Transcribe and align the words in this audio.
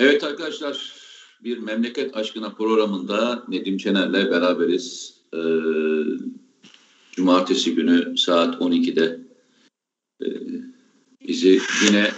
Evet 0.00 0.24
arkadaşlar 0.24 0.92
bir 1.44 1.58
memleket 1.58 2.16
aşkına 2.16 2.50
programında 2.50 3.44
Nedim 3.48 3.78
Çener'le 3.78 4.30
beraberiz. 4.30 5.14
Ee, 5.34 5.38
cumartesi 7.12 7.74
günü 7.74 8.18
saat 8.18 8.54
12'de 8.54 9.20
ee, 10.22 10.26
bizi 11.28 11.60
yine 11.86 12.10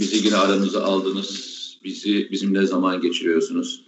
bizi 0.00 0.26
yine 0.26 0.36
aranıza 0.36 0.82
aldınız. 0.84 1.54
Bizi 1.84 2.30
bizimle 2.30 2.66
zaman 2.66 3.00
geçiriyorsunuz. 3.00 3.84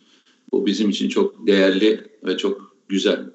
Bu 0.52 0.66
bizim 0.66 0.90
için 0.90 1.08
çok 1.08 1.46
değerli 1.46 2.10
ve 2.24 2.36
çok 2.36 2.76
güzel. 2.88 3.30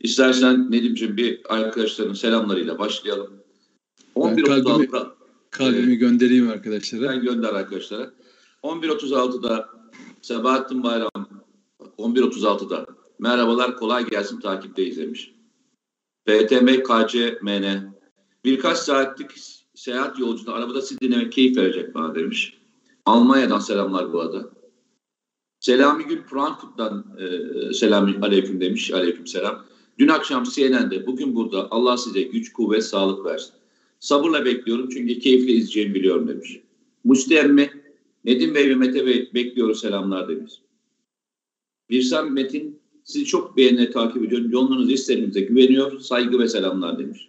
İstersen 0.00 0.70
Nedim'ciğim 0.70 1.16
bir 1.16 1.40
arkadaşların 1.54 2.14
selamlarıyla 2.14 2.78
başlayalım. 2.78 3.30
11 4.14 4.44
ben 4.44 4.64
kalbimi, 4.64 4.88
kalbimi 5.50 5.96
göndereyim 5.96 6.48
arkadaşlara. 6.48 7.08
Ben 7.08 7.22
gönder 7.22 7.48
arkadaşlara. 7.48 8.12
11.36'da 8.62 9.68
Sebahattin 10.22 10.82
Bayram 10.82 11.10
11.36'da 11.98 12.86
merhabalar 13.18 13.76
kolay 13.76 14.06
gelsin 14.06 14.40
takipteyiz 14.40 14.96
demiş. 14.96 15.34
PTM 16.24 16.66
KCMN 16.82 17.94
birkaç 18.44 18.78
saatlik 18.78 19.30
seyahat 19.74 20.18
yolculuğunda 20.18 20.54
arabada 20.54 20.82
sizi 20.82 21.00
dinlemek 21.00 21.32
keyif 21.32 21.56
verecek 21.56 21.94
bana 21.94 22.14
demiş. 22.14 22.58
Almanya'dan 23.06 23.58
selamlar 23.58 24.12
bu 24.12 24.20
arada. 24.20 24.50
Selami 25.60 26.04
Gül 26.04 26.22
Frankfurt'tan 26.22 27.04
e, 27.18 27.74
selam 27.74 28.22
aleyküm 28.22 28.60
demiş. 28.60 28.92
Aleyküm 28.92 29.26
selam. 29.26 29.64
Dün 29.98 30.08
akşam 30.08 30.44
CNN'de 30.44 31.06
bugün 31.06 31.34
burada 31.34 31.68
Allah 31.70 31.96
size 31.96 32.22
güç, 32.22 32.52
kuvvet, 32.52 32.84
sağlık 32.84 33.24
versin. 33.24 33.54
Sabırla 34.00 34.44
bekliyorum 34.44 34.88
çünkü 34.88 35.18
keyifle 35.18 35.52
izleyeceğimi 35.52 35.94
biliyorum 35.94 36.28
demiş. 36.28 36.60
Musti 37.04 37.36
emmi 37.36 37.70
Nedim 38.26 38.54
Bey 38.54 38.70
ve 38.70 38.74
Mete 38.74 39.06
Bey 39.06 39.30
bekliyoruz 39.34 39.80
selamlar 39.80 40.28
demiş. 40.28 40.52
Birsem 41.90 42.32
Metin 42.32 42.78
sizi 43.04 43.24
çok 43.24 43.56
beğenerek 43.56 43.92
takip 43.92 44.24
ediyorum. 44.24 44.50
Yolunuz 44.50 44.92
isterimize 44.92 45.40
güveniyor. 45.40 46.00
Saygı 46.00 46.38
ve 46.38 46.48
selamlar 46.48 46.98
demiş. 46.98 47.28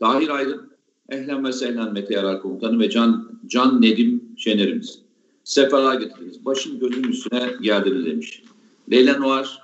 Tahir 0.00 0.28
Aydın 0.28 0.70
Ehlen 1.08 1.44
ve 1.44 1.52
Sehlen 1.52 1.92
Mete 1.92 2.14
Yarar 2.14 2.42
Komutanı 2.42 2.78
ve 2.78 2.90
Can, 2.90 3.40
Can 3.46 3.82
Nedim 3.82 4.24
Şenerimiz. 4.36 4.98
Seferler 5.44 5.94
getirdiniz. 5.94 6.44
Başım 6.44 6.80
gözüm 6.80 7.10
üstüne 7.10 7.50
geldiniz 7.62 8.06
demiş. 8.06 8.42
Leyla 8.90 9.18
Noir 9.18 9.58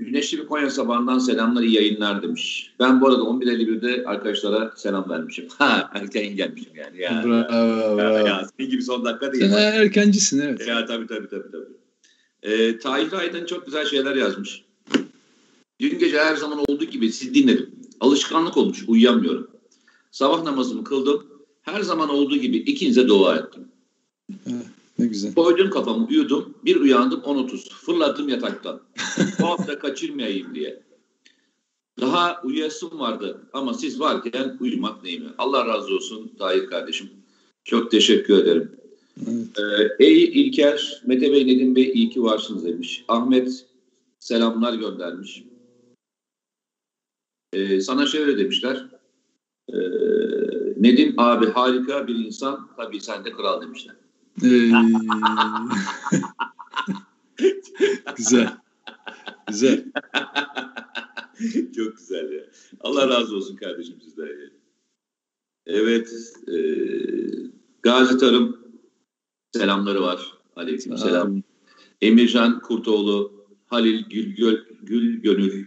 Güneşli 0.00 0.38
bir 0.38 0.46
Konya 0.46 0.70
sabahından 0.70 1.18
selamlar 1.18 1.62
iyi 1.62 1.74
yayınlar 1.74 2.22
demiş. 2.22 2.72
Ben 2.78 3.00
bu 3.00 3.08
arada 3.08 3.22
11.51'de 3.22 4.04
arkadaşlara 4.06 4.72
selam 4.76 5.10
vermişim. 5.10 5.48
Ha 5.58 5.90
erken 5.94 6.36
gelmişim 6.36 6.72
yani. 6.76 7.00
Ya, 7.00 7.22
bravo, 7.26 7.98
ya, 7.98 8.28
ya, 8.28 8.46
senin 8.56 8.70
gibi 8.70 8.82
son 8.82 9.04
dakika 9.04 9.32
değil. 9.32 9.48
Sen 9.48 9.72
erkencisin 9.72 10.40
evet. 10.40 10.68
Ya 10.68 10.86
tabii 10.86 11.06
tabii 11.06 11.28
tabii. 11.28 11.50
tabii. 11.52 11.72
Ee, 12.42 12.78
Tahir 12.78 13.12
Aydın 13.12 13.46
çok 13.46 13.66
güzel 13.66 13.86
şeyler 13.86 14.16
yazmış. 14.16 14.64
Dün 15.80 15.98
gece 15.98 16.18
her 16.18 16.36
zaman 16.36 16.58
olduğu 16.58 16.84
gibi 16.84 17.12
siz 17.12 17.34
dinledim. 17.34 17.70
Alışkanlık 18.00 18.56
olmuş 18.56 18.84
uyuyamıyorum. 18.88 19.50
Sabah 20.10 20.42
namazımı 20.42 20.84
kıldım. 20.84 21.26
Her 21.62 21.80
zaman 21.80 22.08
olduğu 22.08 22.36
gibi 22.36 22.56
ikinize 22.56 23.08
dua 23.08 23.36
ettim. 23.36 23.64
Evet. 24.46 24.59
Ne 25.00 25.06
güzel. 25.06 25.34
Koydum 25.34 25.70
kafamı 25.70 26.06
uyudum. 26.06 26.54
Bir 26.64 26.76
uyandım 26.76 27.20
10.30. 27.20 27.70
Fırlattım 27.70 28.28
yataktan. 28.28 28.80
Bu 29.40 29.46
hafta 29.46 29.78
kaçırmayayım 29.78 30.54
diye. 30.54 30.82
Daha 32.00 32.40
uyuyasım 32.44 33.00
vardı 33.00 33.40
ama 33.52 33.74
siz 33.74 34.00
varken 34.00 34.56
uyumak 34.60 35.02
neyime. 35.02 35.30
Allah 35.38 35.66
razı 35.66 35.94
olsun 35.94 36.30
Tahir 36.38 36.66
kardeşim. 36.66 37.10
Çok 37.64 37.90
teşekkür 37.90 38.34
ederim. 38.38 38.70
Evet. 39.28 39.46
Ee, 40.00 40.04
ey 40.04 40.24
İlker, 40.24 41.02
Mete 41.04 41.32
Bey, 41.32 41.46
Nedim 41.46 41.76
Bey 41.76 41.90
iyi 41.94 42.10
ki 42.10 42.22
varsınız 42.22 42.64
demiş. 42.64 43.04
Ahmet 43.08 43.64
selamlar 44.18 44.74
göndermiş. 44.74 45.42
Ee, 47.52 47.80
sana 47.80 48.06
şöyle 48.06 48.38
demişler. 48.38 48.86
Ee, 49.72 49.76
Nedim 50.76 51.14
abi 51.16 51.46
harika 51.46 52.06
bir 52.06 52.14
insan, 52.14 52.68
tabii 52.76 53.00
sen 53.00 53.24
de 53.24 53.32
kral 53.32 53.62
demişler. 53.62 53.94
Ee, 54.44 54.48
güzel. 58.16 58.58
Güzel. 59.48 59.84
Çok 61.76 61.96
güzel 61.96 62.32
ya. 62.32 62.44
Allah 62.80 63.08
razı 63.08 63.36
olsun 63.36 63.56
kardeşim 63.56 64.00
sizden. 64.00 64.28
Evet. 65.66 66.34
E, 66.48 66.56
Gazi 67.82 68.18
Tarım 68.18 68.56
selamları 69.52 70.02
var. 70.02 70.34
Aleyküm 70.56 70.98
selam. 70.98 71.42
Emircan 72.00 72.60
Kurtoğlu, 72.60 73.46
Halil 73.66 74.04
Gülgöl, 74.08 74.56
Gül 74.82 75.22
Gönül 75.22 75.66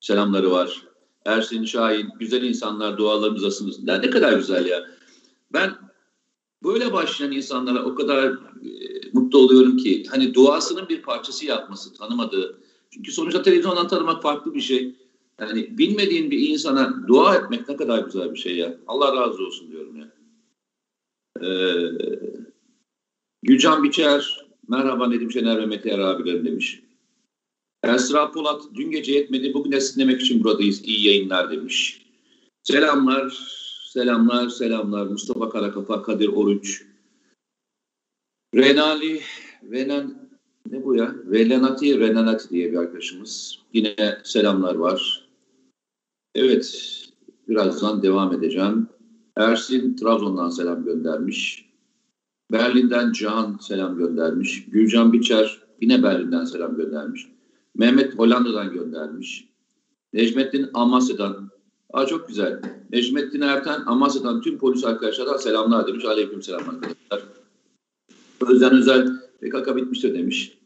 selamları 0.00 0.50
var. 0.50 0.86
Ersin 1.24 1.64
Şahin, 1.64 2.08
güzel 2.18 2.42
insanlar 2.42 2.98
dualarımızdasınız. 2.98 3.88
Ya 3.88 3.98
ne 3.98 4.10
kadar 4.10 4.32
güzel 4.32 4.66
ya. 4.66 4.84
Ben 5.52 5.72
böyle 6.64 6.92
başlayan 6.92 7.32
insanlara 7.32 7.84
o 7.84 7.94
kadar 7.94 8.24
e, 8.24 8.38
mutlu 9.12 9.38
oluyorum 9.38 9.76
ki 9.76 10.04
hani 10.10 10.34
duasının 10.34 10.88
bir 10.88 11.02
parçası 11.02 11.46
yapması 11.46 11.94
tanımadığı. 11.94 12.58
Çünkü 12.90 13.12
sonuçta 13.12 13.42
televizyondan 13.42 13.88
tanımak 13.88 14.22
farklı 14.22 14.54
bir 14.54 14.60
şey. 14.60 14.94
Yani 15.40 15.78
bilmediğin 15.78 16.30
bir 16.30 16.48
insana 16.48 17.08
dua 17.08 17.36
etmek 17.36 17.68
ne 17.68 17.76
kadar 17.76 17.98
güzel 17.98 18.32
bir 18.32 18.38
şey 18.38 18.56
ya. 18.56 18.76
Allah 18.86 19.16
razı 19.16 19.46
olsun 19.46 19.70
diyorum 19.70 19.96
ya. 19.96 20.12
Ee, 21.42 21.90
Gülcan 23.42 23.84
Biçer, 23.84 24.46
merhaba 24.68 25.08
Nedim 25.08 25.32
Şener 25.32 25.58
ve 25.58 25.66
Mete 25.66 26.04
abilerim 26.04 26.46
demiş. 26.46 26.82
Esra 27.84 28.30
Polat, 28.30 28.62
dün 28.74 28.90
gece 28.90 29.12
yetmedi, 29.12 29.54
bugün 29.54 29.72
dinlemek 29.72 30.20
için 30.20 30.44
buradayız. 30.44 30.84
İyi 30.84 31.06
yayınlar 31.06 31.50
demiş. 31.50 32.06
Selamlar, 32.62 33.54
Selamlar, 33.94 34.48
selamlar. 34.48 35.06
Mustafa 35.06 35.50
Karakafa, 35.50 36.02
Kadir 36.02 36.28
Oruç. 36.28 36.82
Renali, 38.54 39.20
Renan, 39.70 40.28
ne 40.70 40.84
bu 40.84 40.94
ya? 40.94 41.14
Relenati, 41.30 42.00
Renanati 42.00 42.50
diye 42.50 42.72
bir 42.72 42.76
arkadaşımız. 42.76 43.58
Yine 43.72 43.96
selamlar 44.24 44.74
var. 44.74 45.28
Evet, 46.34 46.94
birazdan 47.48 48.02
devam 48.02 48.32
edeceğim. 48.32 48.88
Ersin 49.36 49.96
Trabzon'dan 49.96 50.50
selam 50.50 50.84
göndermiş. 50.84 51.70
Berlin'den 52.52 53.12
Can 53.12 53.58
selam 53.60 53.98
göndermiş. 53.98 54.64
Gülcan 54.64 55.12
Biçer 55.12 55.62
yine 55.80 56.02
Berlin'den 56.02 56.44
selam 56.44 56.76
göndermiş. 56.76 57.26
Mehmet 57.74 58.18
Hollanda'dan 58.18 58.72
göndermiş. 58.72 59.48
Necmettin 60.12 60.70
Amasya'dan 60.74 61.53
Aa, 61.94 62.06
çok 62.06 62.28
güzel. 62.28 62.60
Necmettin 62.92 63.40
Erten 63.40 63.82
Amasya'dan 63.86 64.40
tüm 64.40 64.58
polis 64.58 64.84
arkadaşlara 64.84 65.38
selamlar 65.38 65.86
demiş. 65.86 66.04
Aleyküm 66.04 66.42
selam 66.42 66.68
arkadaşlar. 66.68 67.22
Özden 68.48 68.72
Özel 68.72 69.08
PKK 69.40 69.76
bitmiştir 69.76 70.14
demiş. 70.14 70.58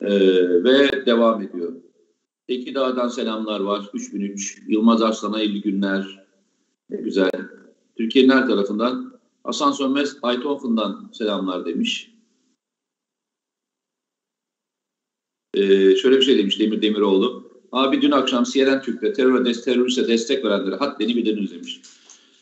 Ee, 0.00 0.64
ve 0.64 1.06
devam 1.06 1.42
ediyor. 1.42 1.72
Tekirdağ'dan 2.48 3.08
selamlar 3.08 3.60
var. 3.60 3.90
3003. 3.94 4.62
Yılmaz 4.68 5.02
Arslan'a 5.02 5.40
50 5.40 5.60
günler. 5.60 6.26
Ne 6.90 6.96
güzel. 6.96 7.30
Türkiye'nin 7.96 8.30
her 8.30 8.46
tarafından. 8.46 9.20
Hasan 9.44 9.72
Sönmez 9.72 10.16
Aytonfun'dan 10.22 11.10
selamlar 11.12 11.66
demiş. 11.66 12.14
Ee, 15.54 15.96
şöyle 15.96 16.16
bir 16.16 16.22
şey 16.22 16.38
demiş 16.38 16.60
Demir 16.60 16.82
Demiroğlu. 16.82 17.49
Abi 17.72 18.02
dün 18.02 18.10
akşam 18.10 18.44
CNN 18.44 18.82
Türk'te 18.82 19.12
terör 19.12 19.44
des 19.44 19.64
teröriste 19.64 20.08
destek 20.08 20.44
verenlere 20.44 20.74
haddini 20.74 21.16
bildiriniz 21.16 21.50
demiş. 21.50 21.80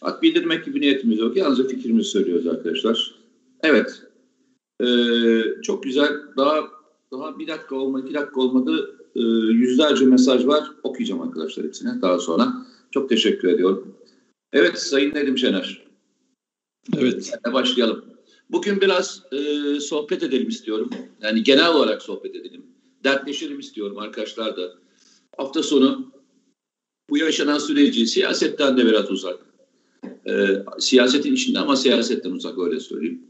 Hak 0.00 0.22
bildirmek 0.22 0.64
gibi 0.64 0.80
niyetimiz 0.80 1.18
yok. 1.18 1.36
Yalnızca 1.36 1.66
fikrimizi 1.66 2.08
söylüyoruz 2.08 2.46
arkadaşlar. 2.46 3.14
Evet. 3.62 4.02
Ee, 4.82 5.42
çok 5.62 5.82
güzel. 5.82 6.12
Daha 6.36 6.68
daha 7.12 7.38
bir 7.38 7.46
dakika 7.46 7.76
olmadı, 7.76 8.04
iki 8.06 8.14
dakika 8.14 8.40
olmadı. 8.40 8.96
Ee, 9.16 9.20
yüzlerce 9.52 10.04
mesaj 10.04 10.46
var. 10.46 10.64
Okuyacağım 10.82 11.20
arkadaşlar 11.20 11.66
hepsine 11.66 12.02
daha 12.02 12.18
sonra. 12.18 12.54
Çok 12.90 13.08
teşekkür 13.08 13.48
ediyorum. 13.48 13.94
Evet 14.52 14.78
Sayın 14.78 15.14
Nedim 15.14 15.38
Şener. 15.38 15.84
Evet. 16.96 17.24
Senle 17.24 17.54
başlayalım. 17.54 18.04
Bugün 18.50 18.80
biraz 18.80 19.22
e, 19.32 19.80
sohbet 19.80 20.22
edelim 20.22 20.48
istiyorum. 20.48 20.90
Yani 21.22 21.42
genel 21.42 21.74
olarak 21.74 22.02
sohbet 22.02 22.36
edelim. 22.36 22.62
Dertleşelim 23.04 23.58
istiyorum 23.58 23.98
arkadaşlar 23.98 24.56
da 24.56 24.72
hafta 25.38 25.62
sonu 25.62 26.12
bu 27.10 27.18
yaşanan 27.18 27.58
süreci 27.58 28.06
siyasetten 28.06 28.76
de 28.76 28.86
biraz 28.86 29.10
uzak. 29.10 29.38
E, 30.28 30.62
siyasetin 30.78 31.34
içinde 31.34 31.58
ama 31.58 31.76
siyasetten 31.76 32.30
uzak 32.30 32.58
öyle 32.58 32.80
söyleyeyim. 32.80 33.22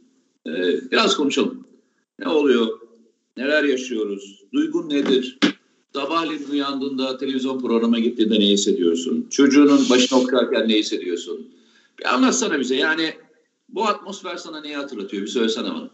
E, 0.47 0.53
biraz 0.91 1.17
konuşalım. 1.17 1.67
Ne 2.19 2.29
oluyor? 2.29 2.69
Neler 3.37 3.65
yaşıyoruz? 3.65 4.45
Duygun 4.53 4.91
nedir? 4.91 5.39
Sabahleyin 5.95 6.51
uyandığında 6.51 7.19
televizyon 7.19 7.61
programa 7.61 7.99
gittiğinde 7.99 8.41
ne 8.41 8.47
hissediyorsun? 8.47 9.27
Çocuğunun 9.31 9.91
başına 9.91 10.19
okurken 10.19 10.69
ne 10.69 10.75
hissediyorsun? 10.75 11.47
Bir 11.99 12.15
anlatsana 12.15 12.61
bize. 12.61 12.77
Yani 12.77 13.15
bu 13.69 13.87
atmosfer 13.87 14.37
sana 14.37 14.61
neyi 14.61 14.77
hatırlatıyor? 14.77 15.23
Bir 15.23 15.29
söylesene 15.29 15.69
bana. 15.69 15.91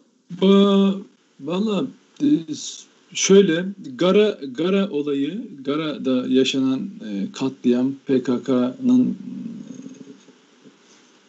Valla 1.41 1.87
e, 2.23 2.27
şöyle 3.15 3.65
Gara 3.97 4.31
Gara 4.31 4.91
olayı, 4.91 5.49
Gara'da 5.65 6.29
yaşanan 6.29 6.91
e, 7.09 7.33
katliam, 7.33 7.95
PKK'nın 8.07 9.11
e, 9.11 9.17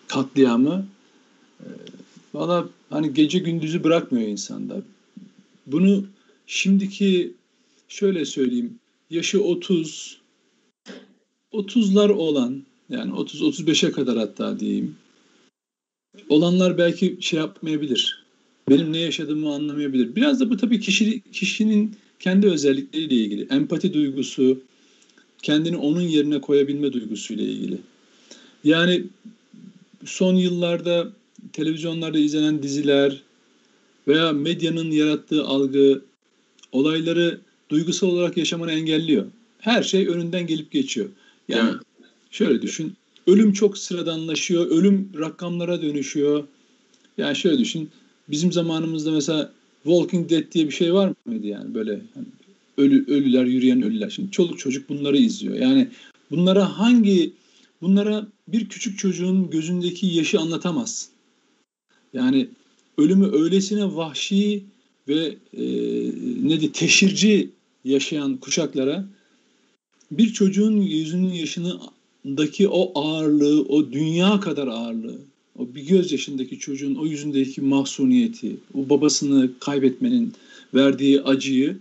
katliamı 0.07 0.85
valla 2.33 2.69
hani 2.89 3.13
gece 3.13 3.39
gündüzü 3.39 3.83
bırakmıyor 3.83 4.27
insanda. 4.27 4.81
Bunu 5.67 6.05
şimdiki 6.47 7.33
şöyle 7.87 8.25
söyleyeyim 8.25 8.79
yaşı 9.09 9.43
30 9.43 10.17
30'lar 11.53 12.11
olan 12.11 12.63
yani 12.89 13.13
30 13.13 13.41
35'e 13.41 13.91
kadar 13.91 14.17
hatta 14.17 14.59
diyeyim 14.59 14.95
olanlar 16.29 16.77
belki 16.77 17.17
şey 17.19 17.39
yapmayabilir. 17.39 18.24
Benim 18.69 18.93
ne 18.93 18.97
yaşadığımı 18.97 19.53
anlamayabilir. 19.53 20.15
Biraz 20.15 20.39
da 20.39 20.49
bu 20.49 20.57
tabii 20.57 20.79
kişi, 20.79 21.21
kişinin 21.31 21.95
kendi 22.19 22.47
özellikleriyle 22.47 23.15
ilgili. 23.15 23.47
Empati 23.49 23.93
duygusu, 23.93 24.59
kendini 25.41 25.77
onun 25.77 26.01
yerine 26.01 26.41
koyabilme 26.41 26.93
duygusuyla 26.93 27.43
ilgili. 27.43 27.77
Yani 28.63 29.03
son 30.05 30.35
yıllarda 30.35 31.11
televizyonlarda 31.53 32.17
izlenen 32.17 32.63
diziler 32.63 33.21
veya 34.07 34.33
medyanın 34.33 34.91
yarattığı 34.91 35.43
algı 35.43 36.01
olayları 36.71 37.39
duygusal 37.69 38.07
olarak 38.07 38.37
yaşamanı 38.37 38.71
engelliyor. 38.71 39.25
Her 39.59 39.83
şey 39.83 40.07
önünden 40.07 40.47
gelip 40.47 40.71
geçiyor. 40.71 41.09
Yani 41.47 41.69
evet. 41.69 41.81
şöyle 42.31 42.61
düşün. 42.61 42.93
Ölüm 43.27 43.53
çok 43.53 43.77
sıradanlaşıyor. 43.77 44.67
Ölüm 44.67 45.09
rakamlara 45.19 45.81
dönüşüyor. 45.81 46.43
Yani 47.17 47.35
şöyle 47.35 47.59
düşün. 47.59 47.89
Bizim 48.29 48.51
zamanımızda 48.51 49.11
mesela 49.11 49.51
Walking 49.83 50.29
Dead 50.29 50.51
diye 50.51 50.65
bir 50.65 50.71
şey 50.71 50.93
var 50.93 51.13
mıydı 51.25 51.47
yani 51.47 51.73
böyle 51.73 52.01
hani 52.13 52.25
ölü 52.77 53.05
ölüler 53.07 53.45
yürüyen 53.45 53.81
ölüler. 53.81 54.09
Şimdi 54.09 54.31
çoluk 54.31 54.59
çocuk 54.59 54.89
bunları 54.89 55.17
izliyor. 55.17 55.55
Yani 55.55 55.87
bunlara 56.31 56.79
hangi 56.79 57.33
bunlara 57.81 58.27
bir 58.47 58.69
küçük 58.69 58.99
çocuğun 58.99 59.49
gözündeki 59.49 60.07
yaşı 60.07 60.39
anlatamaz. 60.39 61.09
Yani 62.13 62.47
ölümü 62.97 63.31
öylesine 63.31 63.95
vahşi 63.95 64.63
ve 65.07 65.35
e, 65.53 65.63
ne 66.47 66.61
de 66.61 66.71
teşhirci 66.71 67.49
yaşayan 67.83 68.37
kuşaklara 68.37 69.05
bir 70.11 70.33
çocuğun 70.33 70.81
yüzünün 70.81 71.33
yaşındaki 71.33 72.67
o 72.67 72.91
ağırlığı, 72.99 73.61
o 73.61 73.91
dünya 73.91 74.39
kadar 74.39 74.67
ağırlığı, 74.67 75.19
o 75.59 75.75
bir 75.75 75.87
göz 75.87 76.11
yaşındaki 76.11 76.59
çocuğun 76.59 76.95
o 76.95 77.05
yüzündeki 77.05 77.61
mahsuniyeti, 77.61 78.57
o 78.73 78.89
babasını 78.89 79.49
kaybetmenin 79.59 80.33
verdiği 80.73 81.21
acıyı 81.21 81.77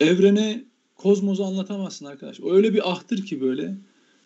evrene, 0.00 0.64
kozmoza 0.96 1.44
anlatamazsın 1.44 2.06
arkadaş. 2.06 2.40
O 2.40 2.54
öyle 2.54 2.74
bir 2.74 2.90
ahtır 2.90 3.26
ki 3.26 3.40
böyle. 3.40 3.74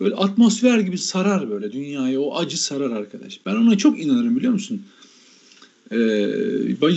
Böyle 0.00 0.14
atmosfer 0.14 0.78
gibi 0.78 0.98
sarar 0.98 1.50
böyle 1.50 1.72
dünyayı. 1.72 2.20
O 2.20 2.36
acı 2.36 2.62
sarar 2.62 2.90
arkadaş. 2.90 3.40
Ben 3.46 3.54
ona 3.54 3.78
çok 3.78 4.00
inanırım 4.00 4.36
biliyor 4.36 4.52
musun? 4.52 4.82
Ee, 5.90 5.98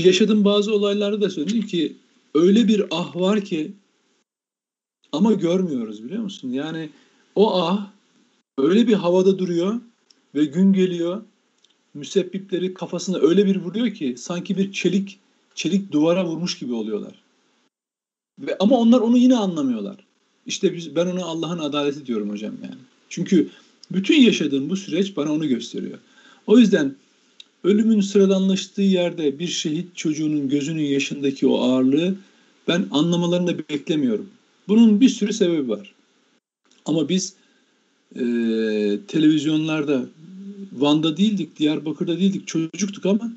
yaşadığım 0.03 0.45
bazı 0.45 0.73
olaylarda 0.73 1.21
da 1.21 1.29
söyledim 1.29 1.61
ki 1.61 1.95
öyle 2.35 2.67
bir 2.67 2.83
ah 2.91 3.15
var 3.15 3.41
ki 3.41 3.71
ama 5.11 5.33
görmüyoruz 5.33 6.03
biliyor 6.03 6.23
musun? 6.23 6.49
Yani 6.49 6.89
o 7.35 7.61
ah 7.61 7.91
öyle 8.57 8.87
bir 8.87 8.93
havada 8.93 9.39
duruyor 9.39 9.81
ve 10.35 10.45
gün 10.45 10.73
geliyor 10.73 11.21
müsebbipleri 11.93 12.73
kafasına 12.73 13.17
öyle 13.17 13.45
bir 13.45 13.55
vuruyor 13.55 13.93
ki 13.93 14.15
sanki 14.17 14.57
bir 14.57 14.71
çelik 14.71 15.19
çelik 15.55 15.91
duvara 15.91 16.25
vurmuş 16.25 16.59
gibi 16.59 16.73
oluyorlar. 16.73 17.15
Ve 18.39 18.57
ama 18.59 18.79
onlar 18.79 18.99
onu 18.99 19.17
yine 19.17 19.35
anlamıyorlar. 19.35 19.97
İşte 20.45 20.73
biz 20.73 20.95
ben 20.95 21.05
ona 21.05 21.25
Allah'ın 21.25 21.59
adaleti 21.59 22.05
diyorum 22.05 22.29
hocam 22.29 22.53
yani. 22.63 22.81
Çünkü 23.09 23.49
bütün 23.91 24.21
yaşadığım 24.21 24.69
bu 24.69 24.75
süreç 24.75 25.17
bana 25.17 25.33
onu 25.33 25.47
gösteriyor. 25.47 25.97
O 26.47 26.57
yüzden 26.57 26.95
ölümün 27.63 28.01
sıradanlaştığı 28.01 28.81
yerde 28.81 29.39
bir 29.39 29.47
şehit 29.47 29.95
çocuğunun 29.95 30.49
gözünün 30.49 30.83
yaşındaki 30.83 31.47
o 31.47 31.61
ağırlığı 31.61 32.15
ben 32.67 32.85
anlamalarını 32.91 33.57
beklemiyorum. 33.57 34.29
Bunun 34.67 35.01
bir 35.01 35.09
sürü 35.09 35.33
sebebi 35.33 35.69
var. 35.69 35.93
Ama 36.85 37.09
biz 37.09 37.33
e, 38.15 38.19
televizyonlarda 39.07 40.05
Van'da 40.81 41.17
değildik, 41.17 41.59
Diyarbakır'da 41.59 42.19
değildik, 42.19 42.47
çocuktuk 42.47 43.05
ama 43.05 43.31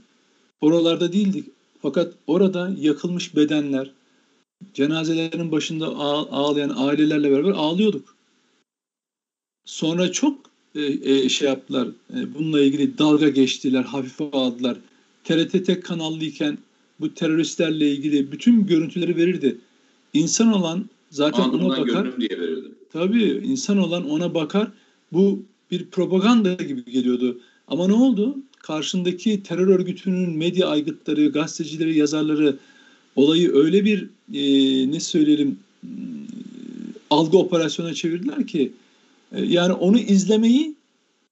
oralarda 0.61 1.13
değildik. 1.13 1.47
Fakat 1.83 2.15
orada 2.27 2.73
yakılmış 2.81 3.37
bedenler, 3.37 3.91
cenazelerin 4.75 5.53
başında 5.53 5.87
ağlayan 5.87 6.73
ailelerle 6.77 7.31
beraber 7.31 7.51
ağlıyorduk. 7.51 8.17
Sonra 9.65 10.13
çok 10.13 10.39
e, 10.75 10.83
e, 10.83 11.29
şey 11.29 11.49
yaptılar, 11.49 11.89
e, 11.89 12.35
bununla 12.35 12.61
ilgili 12.61 12.99
dalga 12.99 13.29
geçtiler, 13.29 13.83
hafife 13.83 14.25
aldılar. 14.33 14.79
TRT 15.25 15.67
tek 15.67 15.85
kanallıyken 15.85 16.59
bu 17.01 17.15
teröristlerle 17.15 17.91
ilgili 17.91 18.33
bütün 18.33 18.67
görüntüleri 18.67 19.17
verirdi. 19.17 19.59
İnsan 20.13 20.53
olan 20.53 20.89
zaten 21.11 21.43
Aa, 21.43 21.51
ona 21.51 21.69
bakar. 21.69 22.21
Diye 22.21 22.41
verirdi. 22.41 22.69
Tabii 22.93 23.43
insan 23.45 23.79
olan 23.79 24.11
ona 24.11 24.35
bakar. 24.35 24.69
Bu 25.13 25.43
bir 25.71 25.85
propaganda 25.87 26.53
gibi 26.55 26.85
geliyordu. 26.85 27.41
Ama 27.69 27.87
ne 27.87 27.93
oldu? 27.93 28.39
Karşındaki 28.59 29.43
terör 29.43 29.69
örgütünün 29.69 30.39
medya 30.39 30.69
aygıtları, 30.69 31.29
gazetecileri, 31.29 31.99
yazarları 31.99 32.57
olayı 33.17 33.53
öyle 33.55 33.85
bir 33.85 34.09
e, 34.35 34.43
ne 34.93 35.01
söyleyelim 35.01 35.59
e, 35.85 35.89
algı 37.11 37.39
operasyona 37.39 37.95
çevirdiler 37.95 38.47
ki 38.47 38.73
e, 39.33 39.45
yani 39.45 39.73
onu 39.73 39.99
izlemeyi 39.99 40.75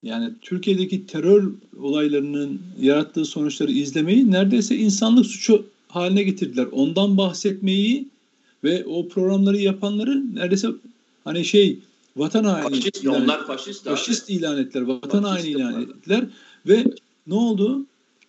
yani 0.03 0.29
Türkiye'deki 0.41 1.07
terör 1.07 1.51
olaylarının 1.81 2.61
yarattığı 2.81 3.25
sonuçları 3.25 3.71
izlemeyi 3.71 4.31
neredeyse 4.31 4.75
insanlık 4.75 5.25
suçu 5.25 5.65
haline 5.87 6.23
getirdiler. 6.23 6.67
Ondan 6.71 7.17
bahsetmeyi 7.17 8.07
ve 8.63 8.85
o 8.85 9.07
programları 9.07 9.57
yapanları 9.57 10.35
neredeyse 10.35 10.67
hani 11.23 11.45
şey 11.45 11.79
vatan 12.17 12.43
haini 12.43 12.69
faşist, 12.69 13.03
ilan, 13.03 13.21
onlar 13.21 13.47
faşist, 13.47 13.85
faşist 13.85 14.29
ilan 14.29 14.57
ettiler. 14.57 14.81
Vatan 14.81 15.23
haini 15.23 15.47
ilan 15.47 15.81
ettiler 15.81 16.25
ve 16.67 16.85
ne 17.27 17.33
oldu? 17.33 17.85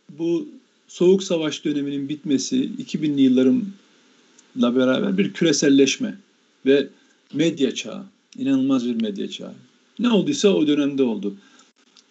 Bu 0.08 0.48
Soğuk 0.88 1.22
Savaş 1.22 1.64
döneminin 1.64 2.08
bitmesi 2.08 2.56
2000'li 2.56 3.22
yıllarla 3.22 4.76
beraber 4.76 5.18
bir 5.18 5.32
küreselleşme 5.32 6.18
ve 6.66 6.88
medya 7.34 7.74
çağı. 7.74 8.04
inanılmaz 8.36 8.86
bir 8.86 9.02
medya 9.02 9.30
çağı. 9.30 9.54
Ne 9.98 10.10
olduysa 10.10 10.48
o 10.48 10.66
dönemde 10.66 11.02
oldu. 11.02 11.34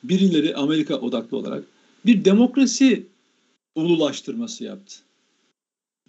Birileri 0.03 0.55
Amerika 0.55 0.95
odaklı 0.95 1.37
olarak 1.37 1.63
bir 2.05 2.25
demokrasi 2.25 3.05
ululaştırması 3.75 4.63
yaptı. 4.63 4.95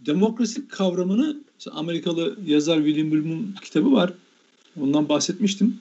Demokrasi 0.00 0.68
kavramını 0.68 1.40
Amerikalı 1.70 2.36
yazar 2.46 2.76
William 2.76 3.12
Bloom'un 3.12 3.54
kitabı 3.62 3.92
var. 3.92 4.12
Ondan 4.80 5.08
bahsetmiştim. 5.08 5.76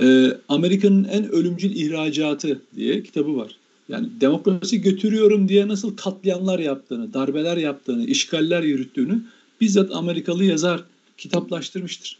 Ee, 0.00 0.36
Amerika'nın 0.48 1.04
en 1.04 1.30
ölümcül 1.30 1.76
ihracatı 1.76 2.62
diye 2.76 3.02
kitabı 3.02 3.36
var. 3.36 3.56
Yani 3.88 4.08
demokrasi 4.20 4.80
götürüyorum 4.80 5.48
diye 5.48 5.68
nasıl 5.68 5.96
katliamlar 5.96 6.58
yaptığını, 6.58 7.14
darbeler 7.14 7.56
yaptığını, 7.56 8.06
işgaller 8.06 8.62
yürüttüğünü 8.62 9.22
bizzat 9.60 9.94
Amerikalı 9.94 10.44
yazar 10.44 10.84
kitaplaştırmıştır. 11.18 12.18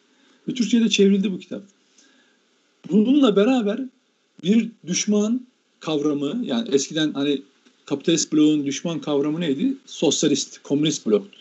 Ve 0.49 0.55
Türkçe'de 0.55 0.89
çevrildi 0.89 1.33
bu 1.33 1.39
kitap. 1.39 1.63
Bununla 2.91 3.37
beraber 3.37 3.81
bir 4.45 4.69
düşman 4.87 5.47
kavramı 5.81 6.43
yani 6.45 6.69
eskiden 6.73 7.13
hani 7.13 7.43
kapitalist 7.85 8.33
bloğun 8.33 8.67
düşman 8.67 9.01
kavramı 9.01 9.41
neydi? 9.41 9.75
Sosyalist, 9.87 10.63
komünist 10.63 11.07
bloktu. 11.07 11.39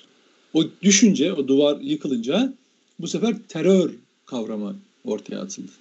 O 0.54 0.64
düşünce, 0.82 1.34
o 1.34 1.48
duvar 1.48 1.80
yıkılınca 1.82 2.54
bu 3.00 3.08
sefer 3.08 3.36
terör 3.48 3.92
kavramı 4.26 4.76
ortaya 5.04 5.42
atıldı. 5.42 5.72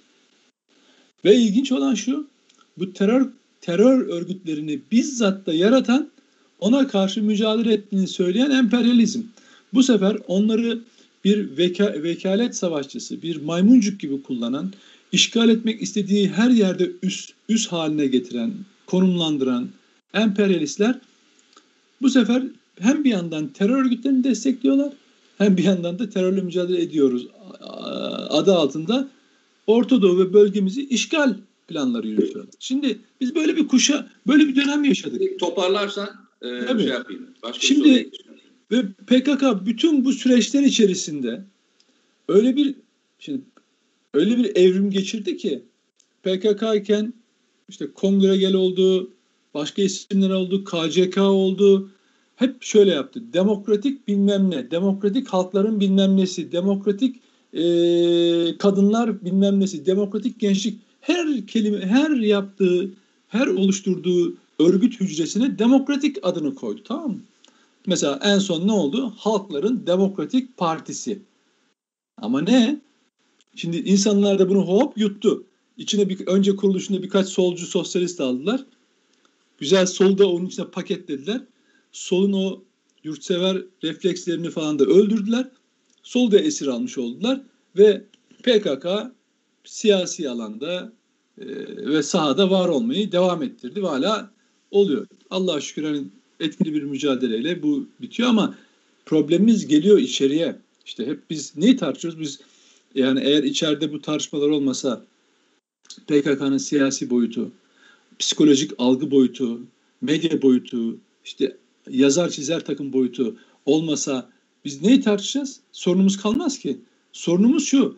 Ve 1.25 1.35
ilginç 1.35 1.71
olan 1.71 1.95
şu, 1.95 2.27
bu 2.77 2.93
terör 2.93 3.29
terör 3.61 4.07
örgütlerini 4.07 4.79
bizzat 4.91 5.45
da 5.45 5.53
yaratan, 5.53 6.09
ona 6.59 6.87
karşı 6.87 7.23
mücadele 7.23 7.73
ettiğini 7.73 8.07
söyleyen 8.07 8.51
emperyalizm. 8.51 9.21
Bu 9.73 9.83
sefer 9.83 10.17
onları 10.27 10.79
bir 11.23 11.57
veka, 11.57 12.03
vekalet 12.03 12.55
savaşçısı, 12.55 13.21
bir 13.21 13.41
maymuncuk 13.41 13.99
gibi 13.99 14.21
kullanan, 14.21 14.73
işgal 15.11 15.49
etmek 15.49 15.81
istediği 15.81 16.29
her 16.29 16.49
yerde 16.49 16.91
üst, 17.03 17.33
üst 17.49 17.71
haline 17.71 18.07
getiren, 18.07 18.53
konumlandıran 18.85 19.69
emperyalistler 20.13 20.99
bu 22.01 22.09
sefer 22.09 22.43
hem 22.79 23.03
bir 23.03 23.09
yandan 23.09 23.47
terör 23.47 23.85
örgütlerini 23.85 24.23
destekliyorlar 24.23 24.93
hem 25.39 25.57
bir 25.57 25.63
yandan 25.63 25.99
da 25.99 26.09
terörle 26.09 26.41
mücadele 26.41 26.81
ediyoruz 26.81 27.27
adı 28.29 28.53
altında 28.55 29.09
Orta 29.67 30.01
Doğu 30.01 30.19
ve 30.19 30.33
bölgemizi 30.33 30.87
işgal 30.87 31.35
planları 31.67 32.07
yürütüyorlar. 32.07 32.53
Şimdi 32.59 32.99
biz 33.21 33.35
böyle 33.35 33.55
bir 33.55 33.67
kuşa, 33.67 34.09
böyle 34.27 34.47
bir 34.47 34.55
dönem 34.55 34.83
yaşadık. 34.83 35.39
Toparlarsan 35.39 36.09
e, 36.41 36.47
şey 36.47 36.87
yapayım. 36.87 37.27
Başka 37.43 37.67
şimdi 37.67 38.09
Ve 38.71 38.81
PKK 39.07 39.65
bütün 39.65 40.05
bu 40.05 40.13
süreçler 40.13 40.63
içerisinde 40.63 41.43
öyle 42.27 42.55
bir 42.55 42.75
şimdi 43.19 43.41
öyle 44.13 44.37
bir 44.37 44.55
evrim 44.55 44.91
geçirdi 44.91 45.37
ki 45.37 45.63
PKK 46.23 46.63
iken 46.75 47.13
işte 47.69 47.91
kongre 47.93 48.37
gel 48.37 48.53
oldu, 48.53 49.11
başka 49.53 49.81
isimler 49.81 50.29
oldu, 50.29 50.63
KCK 50.63 51.17
oldu. 51.17 51.89
Hep 52.39 52.63
şöyle 52.63 52.91
yaptı. 52.91 53.33
Demokratik 53.33 54.07
bilmem 54.07 54.51
ne, 54.51 54.71
demokratik 54.71 55.27
halkların 55.27 55.79
bilmem 55.79 56.17
nesi, 56.17 56.51
demokratik 56.51 57.15
e, 57.53 57.61
kadınlar 58.57 59.25
bilmem 59.25 59.59
nesi, 59.59 59.85
demokratik 59.85 60.39
gençlik 60.39 60.79
her 61.01 61.47
kelime, 61.47 61.85
her 61.85 62.09
yaptığı, 62.09 62.91
her 63.27 63.47
oluşturduğu 63.47 64.37
örgüt 64.59 64.99
hücresine 65.01 65.59
demokratik 65.59 66.17
adını 66.21 66.55
koydu 66.55 66.81
tamam 66.83 67.11
mı? 67.11 67.19
Mesela 67.87 68.19
en 68.23 68.39
son 68.39 68.67
ne 68.67 68.71
oldu? 68.71 69.13
Halkların 69.17 69.83
Demokratik 69.87 70.57
Partisi. 70.57 71.19
Ama 72.17 72.41
ne? 72.41 72.81
Şimdi 73.55 73.77
insanlar 73.77 74.39
da 74.39 74.49
bunu 74.49 74.61
hop 74.61 74.97
yuttu. 74.97 75.43
İçine 75.77 76.09
bir, 76.09 76.27
önce 76.27 76.55
kuruluşunda 76.55 77.03
birkaç 77.03 77.27
solcu 77.27 77.65
sosyalist 77.65 78.21
aldılar. 78.21 78.65
Güzel 79.57 79.85
solu 79.85 80.17
da 80.17 80.29
onun 80.29 80.45
içine 80.45 80.65
paketlediler. 80.65 81.41
Solun 81.91 82.33
o 82.33 82.63
yurtsever 83.03 83.61
reflekslerini 83.83 84.49
falan 84.49 84.79
da 84.79 84.83
öldürdüler. 84.83 85.47
Sol 86.03 86.31
da 86.31 86.39
esir 86.39 86.67
almış 86.67 86.97
oldular. 86.97 87.41
Ve 87.77 88.03
PKK 88.43 88.87
siyasi 89.63 90.29
alanda 90.29 90.93
e, 91.37 91.45
ve 91.85 92.03
sahada 92.03 92.49
var 92.49 92.69
olmayı 92.69 93.11
devam 93.11 93.43
ettirdi 93.43 93.83
ve 93.83 93.87
hala 93.87 94.31
oluyor. 94.71 95.07
Allah'a 95.29 95.61
şükür 95.61 95.83
hani 95.83 96.03
etkili 96.39 96.73
bir 96.73 96.83
mücadeleyle 96.83 97.63
bu 97.63 97.87
bitiyor 98.01 98.29
ama 98.29 98.55
problemimiz 99.05 99.67
geliyor 99.67 99.97
içeriye. 99.97 100.59
İşte 100.85 101.07
hep 101.07 101.29
biz 101.29 101.57
neyi 101.57 101.77
tartışıyoruz? 101.77 102.19
Biz 102.19 102.39
yani 102.95 103.19
eğer 103.23 103.43
içeride 103.43 103.93
bu 103.93 104.01
tartışmalar 104.01 104.49
olmasa 104.49 105.05
PKK'nın 106.07 106.57
siyasi 106.57 107.09
boyutu, 107.09 107.51
psikolojik 108.19 108.71
algı 108.77 109.11
boyutu, 109.11 109.61
medya 110.01 110.41
boyutu, 110.41 110.97
işte 111.25 111.57
yazar 111.89 112.29
çizer 112.29 112.65
takım 112.65 112.93
boyutu 112.93 113.37
olmasa 113.65 114.29
biz 114.65 114.81
neyi 114.81 115.01
tartışacağız? 115.01 115.59
Sorunumuz 115.71 116.17
kalmaz 116.17 116.59
ki. 116.59 116.81
Sorunumuz 117.11 117.65
şu. 117.65 117.97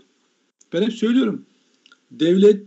Ben 0.73 0.81
hep 0.81 0.93
söylüyorum. 0.93 1.45
Devlet 2.11 2.65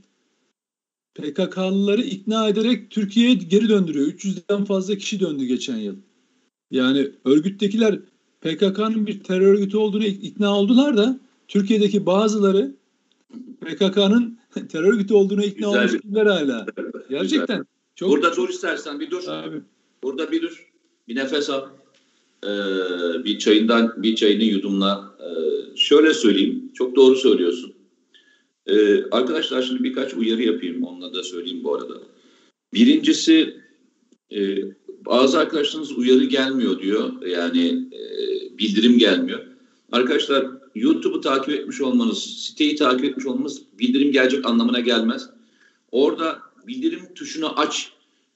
PKK'lıları 1.15 2.03
ikna 2.03 2.49
ederek 2.49 2.91
Türkiye'ye 2.91 3.35
geri 3.35 3.69
döndürüyor. 3.69 4.07
300'den 4.07 4.65
fazla 4.65 4.97
kişi 4.97 5.21
döndü 5.21 5.45
geçen 5.45 5.77
yıl. 5.77 5.97
Yani 6.71 7.11
örgüttekiler 7.25 7.99
PKK'nın 8.41 9.07
bir 9.07 9.23
terör 9.23 9.47
örgütü 9.47 9.77
olduğunu 9.77 10.05
ikna 10.05 10.59
oldular 10.59 10.97
da 10.97 11.21
Türkiye'deki 11.49 12.07
bazıları 12.07 12.75
PKK'nın 13.61 14.39
terör 14.69 14.93
örgütü 14.93 15.15
olduğunu 15.15 15.45
ikna 15.45 15.69
olmuş 15.69 15.93
değiller 15.93 16.27
hala. 16.27 16.67
Gerçekten. 17.11 17.67
Çok... 17.95 18.11
Burada 18.11 18.37
dur 18.37 18.49
istersen 18.49 19.01
bir 19.01 19.11
dur. 19.11 19.29
Abi. 19.29 19.61
Burada 20.03 20.33
bir 20.33 20.43
dur. 20.43 20.74
Bir 21.09 21.17
nefes 21.17 21.51
al. 21.51 21.69
Ee, 22.45 22.49
bir 23.25 23.39
çayından 23.39 24.03
bir 24.03 24.17
çayını 24.17 24.45
yudumla. 24.45 25.17
Ee, 25.21 25.77
şöyle 25.77 26.15
söyleyeyim. 26.15 26.73
Çok 26.75 26.97
doğru 26.97 27.17
söylüyorsun. 27.17 27.75
Ee, 28.67 29.05
arkadaşlar 29.11 29.63
şimdi 29.63 29.85
birkaç 29.85 30.15
uyarı 30.15 30.43
yapayım. 30.43 30.83
Onunla 30.85 31.15
da 31.15 31.23
söyleyeyim 31.23 31.65
bu 31.65 31.75
arada. 31.75 31.95
Birincisi 32.75 33.57
e, 34.33 34.57
bazı 35.07 35.39
arkadaşlarınız 35.39 35.99
uyarı 35.99 36.25
gelmiyor 36.25 36.79
diyor. 36.79 37.27
Yani 37.27 37.89
e, 37.93 38.01
bildirim 38.59 38.99
gelmiyor. 38.99 39.41
Arkadaşlar 39.93 40.47
YouTube'u 40.75 41.21
takip 41.21 41.55
etmiş 41.55 41.81
olmanız, 41.81 42.19
siteyi 42.19 42.77
takip 42.77 43.05
etmiş 43.05 43.27
olmanız 43.27 43.63
bildirim 43.79 44.13
gelecek 44.13 44.47
anlamına 44.47 44.81
gelmez. 44.81 45.31
Orada 45.91 46.39
bildirim 46.67 47.15
tuşunu 47.15 47.61
aç. 47.61 47.93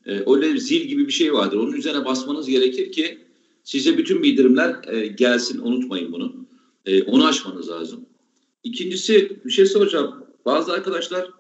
E, 0.09 0.23
öyle 0.27 0.61
zil 0.61 0.81
gibi 0.81 1.07
bir 1.07 1.13
şey 1.13 1.33
vardır. 1.33 1.57
Onun 1.57 1.73
üzerine 1.73 2.05
basmanız 2.05 2.49
gerekir 2.49 2.93
ki 2.93 3.19
size 3.65 3.99
bütün 3.99 4.23
bildirimler 4.23 4.77
e, 4.87 5.07
gelsin. 5.07 5.59
Unutmayın 5.59 6.13
bunu. 6.13 6.33
E, 6.87 7.03
onu 7.03 7.27
açmanız 7.27 7.69
lazım. 7.69 8.01
İkincisi 8.65 9.37
bir 9.45 9.51
şey 9.51 9.67
soracağım. 9.67 10.15
Bazı 10.47 10.73
arkadaşlar 10.73 11.31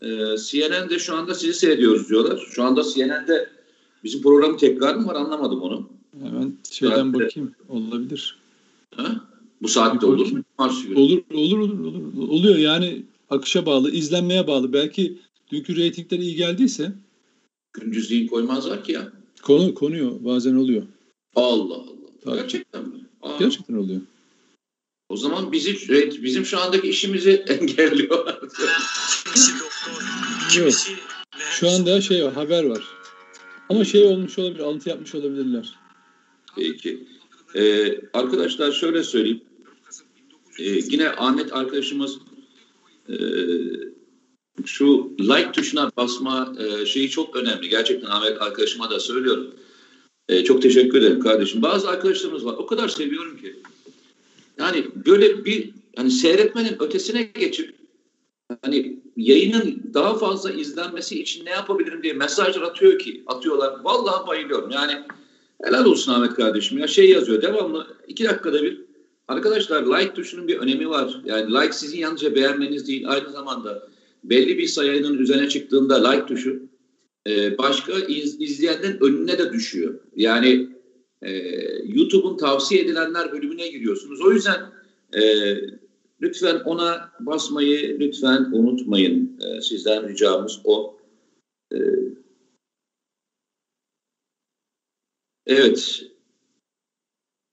e, 0.00 0.08
CNN'de 0.36 0.98
şu 0.98 1.14
anda 1.14 1.34
sizi 1.34 1.54
seyrediyoruz 1.54 2.08
diyorlar. 2.08 2.46
Şu 2.50 2.62
anda 2.62 2.82
CNN'de 2.82 3.50
bizim 4.04 4.22
programı 4.22 4.56
tekrar 4.56 4.94
mı 4.94 5.06
var 5.06 5.14
anlamadım 5.14 5.62
onu. 5.62 5.88
Hemen 6.22 6.54
şeyden 6.70 6.94
saatte, 6.94 7.12
bakayım. 7.12 7.54
Olabilir. 7.68 8.38
Ha? 8.94 9.28
Bu 9.62 9.68
saatte 9.68 10.06
olur 10.06 10.32
mu? 10.32 10.44
Olur, 10.96 11.22
olur, 11.34 11.58
olur, 11.58 11.84
olur. 11.84 12.28
Oluyor 12.28 12.56
yani 12.56 13.02
akışa 13.30 13.66
bağlı, 13.66 13.90
izlenmeye 13.90 14.46
bağlı. 14.46 14.72
Belki 14.72 15.18
dünkü 15.52 15.76
reytingler 15.76 16.18
iyi 16.18 16.36
geldiyse. 16.36 16.92
Gündüzliğin 17.72 18.28
koymazlar 18.28 18.84
ki 18.84 18.92
ya. 18.92 19.12
Konu, 19.42 19.74
konuyor. 19.74 20.12
Bazen 20.20 20.54
oluyor. 20.54 20.82
Allah 21.36 21.74
Allah. 21.74 22.00
Tabii. 22.24 22.36
Gerçekten 22.36 22.88
mi? 22.88 23.06
Aa. 23.22 23.38
Gerçekten 23.38 23.74
oluyor. 23.74 24.00
O 25.08 25.16
zaman 25.16 25.52
bizi 25.52 25.72
bizim 26.22 26.44
şu 26.44 26.60
andaki 26.60 26.88
işimizi 26.88 27.30
engelliyor. 27.48 28.26
Yok. 30.58 30.72
Şu 31.50 31.70
anda 31.70 32.00
şey 32.00 32.24
var, 32.24 32.32
haber 32.32 32.64
var. 32.64 32.84
Ama 33.68 33.84
şey 33.84 34.06
olmuş 34.06 34.38
olabilir, 34.38 34.60
alıntı 34.60 34.88
yapmış 34.88 35.14
olabilirler. 35.14 35.74
Peki. 36.56 37.06
Ee, 37.54 38.00
arkadaşlar 38.12 38.72
şöyle 38.72 39.02
söyleyeyim. 39.02 39.40
Ee, 40.58 40.64
yine 40.64 41.08
Ahmet 41.08 41.52
arkadaşımız 41.52 42.18
e, 43.08 43.14
şu 44.64 45.10
like 45.18 45.52
tuşuna 45.52 45.90
basma 45.96 46.54
e, 46.58 46.86
şeyi 46.86 47.10
çok 47.10 47.36
önemli. 47.36 47.68
Gerçekten 47.68 48.08
Ahmet 48.10 48.42
arkadaşıma 48.42 48.90
da 48.90 49.00
söylüyorum. 49.00 49.54
E, 50.28 50.44
çok 50.44 50.62
teşekkür 50.62 50.98
ederim 50.98 51.20
kardeşim. 51.20 51.62
Bazı 51.62 51.88
arkadaşlarımız 51.88 52.44
var. 52.44 52.54
O 52.58 52.66
kadar 52.66 52.88
seviyorum 52.88 53.36
ki. 53.36 53.56
Yani 54.58 54.86
böyle 55.06 55.44
bir 55.44 55.70
hani 55.96 56.10
seyretmenin 56.10 56.82
ötesine 56.82 57.22
geçip 57.22 57.74
hani 58.62 59.00
yayının 59.16 59.82
daha 59.94 60.18
fazla 60.18 60.50
izlenmesi 60.50 61.22
için 61.22 61.44
ne 61.44 61.50
yapabilirim 61.50 62.02
diye 62.02 62.12
mesajlar 62.12 62.62
atıyor 62.62 62.98
ki 62.98 63.22
atıyorlar. 63.26 63.84
Vallahi 63.84 64.26
bayılıyorum. 64.26 64.70
Yani 64.70 65.02
helal 65.62 65.84
olsun 65.84 66.12
Ahmet 66.12 66.34
kardeşim 66.34 66.78
ya 66.78 66.86
şey 66.86 67.10
yazıyor 67.10 67.42
devamlı 67.42 67.86
iki 68.08 68.24
dakikada 68.24 68.62
bir 68.62 68.80
arkadaşlar 69.28 69.82
like 69.82 70.14
tuşunun 70.14 70.48
bir 70.48 70.58
önemi 70.58 70.90
var. 70.90 71.20
Yani 71.24 71.54
like 71.54 71.72
sizin 71.72 71.98
yalnızca 71.98 72.34
beğenmeniz 72.34 72.88
değil 72.88 73.08
aynı 73.08 73.30
zamanda 73.30 73.88
belli 74.24 74.58
bir 74.58 74.66
sayının 74.66 75.18
üzerine 75.18 75.48
çıktığında 75.48 76.10
like 76.10 76.26
tuşu 76.26 76.62
e, 77.26 77.58
başka 77.58 77.92
iz, 77.92 78.40
izleyenden 78.40 79.02
önüne 79.02 79.38
de 79.38 79.52
düşüyor. 79.52 80.00
Yani 80.16 80.68
e, 81.22 81.30
YouTube'un 81.84 82.36
tavsiye 82.36 82.82
edilenler 82.82 83.32
bölümüne 83.32 83.68
giriyorsunuz. 83.68 84.20
O 84.20 84.32
yüzden 84.32 84.72
e, 85.12 85.22
lütfen 86.20 86.60
ona 86.64 87.12
basmayı 87.20 88.00
lütfen 88.00 88.48
unutmayın. 88.52 89.40
E, 89.40 89.60
sizden 89.60 90.08
ricamız 90.08 90.60
o. 90.64 90.98
E, 91.72 91.78
evet. 95.46 96.02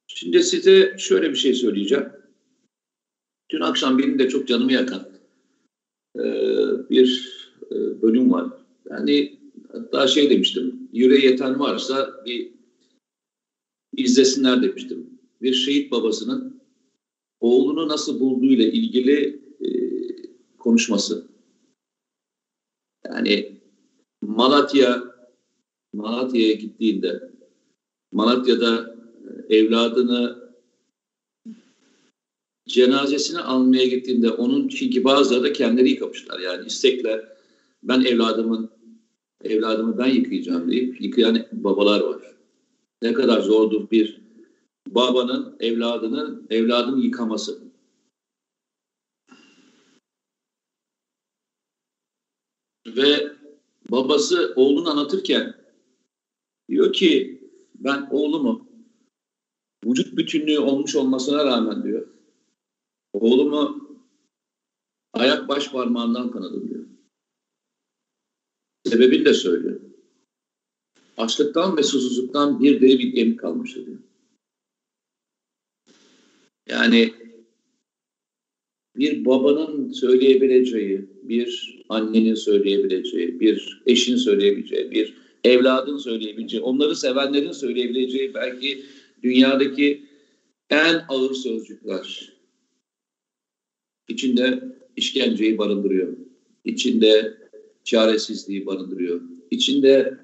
Şimdi 0.07 0.43
size 0.43 0.95
şöyle 0.99 1.29
bir 1.29 1.35
şey 1.35 1.53
söyleyeceğim. 1.53 2.09
Dün 3.49 3.61
akşam 3.61 3.99
benim 3.99 4.19
de 4.19 4.29
çok 4.29 4.47
canımı 4.47 4.73
yakan 4.73 5.06
e, 6.19 6.29
bir 6.89 7.37
e, 7.71 8.01
bölüm 8.01 8.31
var. 8.31 8.51
Yani 8.89 9.39
hatta 9.71 10.07
şey 10.07 10.29
demiştim. 10.29 10.89
Yüreği 10.93 11.25
yeten 11.25 11.59
varsa 11.59 12.13
bir 12.25 12.51
izlesinler 13.97 14.61
demiştim. 14.61 15.09
Bir 15.41 15.53
şehit 15.53 15.91
babasının 15.91 16.61
oğlunu 17.39 17.87
nasıl 17.87 18.19
bulduğu 18.19 18.45
ile 18.45 18.71
ilgili 18.71 19.41
e, 19.61 19.69
konuşması. 20.57 21.27
Yani 23.05 23.51
Malatya 24.21 25.03
Malatya'ya 25.93 26.53
gittiğinde 26.53 27.31
Malatya'da 28.11 28.97
evladını 29.49 30.46
cenazesini 32.67 33.39
almaya 33.39 33.85
gittiğinde 33.85 34.31
onun 34.31 34.67
çünkü 34.67 35.03
bazıları 35.03 35.43
da 35.43 35.53
kendileri 35.53 35.89
yıkamışlar. 35.89 36.39
Yani 36.39 36.67
istekle 36.67 37.25
ben 37.83 38.01
evladımın 38.01 38.69
evladımı 39.43 39.97
ben 39.97 40.07
yıkayacağım 40.07 40.71
deyip 40.71 41.01
yıkayan 41.01 41.45
babalar 41.51 41.99
var 42.01 42.17
ne 43.01 43.13
kadar 43.13 43.41
zordur 43.41 43.91
bir 43.91 44.21
babanın 44.87 45.55
evladının 45.59 46.47
evladını 46.49 47.03
yıkaması. 47.03 47.67
Ve 52.87 53.31
babası 53.91 54.53
oğlunu 54.55 54.89
anlatırken 54.89 55.55
diyor 56.69 56.93
ki 56.93 57.41
ben 57.75 58.07
oğlumu 58.11 58.67
vücut 59.85 60.17
bütünlüğü 60.17 60.59
olmuş 60.59 60.95
olmasına 60.95 61.45
rağmen 61.45 61.83
diyor. 61.83 62.06
Oğlumu 63.13 63.87
ayak 65.13 65.47
baş 65.47 65.71
parmağından 65.71 66.31
kanadım 66.31 66.69
diyor. 66.69 66.85
Sebebini 68.85 69.25
de 69.25 69.33
söylüyor. 69.33 69.79
Açlıktan 71.17 71.77
ve 71.77 71.83
susuzluktan 71.83 72.59
bir 72.59 72.81
deri 72.81 72.99
bir 72.99 73.15
kemik 73.15 73.39
kalmıştı 73.39 73.85
diyor. 73.85 73.99
Yani 76.69 77.13
bir 78.95 79.25
babanın 79.25 79.91
söyleyebileceği, 79.91 81.09
bir 81.23 81.79
annenin 81.89 82.35
söyleyebileceği, 82.35 83.39
bir 83.39 83.81
eşin 83.85 84.15
söyleyebileceği, 84.15 84.91
bir 84.91 85.17
evladın 85.43 85.97
söyleyebileceği, 85.97 86.63
onları 86.63 86.95
sevenlerin 86.95 87.51
söyleyebileceği 87.51 88.33
belki 88.33 88.85
dünyadaki 89.23 90.05
en 90.69 91.05
ağır 91.09 91.33
sözcükler. 91.33 92.36
İçinde 94.07 94.77
işkenceyi 94.95 95.57
barındırıyor. 95.57 96.17
İçinde 96.65 97.37
çaresizliği 97.83 98.65
barındırıyor. 98.65 99.21
İçinde 99.51 100.17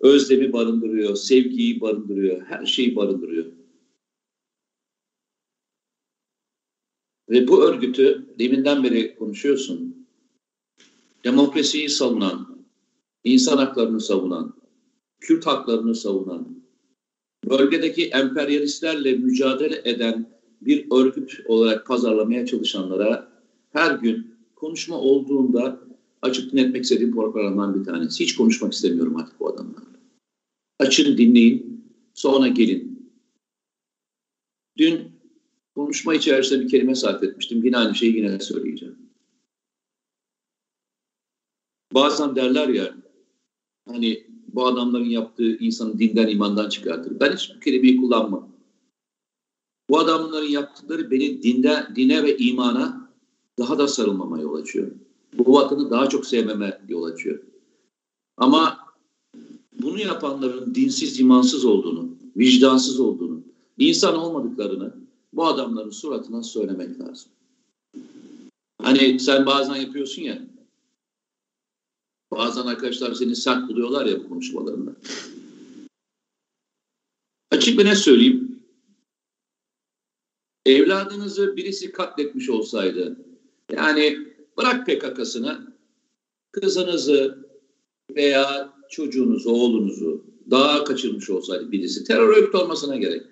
özlemi 0.00 0.52
barındırıyor, 0.52 1.16
sevgiyi 1.16 1.80
barındırıyor, 1.80 2.42
her 2.42 2.66
şeyi 2.66 2.96
barındırıyor. 2.96 3.46
Ve 7.30 7.48
bu 7.48 7.64
örgütü 7.64 8.26
deminden 8.38 8.84
beri 8.84 9.16
konuşuyorsun. 9.16 10.06
Demokrasiyi 11.24 11.88
savunan, 11.88 12.64
insan 13.24 13.56
haklarını 13.56 14.00
savunan, 14.00 14.54
Kürt 15.20 15.46
haklarını 15.46 15.94
savunan, 15.94 16.64
bölgedeki 17.50 18.04
emperyalistlerle 18.04 19.12
mücadele 19.12 19.82
eden 19.84 20.33
bir 20.66 20.86
örgüt 20.90 21.40
olarak 21.46 21.86
pazarlamaya 21.86 22.46
çalışanlara 22.46 23.28
her 23.72 23.94
gün 23.94 24.34
konuşma 24.54 24.98
olduğunda 25.00 25.80
açık 26.22 26.52
dinletmek 26.52 26.82
istediğim 26.82 27.14
programlardan 27.14 27.80
bir 27.80 27.84
tanesi. 27.84 28.24
Hiç 28.24 28.36
konuşmak 28.36 28.72
istemiyorum 28.72 29.16
artık 29.16 29.40
bu 29.40 29.48
adamlarla. 29.48 29.98
Açın 30.78 31.18
dinleyin, 31.18 31.84
sonra 32.14 32.48
gelin. 32.48 33.10
Dün 34.78 35.00
konuşma 35.74 36.14
içerisinde 36.14 36.64
bir 36.64 36.68
kelime 36.68 36.94
sarf 36.94 37.22
etmiştim. 37.22 37.64
Yine 37.64 37.76
aynı 37.76 37.94
şeyi 37.94 38.16
yine 38.16 38.40
söyleyeceğim. 38.40 38.96
Bazen 41.94 42.36
derler 42.36 42.68
ya 42.68 42.94
hani 43.88 44.26
bu 44.48 44.66
adamların 44.66 45.04
yaptığı 45.04 45.56
insanı 45.56 45.98
dinden 45.98 46.28
imandan 46.28 46.68
çıkartır. 46.68 47.20
Ben 47.20 47.32
hiç 47.32 47.52
bu 47.56 47.60
kelimeyi 47.60 47.96
kullanmam. 47.96 48.53
Bu 49.90 49.98
adamların 49.98 50.48
yaptıkları 50.48 51.10
beni 51.10 51.42
dinde, 51.42 51.86
dine 51.96 52.22
ve 52.22 52.36
imana 52.36 53.10
daha 53.58 53.78
da 53.78 53.88
sarılmama 53.88 54.40
yol 54.40 54.54
açıyor. 54.54 54.90
Bu 55.32 55.54
vatanı 55.54 55.90
daha 55.90 56.08
çok 56.08 56.26
sevmeme 56.26 56.80
yol 56.88 57.04
açıyor. 57.04 57.38
Ama 58.36 58.78
bunu 59.72 60.00
yapanların 60.00 60.74
dinsiz, 60.74 61.20
imansız 61.20 61.64
olduğunu, 61.64 62.08
vicdansız 62.36 63.00
olduğunu, 63.00 63.40
insan 63.78 64.16
olmadıklarını 64.16 64.94
bu 65.32 65.46
adamların 65.46 65.90
suratına 65.90 66.42
söylemek 66.42 67.00
lazım. 67.00 67.30
Hani 68.82 69.20
sen 69.20 69.46
bazen 69.46 69.74
yapıyorsun 69.74 70.22
ya, 70.22 70.42
bazen 72.32 72.62
arkadaşlar 72.62 73.14
seni 73.14 73.36
sert 73.36 73.68
buluyorlar 73.68 74.06
ya 74.06 74.24
bu 74.24 74.28
konuşmalarında. 74.28 74.92
Açık 77.50 77.78
ve 77.78 77.84
ne 77.84 77.94
söyleyeyim, 77.94 78.43
evladınızı 80.66 81.56
birisi 81.56 81.92
katletmiş 81.92 82.50
olsaydı, 82.50 83.16
yani 83.72 84.18
bırak 84.58 84.86
PKK'sını, 84.86 85.74
kızınızı 86.52 87.48
veya 88.16 88.72
çocuğunuzu, 88.90 89.50
oğlunuzu 89.50 90.24
daha 90.50 90.84
kaçırmış 90.84 91.30
olsaydı 91.30 91.72
birisi, 91.72 92.04
terör 92.04 92.28
örgütü 92.28 92.56
olmasına 92.56 92.96
gerek. 92.96 93.22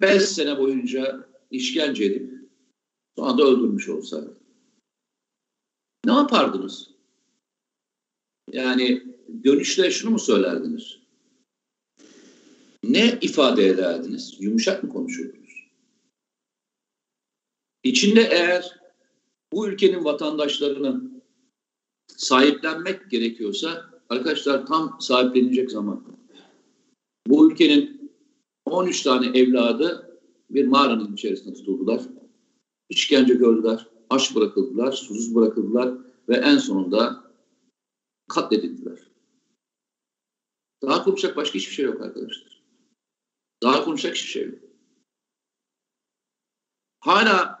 Beş 0.00 0.22
sene 0.22 0.58
boyunca 0.58 1.28
işkence 1.50 2.04
edip 2.04 2.32
sonra 3.18 3.38
da 3.38 3.42
öldürmüş 3.42 3.88
olsaydı. 3.88 4.34
Ne 6.04 6.12
yapardınız? 6.12 6.90
Yani 8.52 9.02
dönüşte 9.44 9.90
şunu 9.90 10.10
mu 10.10 10.18
söylerdiniz? 10.18 10.98
Ne 12.84 13.18
ifade 13.20 13.66
ederdiniz? 13.66 14.36
Yumuşak 14.40 14.82
mı 14.82 14.90
konuşurdunuz? 14.90 15.37
İçinde 17.88 18.20
eğer 18.20 18.80
bu 19.52 19.68
ülkenin 19.68 20.04
vatandaşlarını 20.04 21.10
sahiplenmek 22.06 23.10
gerekiyorsa 23.10 23.90
arkadaşlar 24.08 24.66
tam 24.66 24.96
sahiplenecek 25.00 25.70
zaman. 25.70 26.04
Bu 27.26 27.52
ülkenin 27.52 28.12
13 28.64 29.02
tane 29.02 29.38
evladı 29.38 30.18
bir 30.50 30.66
mağaranın 30.66 31.12
içerisinde 31.12 31.54
tutuldular. 31.54 32.02
İşkence 32.88 33.34
gördüler, 33.34 33.86
aç 34.10 34.34
bırakıldılar, 34.34 34.92
susuz 34.92 35.34
bırakıldılar 35.34 35.94
ve 36.28 36.36
en 36.36 36.58
sonunda 36.58 37.24
katledildiler. 38.28 38.98
Daha 40.82 41.04
konuşacak 41.04 41.36
başka 41.36 41.54
hiçbir 41.54 41.74
şey 41.74 41.84
yok 41.84 42.00
arkadaşlar. 42.00 42.62
Daha 43.62 43.84
konuşacak 43.84 44.16
hiçbir 44.16 44.30
şey 44.30 44.46
yok. 44.46 44.58
Hala 47.00 47.57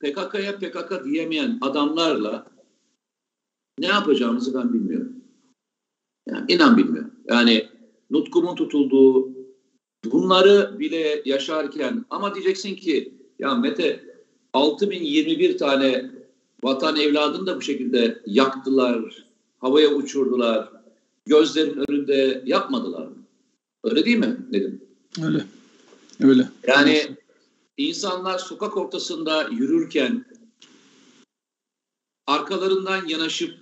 PKK'ya 0.00 0.58
PKK 0.58 1.04
diyemeyen 1.04 1.58
adamlarla 1.60 2.46
ne 3.78 3.86
yapacağımızı 3.86 4.54
ben 4.54 4.72
bilmiyorum. 4.72 5.12
Yani 6.28 6.52
inan 6.52 6.76
bilmiyorum. 6.76 7.10
Yani 7.28 7.68
nutkumun 8.10 8.54
tutulduğu 8.54 9.28
bunları 10.04 10.78
bile 10.78 11.22
yaşarken 11.24 12.04
ama 12.10 12.34
diyeceksin 12.34 12.76
ki 12.76 13.14
ya 13.38 13.54
Mete 13.54 14.04
6021 14.52 15.58
tane 15.58 16.10
vatan 16.62 16.96
evladını 16.96 17.46
da 17.46 17.56
bu 17.56 17.62
şekilde 17.62 18.22
yaktılar, 18.26 19.26
havaya 19.58 19.88
uçurdular, 19.88 20.68
gözlerin 21.26 21.84
önünde 21.88 22.42
yapmadılar? 22.46 23.08
Öyle 23.84 24.04
değil 24.04 24.18
mi 24.18 24.36
Nedim? 24.50 24.80
Öyle. 25.24 25.44
Öyle. 26.20 26.48
Yani 26.66 27.16
insanlar 27.88 28.38
sokak 28.38 28.76
ortasında 28.76 29.48
yürürken 29.48 30.24
arkalarından 32.26 33.06
yanaşıp 33.06 33.54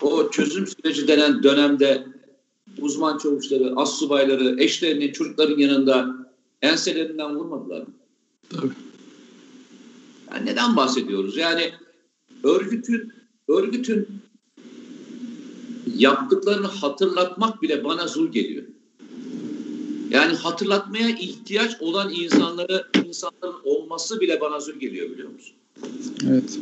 o 0.00 0.30
çözüm 0.30 0.66
süreci 0.66 1.08
denen 1.08 1.42
dönemde 1.42 2.06
uzman 2.78 3.18
çavuşları, 3.18 3.72
as 3.76 3.98
subayları, 3.98 4.62
eşlerinin, 4.62 5.12
çocukların 5.12 5.58
yanında 5.58 6.16
enselerinden 6.62 7.36
vurmadılar 7.36 7.80
mı? 7.80 7.94
Tabii. 8.50 8.72
Yani 10.32 10.46
neden 10.46 10.76
bahsediyoruz? 10.76 11.36
Yani 11.36 11.72
örgütün 12.42 13.12
örgütün 13.48 14.08
yaptıklarını 15.96 16.66
hatırlatmak 16.66 17.62
bile 17.62 17.84
bana 17.84 18.06
zul 18.06 18.32
geliyor. 18.32 18.64
Yani 20.10 20.36
hatırlatmaya 20.36 21.08
ihtiyaç 21.08 21.80
olan 21.80 22.10
insanları 22.10 22.86
insanların 23.06 23.56
olması 23.64 24.20
bile 24.20 24.40
bana 24.40 24.60
zul 24.60 24.72
geliyor 24.72 25.10
biliyor 25.10 25.30
musun? 25.30 25.54
Evet. 26.28 26.58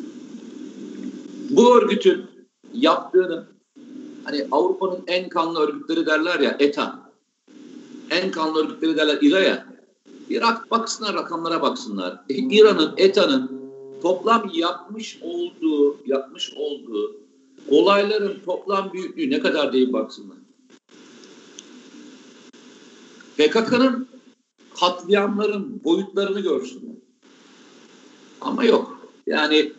Bu 1.51 1.79
örgütün 1.79 2.25
yaptığını 2.75 3.47
hani 4.25 4.47
Avrupa'nın 4.51 5.01
en 5.07 5.29
kanlı 5.29 5.61
örgütleri 5.61 6.07
derler 6.07 6.41
ya 6.41 6.57
ETA. 6.59 7.13
En 8.11 8.31
kanlı 8.31 8.65
örgütleri 8.65 8.97
derler 8.97 9.19
İRA'ya. 9.23 9.67
Irak 10.31 10.71
baksınlar 10.71 11.15
rakamlara 11.15 11.63
baksınlar. 11.63 12.21
E, 12.29 12.35
İran'ın 12.35 12.95
ETA'nın 12.97 13.51
toplam 14.03 14.51
yapmış 14.55 15.19
olduğu 15.23 15.97
yapmış 16.07 16.53
olduğu 16.57 17.17
olayların 17.69 18.39
toplam 18.47 18.93
büyüklüğü 18.93 19.31
ne 19.31 19.41
kadar 19.41 19.73
değil 19.73 19.93
baksınlar. 19.93 20.38
PKK'nın 23.39 24.09
katliamların 24.81 25.85
boyutlarını 25.85 26.41
görsünler. 26.41 26.97
Ama 28.41 28.65
yok. 28.65 29.11
Yani 29.27 29.73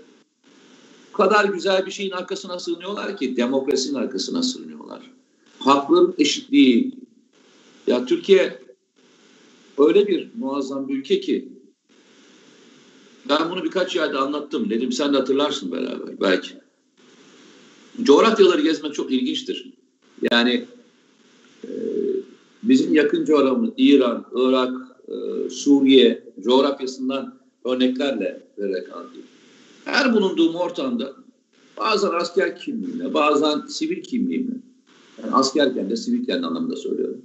bu 1.14 1.18
kadar 1.18 1.46
güzel 1.46 1.86
bir 1.86 1.92
şeyin 1.92 2.12
arkasına 2.12 2.60
sığınıyorlar 2.60 3.18
ki 3.18 3.38
demokrasinin 3.38 3.94
arkasına 3.94 4.44
sığınıyorlar. 4.44 5.12
Hakların 5.60 6.16
eşitliği. 6.18 6.92
Ya 7.88 8.06
Türkiye 8.06 8.62
öyle 9.78 10.08
bir 10.08 10.30
muazzam 10.36 10.88
bir 10.88 10.98
ülke 10.98 11.20
ki 11.20 11.50
ben 13.30 13.50
bunu 13.50 13.64
birkaç 13.64 13.96
yerde 13.96 14.18
anlattım. 14.18 14.70
Dedim 14.70 14.92
sen 14.92 15.14
de 15.14 15.18
hatırlarsın 15.18 15.72
beraber 15.72 16.22
belki. 16.22 16.52
Coğrafyaları 18.04 18.62
gezmek 18.62 18.94
çok 18.94 19.12
ilginçtir. 19.12 19.74
Yani 20.32 20.66
e, 21.64 21.70
bizim 22.64 22.94
yakın 22.94 23.26
coğrafyamız 23.26 23.70
İran, 23.78 24.26
Irak, 24.36 24.74
e, 25.08 25.50
Suriye 25.50 26.24
coğrafyasından 26.40 27.40
örneklerle 27.66 28.44
vererek 28.58 28.94
anlatayım. 28.94 29.28
Her 29.86 30.14
bulunduğum 30.14 30.56
ortamda 30.56 31.14
bazen 31.78 32.10
asker 32.10 32.60
kimliğimle, 32.60 33.14
bazen 33.14 33.68
sivil 33.68 34.04
kimliğimle, 34.04 34.56
yani 35.24 35.36
askerken 35.36 35.90
de 35.90 35.96
sivilken 35.96 36.42
anlamında 36.42 36.76
söylüyorum. 36.76 37.22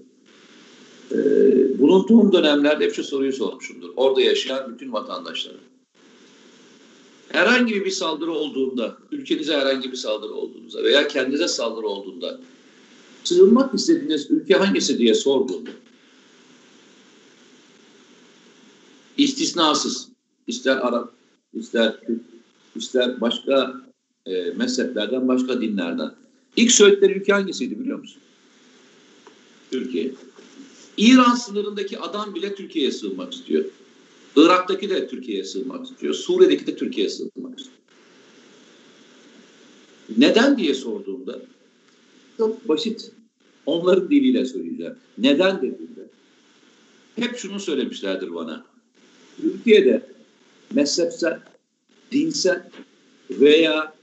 Ee, 1.13 1.79
bulunduğum 1.79 2.33
dönemlerde 2.33 2.85
hep 2.85 2.95
şu 2.95 3.05
soruyu 3.05 3.33
sormuşumdur. 3.33 3.91
Orada 3.97 4.21
yaşayan 4.21 4.73
bütün 4.73 4.93
vatandaşlara. 4.93 5.57
Herhangi 7.29 7.85
bir 7.85 7.91
saldırı 7.91 8.33
olduğunda, 8.33 8.97
ülkenize 9.13 9.57
herhangi 9.57 9.93
bir 9.93 9.97
saldırı 9.97 10.33
olduğunda 10.33 10.83
veya 10.83 11.09
kendinize 11.09 11.49
saldırı 11.49 11.87
olduğunda 11.87 12.41
sığınmak 13.25 13.75
istediğiniz 13.75 14.31
ülke 14.31 14.55
hangisi 14.55 14.99
diye 14.99 15.15
sorduğunda 15.15 15.71
istisnasız, 19.17 20.09
ister 20.47 20.77
Arap, 20.77 21.13
ister 21.53 22.01
Türk, 22.07 22.21
ister 22.77 23.21
başka 23.21 23.75
e, 24.27 24.51
mezheplerden, 24.51 25.29
başka 25.29 25.61
dinlerden. 25.61 26.11
İlk 26.57 26.73
söyledikleri 26.73 27.13
ülke 27.13 27.33
hangisiydi 27.33 27.81
biliyor 27.81 27.99
musun? 27.99 28.23
Türkiye. 29.71 30.13
İran 30.97 31.35
sınırındaki 31.35 31.99
adam 31.99 32.35
bile 32.35 32.55
Türkiye'ye 32.55 32.93
sığınmak 32.93 33.35
istiyor. 33.35 33.65
Irak'taki 34.37 34.91
de 34.91 35.09
Türkiye'ye 35.09 35.45
sığınmak 35.45 35.87
istiyor. 35.87 36.15
Suriye'deki 36.15 36.67
de 36.67 36.77
Türkiye'ye 36.77 37.11
sığınmak 37.11 37.59
istiyor. 37.59 37.79
Neden 40.17 40.59
diye 40.59 40.75
sorduğumda 40.75 41.41
çok 42.39 42.69
basit. 42.69 43.13
Onların 43.67 44.11
diliyle 44.11 44.45
söyleyeceğim. 44.45 44.95
Neden 45.19 45.57
dediğimde 45.57 46.09
hep 47.17 47.37
şunu 47.37 47.61
söylemişlerdir 47.61 48.35
bana. 48.35 48.65
Türkiye'de 49.41 50.07
mezhepsel, 50.75 51.41
dinsel 52.13 52.63
veya 53.31 53.95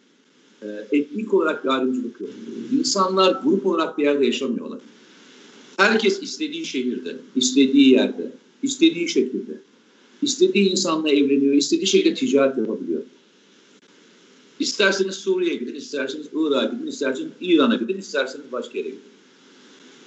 e, 0.61 0.67
etnik 0.91 1.33
olarak 1.33 1.63
bir 1.63 1.69
ayrımcılık 1.69 2.21
yok. 2.21 2.29
İnsanlar 2.79 3.41
grup 3.43 3.65
olarak 3.65 3.97
bir 3.97 4.03
yerde 4.03 4.25
yaşamıyorlar. 4.25 4.79
Herkes 5.77 6.23
istediği 6.23 6.65
şehirde, 6.65 7.15
istediği 7.35 7.89
yerde, 7.89 8.31
istediği 8.63 9.09
şekilde, 9.09 9.51
istediği 10.21 10.71
insanla 10.71 11.09
evleniyor, 11.09 11.53
istediği 11.53 11.87
şekilde 11.87 12.13
ticaret 12.13 12.57
yapabiliyor. 12.57 13.01
İsterseniz 14.61 15.15
Suriye'ye 15.15 15.57
gidin, 15.57 15.75
isterseniz 15.75 16.27
Irak'a 16.33 16.65
gidin, 16.65 16.87
isterseniz 16.87 17.31
İran'a 17.41 17.75
gidin, 17.75 17.97
isterseniz 17.97 18.51
başka 18.51 18.77
yere 18.77 18.87
gidin. 18.89 19.01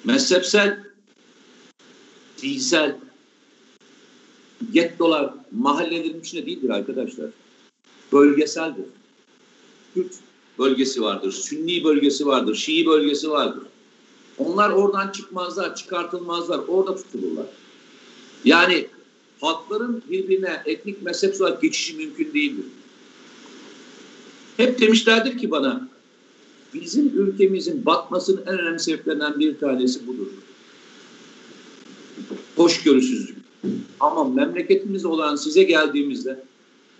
Mezhepsel, 0.04 0.84
dinsel, 2.42 2.98
gettolar 4.72 5.34
mahallelerin 5.52 6.20
içinde 6.20 6.46
değildir 6.46 6.70
arkadaşlar. 6.70 7.26
Bölgeseldir. 8.12 8.84
Kürt 9.94 10.14
bölgesi 10.58 11.02
vardır, 11.02 11.32
Sünni 11.32 11.84
bölgesi 11.84 12.26
vardır, 12.26 12.54
Şii 12.54 12.86
bölgesi 12.86 13.30
vardır. 13.30 13.62
Onlar 14.38 14.70
oradan 14.70 15.12
çıkmazlar, 15.12 15.76
çıkartılmazlar, 15.76 16.60
orada 16.68 16.96
tutulurlar. 16.96 17.46
Yani 18.44 18.88
halkların 19.40 20.02
birbirine 20.10 20.62
etnik 20.66 21.02
mezhep 21.02 21.62
geçişi 21.62 21.96
mümkün 21.96 22.34
değildir. 22.34 22.64
Hep 24.56 24.80
demişlerdir 24.80 25.38
ki 25.38 25.50
bana, 25.50 25.88
bizim 26.74 27.08
ülkemizin 27.20 27.86
batmasının 27.86 28.42
en 28.46 28.58
önemli 28.58 28.78
sebeplerinden 28.78 29.38
bir 29.38 29.58
tanesi 29.58 30.06
budur. 30.06 30.26
Hoşgörüsüzlük. 32.56 33.36
Ama 34.00 34.24
memleketimiz 34.24 35.04
olan 35.04 35.36
size 35.36 35.62
geldiğimizde 35.62 36.44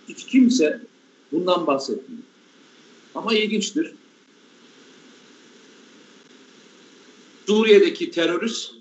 hiç 0.07 0.25
kimse 0.25 0.81
bundan 1.31 1.67
bahsetmiyor. 1.67 2.23
Ama 3.15 3.33
ilginçtir. 3.33 3.93
Suriye'deki 7.47 8.11
terörist, 8.11 8.71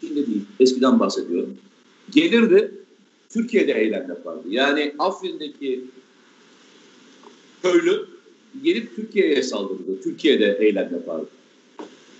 şimdi 0.00 0.26
değil, 0.26 0.42
eskiden 0.60 1.00
bahsediyorum, 1.00 1.56
gelirdi, 2.10 2.74
Türkiye'de 3.30 3.72
eylem 3.72 4.08
yapardı. 4.08 4.48
Yani 4.48 4.94
Afrin'deki 4.98 5.84
köylü 7.62 8.06
gelip 8.62 8.96
Türkiye'ye 8.96 9.42
saldırdı. 9.42 10.02
Türkiye'de 10.02 10.58
eylem 10.60 10.90
yapardı. 10.92 11.28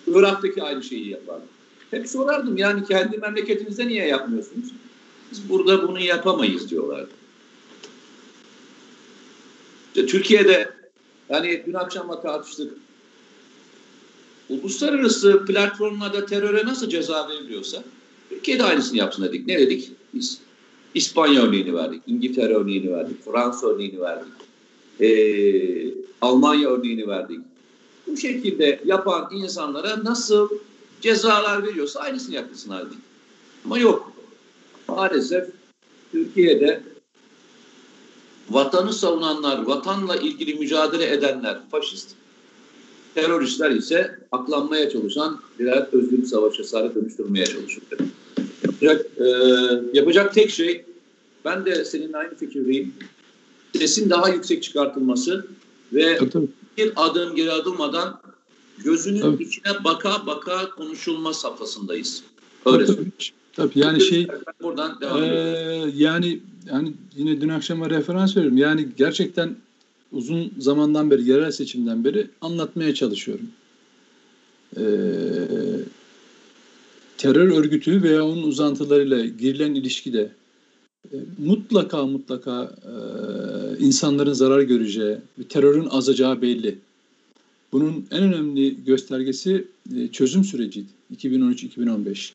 Irak'taki 0.06 0.62
aynı 0.62 0.82
şeyi 0.82 1.08
yapardı. 1.08 1.44
Hep 1.90 2.08
sorardım 2.08 2.56
yani 2.56 2.84
kendi 2.84 3.18
memleketinizde 3.18 3.88
niye 3.88 4.06
yapmıyorsunuz? 4.06 4.66
Biz 5.32 5.48
burada 5.48 5.88
bunu 5.88 6.00
yapamayız 6.00 6.70
diyorlardı. 6.70 7.10
İşte 9.94 10.06
Türkiye'de 10.06 10.70
yani 11.28 11.62
dün 11.66 11.74
akşam 11.74 12.22
tartıştık. 12.22 12.72
Uluslararası 14.48 15.44
platformlarda 15.44 16.26
teröre 16.26 16.66
nasıl 16.66 16.88
ceza 16.88 17.28
veriliyorsa 17.28 17.84
Türkiye'de 18.28 18.62
aynısını 18.62 18.98
yapsın 18.98 19.24
dedik. 19.24 19.46
Ne 19.46 19.58
dedik? 19.58 19.92
Biz 20.14 20.40
İspanya 20.94 21.42
örneğini 21.42 21.74
verdik, 21.74 22.02
İngiltere 22.06 22.54
örneğini 22.54 22.92
verdik, 22.92 23.24
Fransa 23.24 23.66
örneğini 23.66 24.00
verdik, 24.00 24.32
ee, 25.00 25.94
Almanya 26.20 26.68
örneğini 26.68 27.08
verdik. 27.08 27.40
Bu 28.06 28.16
şekilde 28.16 28.80
yapan 28.84 29.28
insanlara 29.32 30.04
nasıl 30.04 30.48
cezalar 31.00 31.66
veriyorsa 31.66 32.00
aynısını 32.00 32.34
yapsınlar 32.34 32.86
dedik. 32.86 32.98
Ama 33.64 33.78
yok. 33.78 34.12
Maalesef 34.88 35.48
Türkiye'de 36.12 36.82
vatanı 38.50 38.92
savunanlar, 38.92 39.62
vatanla 39.62 40.16
ilgili 40.16 40.54
mücadele 40.54 41.12
edenler 41.12 41.58
faşist, 41.70 42.10
teröristler 43.14 43.70
ise 43.70 44.18
aklanmaya 44.32 44.90
çalışan 44.90 45.40
birer 45.58 45.86
özgürlük 45.92 46.28
savaşçıları 46.28 46.94
dönüştürmeye 46.94 47.46
çalışıyor. 47.46 47.86
Yapacak, 48.64 49.06
e, 49.18 49.26
yapacak 49.92 50.34
tek 50.34 50.50
şey, 50.50 50.84
ben 51.44 51.66
de 51.66 51.84
seninle 51.84 52.16
aynı 52.16 52.34
fikirdeyim, 52.34 52.94
sesin 53.78 54.10
daha 54.10 54.28
yüksek 54.28 54.62
çıkartılması 54.62 55.46
ve 55.92 56.16
tabii, 56.16 56.30
tabii. 56.30 56.48
bir 56.78 56.92
adım 56.96 57.36
geri 57.36 57.52
adılmadan 57.52 58.20
gözünün 58.84 59.20
tabii. 59.20 59.42
içine 59.42 59.84
baka 59.84 60.26
baka 60.26 60.70
konuşulma 60.70 61.34
safhasındayız. 61.34 62.22
Öyle 62.66 62.86
tabii, 62.86 62.96
tabii. 62.96 63.10
tabii 63.52 63.78
yani 63.78 64.00
şey 64.00 64.26
buradan 64.62 65.00
devam 65.00 65.22
e, 65.22 65.26
yani 65.96 66.40
yani 66.66 66.92
yine 67.16 67.40
dün 67.40 67.48
akşama 67.48 67.90
referans 67.90 68.36
veriyorum. 68.36 68.58
Yani 68.58 68.88
gerçekten 68.96 69.56
uzun 70.12 70.52
zamandan 70.58 71.10
beri, 71.10 71.28
yerel 71.28 71.50
seçimden 71.50 72.04
beri 72.04 72.26
anlatmaya 72.40 72.94
çalışıyorum. 72.94 73.46
Ee, 74.76 74.82
terör 77.18 77.58
örgütü 77.58 78.02
veya 78.02 78.24
onun 78.24 78.42
uzantılarıyla 78.42 79.24
girilen 79.24 79.74
ilişkide 79.74 80.32
mutlaka 81.38 82.06
mutlaka 82.06 82.74
e, 82.84 82.94
insanların 83.78 84.32
zarar 84.32 84.62
göreceği, 84.62 85.16
terörün 85.48 85.88
azacağı 85.90 86.42
belli. 86.42 86.78
Bunun 87.72 88.06
en 88.10 88.22
önemli 88.22 88.84
göstergesi 88.84 89.64
e, 89.96 90.08
çözüm 90.08 90.44
süreciydi. 90.44 90.88
2013-2015. 91.16 92.32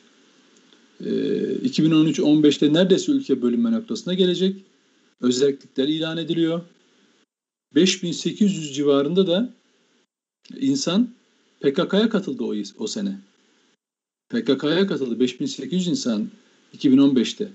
E, 0.99 1.05
2013-15'te 1.67 2.73
neredeyse 2.73 3.11
ülke 3.11 3.41
bölünme 3.41 3.71
noktasına 3.71 4.13
gelecek. 4.13 4.55
Özellikler 5.21 5.87
ilan 5.87 6.17
ediliyor. 6.17 6.61
5800 7.75 8.75
civarında 8.75 9.27
da 9.27 9.53
insan 10.59 11.09
PKK'ya 11.59 12.09
katıldı 12.09 12.43
o, 12.43 12.53
o 12.77 12.87
sene. 12.87 13.19
PKK'ya 14.29 14.87
katıldı 14.87 15.19
5800 15.19 15.87
insan 15.87 16.29
2015'te. 16.77 17.49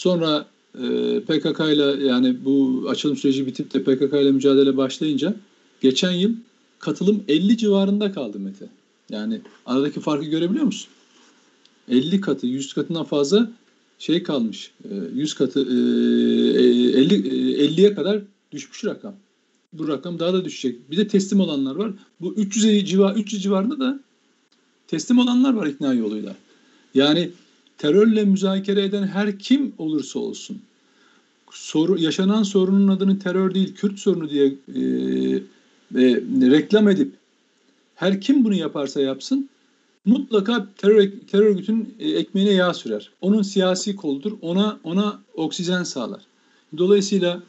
Sonra 0.00 0.46
e, 0.74 0.80
PKK 1.20 1.60
ile 1.60 2.06
yani 2.06 2.44
bu 2.44 2.84
açılım 2.88 3.16
süreci 3.16 3.46
bitip 3.46 3.74
de 3.74 3.82
PKK 3.82 4.14
ile 4.14 4.32
mücadele 4.32 4.76
başlayınca 4.76 5.34
geçen 5.80 6.10
yıl 6.10 6.32
katılım 6.78 7.24
50 7.28 7.56
civarında 7.56 8.12
kaldı 8.12 8.38
Mete. 8.38 8.68
Yani 9.10 9.40
aradaki 9.66 10.00
farkı 10.00 10.26
görebiliyor 10.26 10.64
musun? 10.64 10.88
50 11.88 12.20
katı, 12.20 12.46
100 12.46 12.74
katından 12.74 13.04
fazla 13.04 13.50
şey 13.98 14.22
kalmış. 14.22 14.70
100 15.14 15.32
e, 15.32 15.36
katı 15.36 15.60
50 15.60 15.66
e, 15.66 17.66
50'ye 17.66 17.94
kadar 17.94 18.22
düşmüş 18.52 18.84
rakam. 18.84 19.14
Bu 19.72 19.88
rakam 19.88 20.18
daha 20.18 20.32
da 20.32 20.44
düşecek. 20.44 20.90
Bir 20.90 20.96
de 20.96 21.08
teslim 21.08 21.40
olanlar 21.40 21.76
var. 21.76 21.92
Bu 22.20 22.34
300 22.34 22.88
civar 22.88 23.16
300 23.16 23.42
civarında 23.42 23.80
da 23.80 24.00
teslim 24.88 25.18
olanlar 25.18 25.54
var 25.54 25.66
ikna 25.66 25.94
yoluyla. 25.94 26.36
Yani 26.94 27.30
terörle 27.80 28.24
müzakere 28.24 28.82
eden 28.82 29.06
her 29.06 29.38
kim 29.38 29.72
olursa 29.78 30.18
olsun 30.18 30.58
soru, 31.50 31.98
yaşanan 31.98 32.42
sorunun 32.42 32.88
adını 32.88 33.18
terör 33.18 33.54
değil 33.54 33.74
Kürt 33.74 33.98
sorunu 33.98 34.30
diye 34.30 34.46
e, 34.46 34.80
e, 35.94 36.20
reklam 36.50 36.88
edip 36.88 37.12
her 37.94 38.20
kim 38.20 38.44
bunu 38.44 38.54
yaparsa 38.54 39.00
yapsın 39.00 39.48
mutlaka 40.04 40.68
terör, 40.76 41.10
terör 41.30 41.44
örgütünün 41.44 41.94
e, 41.98 42.10
ekmeğine 42.10 42.52
yağ 42.52 42.74
sürer. 42.74 43.10
Onun 43.20 43.42
siyasi 43.42 43.96
koludur. 43.96 44.32
Ona 44.42 44.80
ona 44.84 45.20
oksijen 45.34 45.82
sağlar. 45.82 46.22
Dolayısıyla 46.78 47.42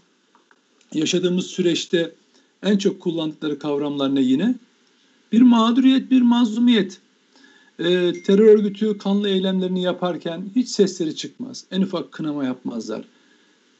yaşadığımız 0.93 1.45
süreçte 1.45 2.11
en 2.63 2.77
çok 2.77 2.99
kullandıkları 2.99 3.59
kavramlar 3.59 4.15
ne 4.15 4.21
yine? 4.21 4.55
Bir 5.31 5.41
mağduriyet, 5.41 6.11
bir 6.11 6.21
mazlumiyet. 6.21 7.01
Ee, 7.79 8.13
terör 8.25 8.45
örgütü 8.45 8.97
kanlı 8.97 9.29
eylemlerini 9.29 9.81
yaparken 9.81 10.43
hiç 10.55 10.69
sesleri 10.69 11.15
çıkmaz. 11.15 11.65
En 11.71 11.81
ufak 11.81 12.11
kınama 12.11 12.45
yapmazlar. 12.45 13.05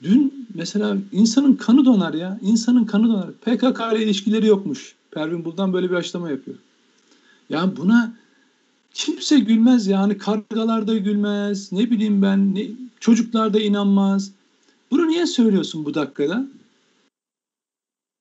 Dün 0.03 0.47
mesela 0.53 0.97
insanın 1.11 1.55
kanı 1.55 1.85
donar 1.85 2.13
ya. 2.13 2.39
İnsanın 2.41 2.85
kanı 2.85 3.07
donar. 3.07 3.31
PKK 3.31 3.79
ile 3.93 4.03
ilişkileri 4.03 4.47
yokmuş. 4.47 4.95
Pervin 5.11 5.45
Buldan 5.45 5.73
böyle 5.73 5.89
bir 5.89 5.95
açıklama 5.95 6.29
yapıyor. 6.29 6.57
Yani 7.49 7.77
buna 7.77 8.13
kimse 8.93 9.39
gülmez 9.39 9.87
yani 9.87 10.17
kargalar 10.17 10.87
da 10.87 10.97
gülmez. 10.97 11.71
Ne 11.71 11.91
bileyim 11.91 12.21
ben 12.21 12.55
ne, 12.55 12.67
çocuklar 12.99 13.53
da 13.53 13.59
inanmaz. 13.59 14.31
Bunu 14.91 15.07
niye 15.07 15.25
söylüyorsun 15.25 15.85
bu 15.85 15.93
dakikada? 15.93 16.47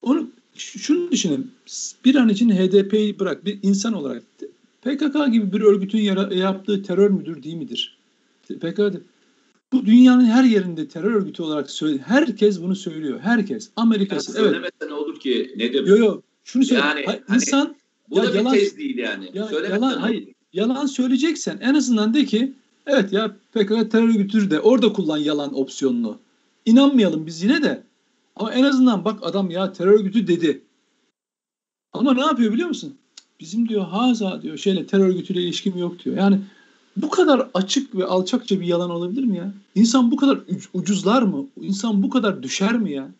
Onu 0.02 0.30
şunu 0.54 1.10
düşünün. 1.10 1.50
Bir 2.04 2.14
an 2.14 2.28
için 2.28 2.50
HDP'yi 2.50 3.18
bırak 3.18 3.44
bir 3.44 3.58
insan 3.62 3.92
olarak 3.92 4.22
PKK 4.82 5.32
gibi 5.32 5.52
bir 5.52 5.60
örgütün 5.60 5.98
yaptığı 6.30 6.82
terör 6.82 7.10
müdür 7.10 7.42
değil 7.42 7.56
midir? 7.56 7.98
PKK 8.48 8.80
bu 9.72 9.86
dünyanın 9.86 10.24
her 10.24 10.44
yerinde 10.44 10.88
terör 10.88 11.12
örgütü 11.12 11.42
olarak 11.42 11.70
söyle 11.70 11.98
herkes 11.98 12.62
bunu 12.62 12.76
söylüyor. 12.76 13.20
Herkes. 13.20 13.70
Amerika'sı. 13.76 14.42
Yani 14.42 14.56
evet. 14.56 14.72
ne 14.88 14.94
olur 14.94 15.20
ki 15.20 15.54
ne 15.56 15.72
demek? 15.72 15.88
Yok 15.88 15.98
yok. 15.98 16.22
Şunu 16.44 16.64
söyle. 16.64 16.80
Yani, 16.80 17.06
ha, 17.06 17.18
hani, 17.26 17.36
insan 17.36 17.76
bu 18.10 18.16
ya 18.16 18.32
da 18.32 18.36
yalan, 18.36 18.54
bir 18.54 18.58
tez 18.58 18.78
değil 18.78 18.98
yani. 18.98 19.30
Ya, 19.34 19.48
yalan, 19.70 19.98
hayır. 19.98 20.28
Yalan 20.52 20.86
söyleyeceksen 20.86 21.58
en 21.60 21.74
azından 21.74 22.14
de 22.14 22.24
ki 22.24 22.52
evet 22.86 23.12
ya 23.12 23.36
PKK 23.52 23.90
terör 23.90 24.08
örgütüdür 24.08 24.50
de 24.50 24.60
orada 24.60 24.92
kullan 24.92 25.18
yalan 25.18 25.54
opsiyonunu. 25.54 26.18
İnanmayalım 26.66 27.26
biz 27.26 27.42
yine 27.42 27.62
de. 27.62 27.82
Ama 28.36 28.52
en 28.52 28.64
azından 28.64 29.04
bak 29.04 29.18
adam 29.22 29.50
ya 29.50 29.72
terör 29.72 29.92
örgütü 29.92 30.26
dedi. 30.26 30.62
Ama 31.92 32.14
ne 32.14 32.20
yapıyor 32.20 32.52
biliyor 32.52 32.68
musun? 32.68 32.96
Bizim 33.40 33.68
diyor 33.68 33.84
haza 33.84 34.42
diyor 34.42 34.56
şeyle 34.56 34.86
terör 34.86 35.08
örgütüyle 35.08 35.42
ilişkim 35.42 35.78
yok 35.78 36.04
diyor. 36.04 36.16
Yani 36.16 36.40
bu 36.96 37.10
kadar 37.10 37.48
açık 37.54 37.94
ve 37.94 38.04
alçakça 38.04 38.60
bir 38.60 38.66
yalan 38.66 38.90
olabilir 38.90 39.24
mi 39.24 39.36
ya? 39.36 39.54
İnsan 39.74 40.10
bu 40.10 40.16
kadar 40.16 40.38
ucuzlar 40.72 41.22
mı? 41.22 41.46
İnsan 41.60 42.02
bu 42.02 42.10
kadar 42.10 42.42
düşer 42.42 42.78
mi 42.78 42.92
ya? 42.92 43.10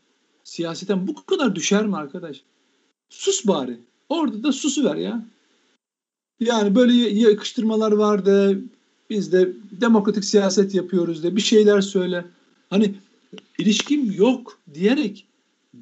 Siyaseten 0.45 1.07
bu 1.07 1.27
kadar 1.27 1.55
düşer 1.55 1.87
mi 1.87 1.97
arkadaş? 1.97 2.43
Sus 3.11 3.47
bari. 3.47 3.79
Orada 4.09 4.43
da 4.43 4.53
susu 4.53 4.85
ver 4.85 4.97
ya. 4.97 5.25
Yani 6.41 6.75
böyle 6.75 6.93
yakıştırmalar 6.95 7.93
vardı. 7.93 8.63
Biz 9.11 9.33
de 9.33 9.53
demokratik 9.71 10.25
siyaset 10.25 10.75
yapıyoruz 10.75 11.23
de 11.23 11.37
bir 11.37 11.41
şeyler 11.41 11.81
söyle. 11.81 12.25
Hani 12.71 12.95
ilişkim 13.59 14.13
yok 14.13 14.59
diyerek 14.75 15.27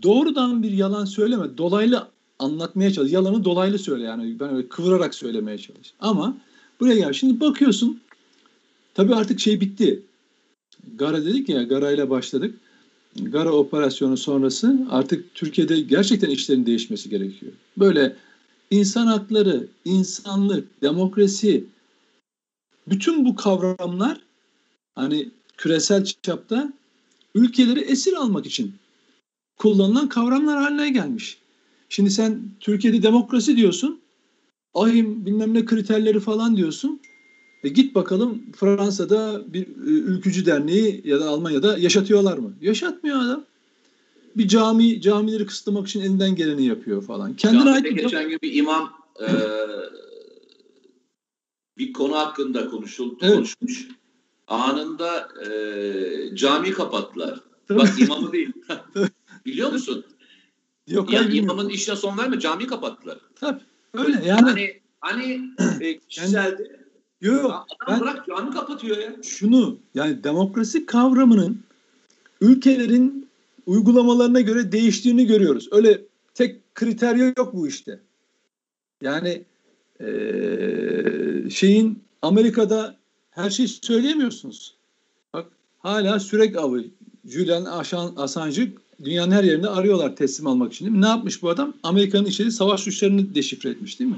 doğrudan 0.03 0.63
bir 0.63 0.73
yalan 0.73 1.05
söyleme. 1.05 1.59
Dolaylı 1.59 2.09
anlatmaya 2.39 2.93
çalış. 2.93 3.13
Yalanı 3.13 3.45
dolaylı 3.45 3.79
söyle 3.79 4.05
yani. 4.05 4.41
Ben 4.41 4.55
öyle 4.55 4.69
kıvırarak 4.69 5.15
söylemeye 5.15 5.59
çalış. 5.59 5.93
Ama 6.01 6.37
buraya 6.81 6.95
gel. 6.95 7.13
Şimdi 7.13 7.41
bakıyorsun. 7.41 8.01
Tabii 8.95 9.15
artık 9.15 9.41
şey 9.41 9.61
bitti. 9.61 10.03
Gara 10.95 11.25
dedik 11.25 11.49
ya, 11.49 11.63
Gara 11.63 11.91
ile 11.91 12.11
başladık. 12.11 12.55
Gara 13.17 13.53
operasyonu 13.53 14.17
sonrası 14.17 14.87
artık 14.91 15.35
Türkiye'de 15.35 15.81
gerçekten 15.81 16.31
işlerin 16.31 16.67
değişmesi 16.67 17.11
gerekiyor. 17.11 17.53
Böyle 17.77 18.17
insan 18.71 19.07
hakları, 19.07 19.67
insanlık, 19.85 20.83
demokrasi, 20.83 21.65
bütün 22.89 23.25
bu 23.25 23.37
kavramlar 23.37 24.21
hani 24.95 25.29
küresel 25.57 26.05
çapta 26.23 26.73
ülkeleri 27.35 27.81
esir 27.81 28.13
almak 28.13 28.47
için 28.47 28.75
kullanılan 29.57 30.09
kavramlar 30.09 30.63
haline 30.63 30.91
gelmiş. 30.91 31.39
Şimdi 31.89 32.11
sen 32.11 32.41
Türkiye'de 32.61 33.03
demokrasi 33.03 33.57
diyorsun, 33.57 34.01
ahim 34.75 35.27
bilmem 35.27 35.55
ne 35.55 35.65
kriterleri 35.65 36.21
falan 36.21 36.57
diyorsun. 36.57 37.01
E 37.65 37.69
git 37.69 37.95
bakalım 37.95 38.43
Fransa'da 38.57 39.53
bir 39.53 39.67
e, 39.67 39.91
ülkücü 39.91 40.47
derneği 40.47 41.03
ya 41.05 41.21
da 41.21 41.29
Almanya'da 41.29 41.79
yaşatıyorlar 41.79 42.39
mı? 42.39 42.55
Yaşatmıyor 42.61 43.21
adam. 43.21 43.45
Bir 44.37 44.49
cami 44.49 45.01
camileri 45.01 45.47
kısıtlamak 45.47 45.89
için 45.89 46.01
elinden 46.01 46.35
geleni 46.35 46.67
yapıyor 46.67 47.03
falan. 47.03 47.37
Kendine 47.37 47.71
ait 47.71 47.97
geçen 47.97 48.29
gün 48.29 48.39
bir 48.43 48.55
imam 48.55 48.93
e, 49.21 49.29
bir 51.79 51.93
konu 51.93 52.17
hakkında 52.17 52.69
konuşul, 52.69 53.17
evet. 53.21 53.35
konuşmuş. 53.35 53.89
Anında 54.47 55.29
e, 55.47 56.37
cami 56.37 56.71
kapattılar. 56.71 57.41
Bak 57.71 58.01
imamı 58.01 58.33
değil. 58.33 58.53
Biliyor 59.47 59.73
musun? 59.73 60.05
Yok, 60.89 61.13
ya 61.13 61.23
imamın 61.23 61.69
işine 61.69 61.97
son 61.97 62.19
verme 62.19 62.41
cami 62.41 62.67
kapattılar. 62.67 63.19
Tabii. 63.35 63.61
Öyle 63.95 64.27
yani. 64.27 64.41
Hani 64.41 64.81
hani 65.01 65.51
e, 65.81 65.99
kişiseldi. 65.99 66.79
Yok 67.21 67.43
yok. 67.43 67.67
Adam 67.87 68.01
bırak 68.01 68.27
cami 68.27 68.51
kapatıyor 68.51 68.99
ya. 68.99 69.17
Şunu 69.23 69.79
yani 69.95 70.25
demokrasi 70.25 70.87
kavramının 70.87 71.63
ülkelerin 72.41 73.29
uygulamalarına 73.67 74.41
göre 74.41 74.73
değiştiğini 74.73 75.27
görüyoruz. 75.27 75.69
Öyle 75.73 76.03
tek 76.35 76.75
kriter 76.75 77.15
yok 77.17 77.55
bu 77.55 77.69
işte. 77.69 78.01
Yani 79.03 79.45
ee, 80.01 81.51
şeyin 81.51 82.03
Amerika'da 82.23 82.97
her 83.31 83.51
şeyi 83.51 83.69
söyleyemiyorsunuz. 83.69 84.75
Bak 85.35 85.47
hala 85.79 86.21
sürek 86.21 86.57
avı. 86.57 86.85
Julian 87.25 87.65
Assange'ı 88.17 88.73
dünyanın 89.05 89.33
her 89.33 89.45
yerinde 89.45 89.69
arıyorlar 89.69 90.17
teslim 90.17 90.47
almak 90.47 90.73
için. 90.73 90.85
Değil 90.85 90.97
mi? 90.97 91.03
Ne 91.03 91.09
yapmış 91.09 91.43
bu 91.43 91.51
adam? 91.51 91.75
Amerika'nın 91.83 92.25
içeri 92.25 92.53
savaş 92.53 92.81
suçlarını 92.81 93.35
deşifre 93.35 93.71
etmiş 93.71 94.01
değil 94.01 94.11
mi? 94.11 94.17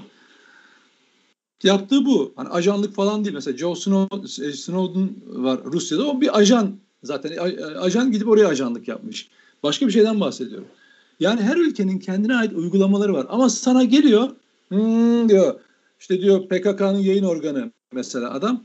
Yaptığı 1.62 2.04
bu. 2.04 2.32
Hani 2.36 2.48
ajanlık 2.48 2.94
falan 2.94 3.24
değil. 3.24 3.34
Mesela 3.34 3.56
Joe 3.56 3.74
Snowden, 3.74 4.52
Snowden 4.52 5.10
var 5.26 5.60
Rusya'da. 5.64 6.06
O 6.06 6.20
bir 6.20 6.38
ajan 6.38 6.76
zaten. 7.02 7.36
Ajan 7.80 8.12
gidip 8.12 8.28
oraya 8.28 8.48
ajanlık 8.48 8.88
yapmış. 8.88 9.28
Başka 9.62 9.86
bir 9.86 9.92
şeyden 9.92 10.20
bahsediyorum. 10.20 10.68
Yani 11.20 11.40
her 11.40 11.56
ülkenin 11.56 11.98
kendine 11.98 12.36
ait 12.36 12.52
uygulamaları 12.52 13.14
var. 13.14 13.26
Ama 13.28 13.48
sana 13.48 13.84
geliyor 13.84 14.30
hmm, 14.68 15.28
diyor. 15.28 15.60
İşte 16.00 16.20
diyor 16.20 16.48
PKK'nın 16.48 16.98
yayın 16.98 17.24
organı 17.24 17.70
mesela 17.92 18.32
adam. 18.32 18.64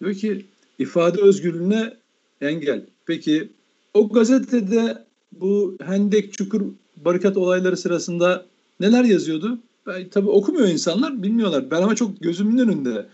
Diyor 0.00 0.14
ki 0.14 0.46
ifade 0.78 1.22
özgürlüğüne 1.22 1.96
engel. 2.40 2.86
Peki 3.06 3.48
o 3.94 4.08
gazetede 4.08 5.04
bu 5.40 5.76
Hendek 5.82 6.32
Çukur 6.32 6.62
barikat 6.96 7.36
olayları 7.36 7.76
sırasında 7.76 8.46
neler 8.80 9.04
yazıyordu? 9.04 9.58
Ben, 9.86 10.08
tabii 10.08 10.30
okumuyor 10.30 10.68
insanlar 10.68 11.22
bilmiyorlar. 11.22 11.70
Ben 11.70 11.82
ama 11.82 11.94
çok 11.94 12.20
gözümün 12.20 12.58
önünde. 12.58 13.06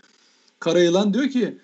Karayılan 0.59 1.13
diyor 1.13 1.29
ki 1.29 1.57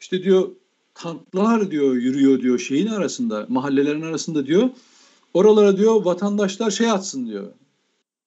işte 0.00 0.22
diyor 0.22 0.48
tanklar 0.94 1.70
diyor 1.70 1.94
yürüyor 1.94 2.40
diyor 2.40 2.58
şeyin 2.58 2.86
arasında 2.86 3.46
mahallelerin 3.48 4.02
arasında 4.02 4.46
diyor. 4.46 4.70
Oralara 5.34 5.76
diyor 5.76 6.04
vatandaşlar 6.04 6.70
şey 6.70 6.90
atsın 6.90 7.26
diyor. 7.26 7.46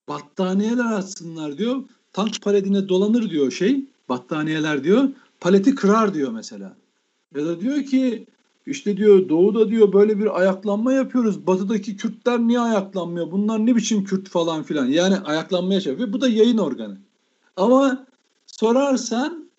Battaniyeler 0.08 0.92
atsınlar 0.94 1.58
diyor. 1.58 1.84
Tank 2.14 2.42
paletine 2.42 2.90
dolanır 2.90 3.30
diyor 3.30 3.52
şey 3.52 3.86
battaniyeler 4.10 4.84
diyor. 4.84 5.10
Paleti 5.40 5.76
kırar 5.76 6.14
diyor 6.14 6.32
mesela. 6.32 6.76
Ya 7.36 7.46
da 7.46 7.62
diyor 7.62 7.84
ki 7.84 8.28
işte 8.68 8.98
diyor 8.98 9.30
doğuda 9.30 9.70
diyor 9.70 9.94
böyle 9.94 10.20
bir 10.20 10.40
ayaklanma 10.40 10.94
yapıyoruz. 10.94 11.48
Batıdaki 11.48 11.98
Kürtler 11.98 12.40
niye 12.40 12.60
ayaklanmıyor? 12.60 13.32
Bunlar 13.32 13.66
ne 13.66 13.76
biçim 13.76 14.04
Kürt 14.04 14.30
falan 14.30 14.64
filan. 14.64 14.86
Yani 14.86 15.18
ayaklanmaya 15.18 15.82
çalışıyor. 15.82 16.14
Bu 16.14 16.22
da 16.22 16.28
yayın 16.28 16.58
organı. 16.58 16.98
Ama 17.58 18.08
sorarsan 18.48 19.50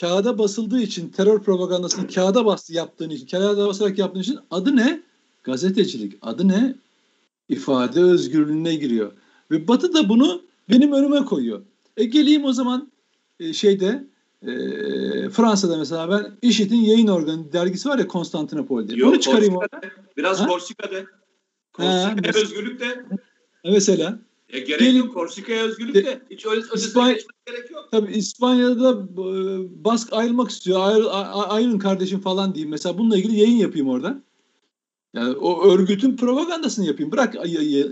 kağıda 0.00 0.38
basıldığı 0.38 0.80
için 0.80 1.08
terör 1.08 1.42
propagandasını 1.42 2.08
kağıda 2.08 2.44
bastı 2.44 2.74
yaptığın 2.74 3.10
için, 3.10 3.26
kağıda 3.26 3.66
basarak 3.66 3.98
yaptığın 3.98 4.20
için 4.20 4.38
adı 4.50 4.76
ne? 4.76 5.02
Gazetecilik. 5.42 6.18
Adı 6.22 6.48
ne? 6.48 6.74
İfade 7.48 8.00
özgürlüğüne 8.00 8.74
giriyor. 8.74 9.12
Ve 9.50 9.68
Batı 9.68 9.94
da 9.94 10.08
bunu 10.08 10.42
benim 10.70 10.92
önüme 10.92 11.24
koyuyor. 11.24 11.62
E 11.96 12.04
geleyim 12.04 12.44
o 12.44 12.52
zaman 12.52 12.90
e, 13.40 13.52
şeyde 13.52 14.04
e, 14.42 14.50
Fransa'da 15.30 15.76
mesela 15.76 16.10
ben 16.10 16.48
IŞİD'in 16.48 16.76
yayın 16.76 17.06
organı 17.06 17.52
dergisi 17.52 17.88
var 17.88 17.98
ya 17.98 18.08
Konstantinopol'de. 18.08 18.96
Yok, 18.96 19.12
Bunu 19.12 19.20
çıkarayım 19.20 19.56
orada. 19.56 19.80
Biraz 20.16 20.40
ha? 20.40 20.46
Korsika'da. 20.46 21.04
Korsika'ya 21.72 22.42
özgürlük 22.42 22.80
de. 22.80 23.04
Mesela. 23.64 24.18
E, 24.48 24.58
gerek 24.58 24.80
Gelin, 24.80 24.98
yok. 24.98 25.14
Korsika'ya 25.14 25.64
özgürlük 25.64 25.94
de. 25.94 26.04
de. 26.04 26.20
Hiç 26.30 26.46
öyle 26.46 26.62
İspanya, 26.74 27.16
gerek 27.46 27.70
yok. 27.70 27.88
Tabii 27.90 28.12
İspanya'da 28.12 28.90
e, 28.90 29.24
Bask 29.84 30.12
ayrılmak 30.12 30.50
istiyor. 30.50 30.80
Ayr, 30.80 31.04
ayrılın 31.48 31.78
kardeşim 31.78 32.20
falan 32.20 32.54
diyeyim. 32.54 32.70
Mesela 32.70 32.98
bununla 32.98 33.16
ilgili 33.16 33.40
yayın 33.40 33.56
yapayım 33.56 33.88
orada. 33.88 34.22
Yani 35.14 35.36
o 35.36 35.72
örgütün 35.72 36.16
propagandasını 36.16 36.86
yapayım. 36.86 37.12
Bırak 37.12 37.36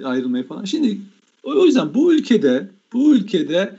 ayrılmayı 0.04 0.46
falan. 0.46 0.64
Şimdi 0.64 0.98
o 1.42 1.64
yüzden 1.64 1.94
bu 1.94 2.14
ülkede 2.14 2.70
bu 2.92 3.14
ülkede 3.14 3.78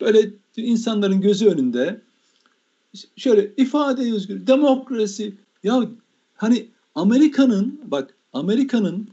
böyle 0.00 0.30
insanların 0.56 1.20
gözü 1.20 1.46
önünde 1.46 2.00
şöyle 3.16 3.52
ifade 3.56 4.12
özgür, 4.12 4.46
demokrasi 4.46 5.34
ya 5.62 5.82
hani 6.34 6.68
Amerika'nın 6.94 7.80
bak 7.84 8.14
Amerika'nın 8.32 9.08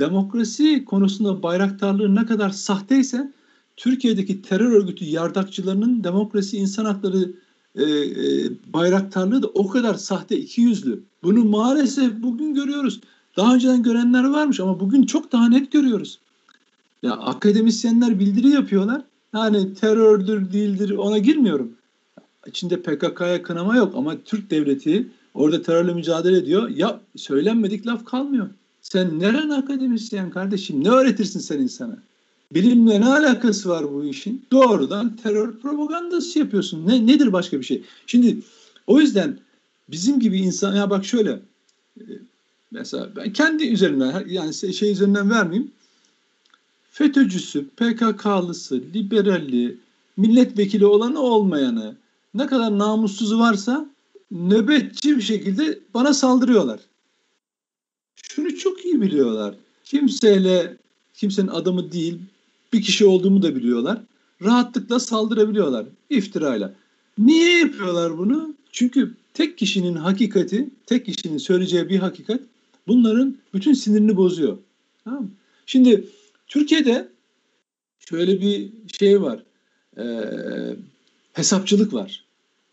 demokrasi 0.00 0.84
konusunda 0.84 1.42
bayraktarlığı 1.42 2.14
ne 2.14 2.26
kadar 2.26 2.50
sahteyse 2.50 3.32
Türkiye'deki 3.76 4.42
terör 4.42 4.72
örgütü 4.72 5.04
yardakçılarının 5.04 6.04
demokrasi 6.04 6.56
insan 6.56 6.84
hakları 6.84 7.32
e, 7.74 7.82
e, 7.84 8.50
bayraktarlığı 8.72 9.42
da 9.42 9.46
o 9.46 9.68
kadar 9.68 9.94
sahte 9.94 10.36
iki 10.36 10.60
yüzlü. 10.60 11.02
Bunu 11.22 11.44
maalesef 11.44 12.22
bugün 12.22 12.54
görüyoruz. 12.54 13.00
Daha 13.36 13.54
önceden 13.54 13.82
görenler 13.82 14.24
varmış 14.24 14.60
ama 14.60 14.80
bugün 14.80 15.02
çok 15.02 15.32
daha 15.32 15.48
net 15.48 15.72
görüyoruz. 15.72 16.18
Ya 17.02 17.12
akademisyenler 17.12 18.18
bildiri 18.18 18.48
yapıyorlar. 18.48 19.02
Yani 19.34 19.74
terördür 19.74 20.52
değildir 20.52 20.90
ona 20.90 21.18
girmiyorum. 21.18 21.72
İçinde 22.46 22.82
PKK'ya 22.82 23.42
kınama 23.42 23.76
yok 23.76 23.94
ama 23.96 24.14
Türk 24.24 24.50
devleti 24.50 25.08
orada 25.34 25.62
terörle 25.62 25.94
mücadele 25.94 26.36
ediyor. 26.36 26.68
Ya 26.68 27.00
söylenmedik 27.16 27.86
laf 27.86 28.04
kalmıyor. 28.04 28.48
Sen 28.82 29.20
neren 29.20 29.48
akademisyen 29.48 30.30
kardeşim? 30.30 30.84
Ne 30.84 30.88
öğretirsin 30.88 31.40
sen 31.40 31.58
insana? 31.58 31.98
Bilimle 32.52 33.00
ne 33.00 33.06
alakası 33.06 33.68
var 33.68 33.92
bu 33.92 34.04
işin? 34.04 34.44
Doğrudan 34.52 35.16
terör 35.16 35.52
propagandası 35.52 36.38
yapıyorsun. 36.38 36.86
Ne 36.86 37.06
nedir 37.06 37.32
başka 37.32 37.58
bir 37.58 37.64
şey? 37.64 37.82
Şimdi 38.06 38.36
o 38.86 39.00
yüzden 39.00 39.38
bizim 39.90 40.20
gibi 40.20 40.38
insan 40.38 40.76
ya 40.76 40.90
bak 40.90 41.04
şöyle 41.04 41.38
e, 42.00 42.04
mesela 42.70 43.08
ben 43.16 43.32
kendi 43.32 43.68
üzerimden 43.68 44.24
yani 44.28 44.54
şey 44.54 44.92
üzerinden 44.92 45.30
vermeyeyim. 45.30 45.70
FETÖ'cüsü, 46.94 47.68
PKK'lısı, 47.68 48.82
liberalli, 48.94 49.76
milletvekili 50.16 50.86
olanı 50.86 51.20
olmayanı 51.20 51.96
ne 52.34 52.46
kadar 52.46 52.78
namussuzu 52.78 53.38
varsa 53.38 53.90
nöbetçi 54.30 55.16
bir 55.16 55.22
şekilde 55.22 55.78
bana 55.94 56.14
saldırıyorlar. 56.14 56.80
Şunu 58.16 58.56
çok 58.56 58.84
iyi 58.84 59.00
biliyorlar. 59.00 59.54
Kimseyle 59.84 60.76
kimsenin 61.14 61.48
adamı 61.48 61.92
değil, 61.92 62.18
bir 62.72 62.82
kişi 62.82 63.06
olduğumu 63.06 63.42
da 63.42 63.56
biliyorlar. 63.56 64.00
Rahatlıkla 64.42 65.00
saldırabiliyorlar 65.00 65.86
iftirayla. 66.10 66.74
Niye 67.18 67.58
yapıyorlar 67.58 68.18
bunu? 68.18 68.54
Çünkü 68.72 69.14
tek 69.34 69.58
kişinin 69.58 69.94
hakikati, 69.94 70.70
tek 70.86 71.06
kişinin 71.06 71.38
söyleyeceği 71.38 71.88
bir 71.88 71.98
hakikat 71.98 72.40
bunların 72.86 73.36
bütün 73.54 73.72
sinirini 73.72 74.16
bozuyor. 74.16 74.58
Tamam 75.04 75.22
mı? 75.22 75.30
Şimdi 75.66 76.08
Türkiye'de 76.54 77.08
şöyle 77.98 78.40
bir 78.40 78.70
şey 78.98 79.22
var. 79.22 79.42
E, 79.98 80.04
hesapçılık 81.32 81.92
var. 81.92 82.24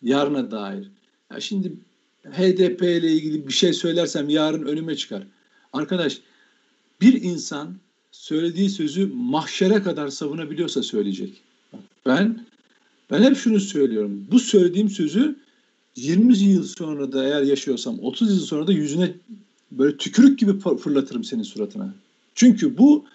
Yarına 0.01 0.51
dair. 0.51 0.87
Ya 1.31 1.39
şimdi 1.39 1.73
HDP 2.25 2.81
ile 2.81 3.11
ilgili 3.11 3.47
bir 3.47 3.53
şey 3.53 3.73
söylersem 3.73 4.29
yarın 4.29 4.63
önüme 4.63 4.95
çıkar. 4.95 5.23
Arkadaş 5.73 6.17
bir 7.01 7.21
insan 7.21 7.75
söylediği 8.11 8.69
sözü 8.69 9.05
mahşere 9.13 9.83
kadar 9.83 10.07
savunabiliyorsa 10.07 10.83
söyleyecek. 10.83 11.41
Ben 12.05 12.45
ben 13.11 13.23
hep 13.23 13.37
şunu 13.37 13.59
söylüyorum. 13.59 14.27
Bu 14.31 14.39
söylediğim 14.39 14.89
sözü 14.89 15.35
20 15.95 16.37
yıl 16.37 16.63
sonra 16.63 17.11
da 17.11 17.25
eğer 17.25 17.41
yaşıyorsam 17.41 17.99
30 17.99 18.31
yıl 18.31 18.45
sonra 18.45 18.67
da 18.67 18.71
yüzüne 18.71 19.13
böyle 19.71 19.97
tükürük 19.97 20.39
gibi 20.39 20.59
fırlatırım 20.59 21.23
senin 21.23 21.43
suratına. 21.43 21.93
Çünkü 22.35 22.77
bu 22.77 23.05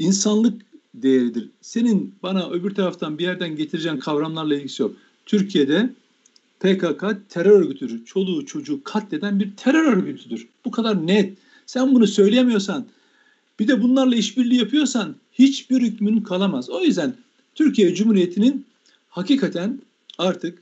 insanlık 0.00 0.62
değeridir. 0.94 1.48
Senin 1.60 2.14
bana 2.22 2.50
öbür 2.50 2.74
taraftan 2.74 3.18
bir 3.18 3.24
yerden 3.24 3.56
getireceğin 3.56 3.96
kavramlarla 3.96 4.54
ilgisi 4.54 4.82
yok. 4.82 4.96
Türkiye'de 5.26 5.90
PKK 6.60 7.04
terör 7.28 7.60
örgütüdür. 7.60 8.04
Çoluğu 8.04 8.46
çocuğu 8.46 8.84
katleden 8.84 9.40
bir 9.40 9.56
terör 9.56 9.96
örgütüdür. 9.96 10.48
Bu 10.64 10.70
kadar 10.70 11.06
net. 11.06 11.38
Sen 11.66 11.94
bunu 11.94 12.06
söyleyemiyorsan 12.06 12.86
bir 13.58 13.68
de 13.68 13.82
bunlarla 13.82 14.16
işbirliği 14.16 14.58
yapıyorsan 14.58 15.16
hiçbir 15.32 15.82
hükmün 15.82 16.20
kalamaz. 16.20 16.70
O 16.70 16.80
yüzden 16.80 17.14
Türkiye 17.54 17.94
Cumhuriyeti'nin 17.94 18.66
hakikaten 19.08 19.80
artık 20.18 20.58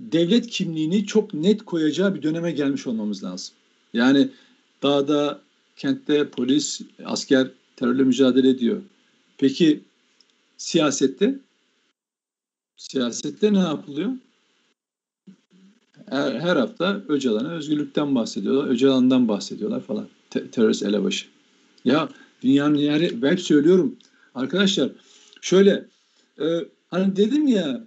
devlet 0.00 0.46
kimliğini 0.46 1.06
çok 1.06 1.34
net 1.34 1.64
koyacağı 1.64 2.14
bir 2.14 2.22
döneme 2.22 2.52
gelmiş 2.52 2.86
olmamız 2.86 3.24
lazım. 3.24 3.54
Yani 3.92 4.28
dağda, 4.82 5.40
kentte 5.76 6.28
polis, 6.28 6.80
asker 7.04 7.50
terörle 7.78 8.02
mücadele 8.02 8.48
ediyor. 8.48 8.82
Peki 9.38 9.80
siyasette? 10.56 11.38
Siyasette 12.76 13.52
ne 13.52 13.58
yapılıyor? 13.58 14.12
Her, 16.10 16.34
her 16.34 16.56
hafta 16.56 17.02
Öcalan'a 17.08 17.52
özgürlükten 17.52 18.14
bahsediyorlar, 18.14 18.70
Öcalan'dan 18.70 19.28
bahsediyorlar 19.28 19.80
falan. 19.80 20.08
Te- 20.30 20.50
terörist 20.50 20.82
elebaşı. 20.82 21.26
Ya 21.84 22.08
Dünyanın 22.42 22.74
yeri 22.74 23.22
ben 23.22 23.30
hep 23.30 23.40
söylüyorum. 23.40 23.96
Arkadaşlar 24.34 24.90
şöyle 25.40 25.84
e, 26.40 26.46
hani 26.88 27.16
dedim 27.16 27.46
ya 27.46 27.84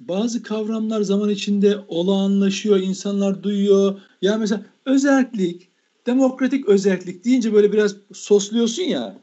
bazı 0.00 0.42
kavramlar 0.42 1.00
zaman 1.00 1.30
içinde 1.30 1.78
olağanlaşıyor, 1.88 2.76
insanlar 2.80 3.42
duyuyor. 3.42 4.00
Ya 4.22 4.38
mesela 4.38 4.62
özellik, 4.86 5.68
demokratik 6.06 6.68
özellik 6.68 7.24
deyince 7.24 7.52
böyle 7.52 7.72
biraz 7.72 7.96
sosluyorsun 8.12 8.82
ya. 8.82 9.18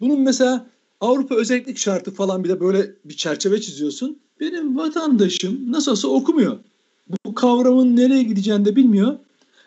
Bunun 0.00 0.20
mesela 0.20 0.66
Avrupa 1.00 1.34
özellik 1.34 1.78
şartı 1.78 2.10
falan 2.10 2.44
bir 2.44 2.48
de 2.48 2.60
böyle 2.60 2.90
bir 3.04 3.14
çerçeve 3.14 3.60
çiziyorsun. 3.60 4.18
Benim 4.40 4.76
vatandaşım 4.76 5.72
nasıl 5.72 5.92
olsa 5.92 6.08
okumuyor. 6.08 6.58
Bu 7.26 7.34
kavramın 7.34 7.96
nereye 7.96 8.22
gideceğini 8.22 8.64
de 8.64 8.76
bilmiyor. 8.76 9.18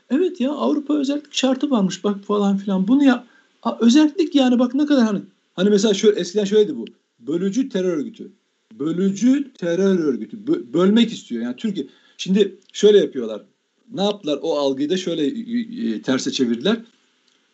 Evet 0.10 0.42
ya 0.42 0.52
Avrupa 0.52 0.98
özellik 0.98 1.34
şartı 1.34 1.72
varmış 1.72 2.04
bak 2.04 2.24
falan 2.24 2.58
filan. 2.58 2.88
Bunu 2.88 3.04
ya 3.04 3.26
Ha, 3.62 3.78
özellik 3.82 4.36
yani 4.36 4.60
bak 4.60 4.76
ne 4.76 4.86
kadar 4.86 5.06
hani 5.06 5.22
hani 5.54 5.70
mesela 5.70 5.94
şöyle 5.94 6.20
eskiden 6.20 6.46
şöyleydi 6.46 6.78
bu. 6.78 6.86
Bölücü 7.20 7.70
terör 7.70 7.98
örgütü. 7.98 8.32
Bölücü 8.74 9.54
terör 9.54 10.00
örgütü. 10.00 10.38
Bö- 10.38 10.74
bölmek 10.74 11.12
istiyor. 11.12 11.44
Yani 11.44 11.56
Türkiye 11.56 11.88
şimdi 12.18 12.58
şöyle 12.74 12.98
yapıyorlar. 12.98 13.46
Ne 13.94 14.04
yaptılar? 14.04 14.40
O 14.42 14.58
algıyı 14.58 14.90
da 14.90 14.98
şöyle 14.98 15.26
e, 15.26 16.02
terse 16.02 16.32
çevirdiler. 16.32 16.78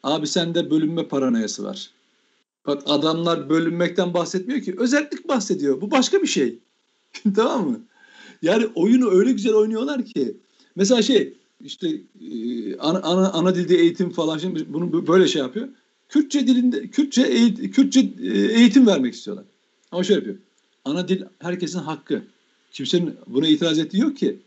Abi 0.04 0.28
sende 0.28 0.72
bölünme 0.72 1.08
paranoyası 1.08 1.64
var. 1.64 1.90
Bak 2.68 2.84
adamlar 2.86 3.50
bölünmekten 3.50 4.14
bahsetmiyor 4.14 4.62
ki. 4.62 4.76
Özellik 4.78 5.28
bahsediyor. 5.28 5.82
Bu 5.82 5.92
başka 5.92 6.22
bir 6.22 6.28
şey. 6.28 6.60
tamam 7.36 7.70
mı? 7.70 7.82
Yani 8.42 8.68
oyunu 8.76 9.12
öyle 9.12 9.32
güzel 9.32 9.54
oynuyorlar 9.54 10.06
ki. 10.06 10.38
Mesela 10.76 11.02
şey 11.02 11.34
işte 11.62 11.90
e, 12.22 12.78
ana, 12.78 13.00
ana, 13.00 13.32
ana 13.32 13.56
dilde 13.56 13.76
eğitim 13.76 14.10
falan 14.10 14.38
şimdi 14.38 14.74
bunu 14.74 15.08
böyle 15.08 15.28
şey 15.28 15.42
yapıyor. 15.42 15.68
Kürtçe 16.10 16.48
dilinde 16.48 16.88
Kürtçe 16.88 17.22
eğitim, 17.22 17.72
Kürtçe 17.72 18.00
e, 18.22 18.30
eğitim 18.30 18.88
vermek 18.88 19.14
istiyorlar. 19.14 19.46
Ama 19.92 20.04
şöyle 20.04 20.20
yapıyor. 20.20 20.38
Ana 20.86 21.08
dil 21.08 21.24
herkesin 21.40 21.80
hakkı. 21.80 22.24
Kimsenin 22.72 23.16
buna 23.28 23.48
itiraz 23.48 23.80
ettiği 23.80 24.02
yok 24.02 24.18
ki. 24.18 24.40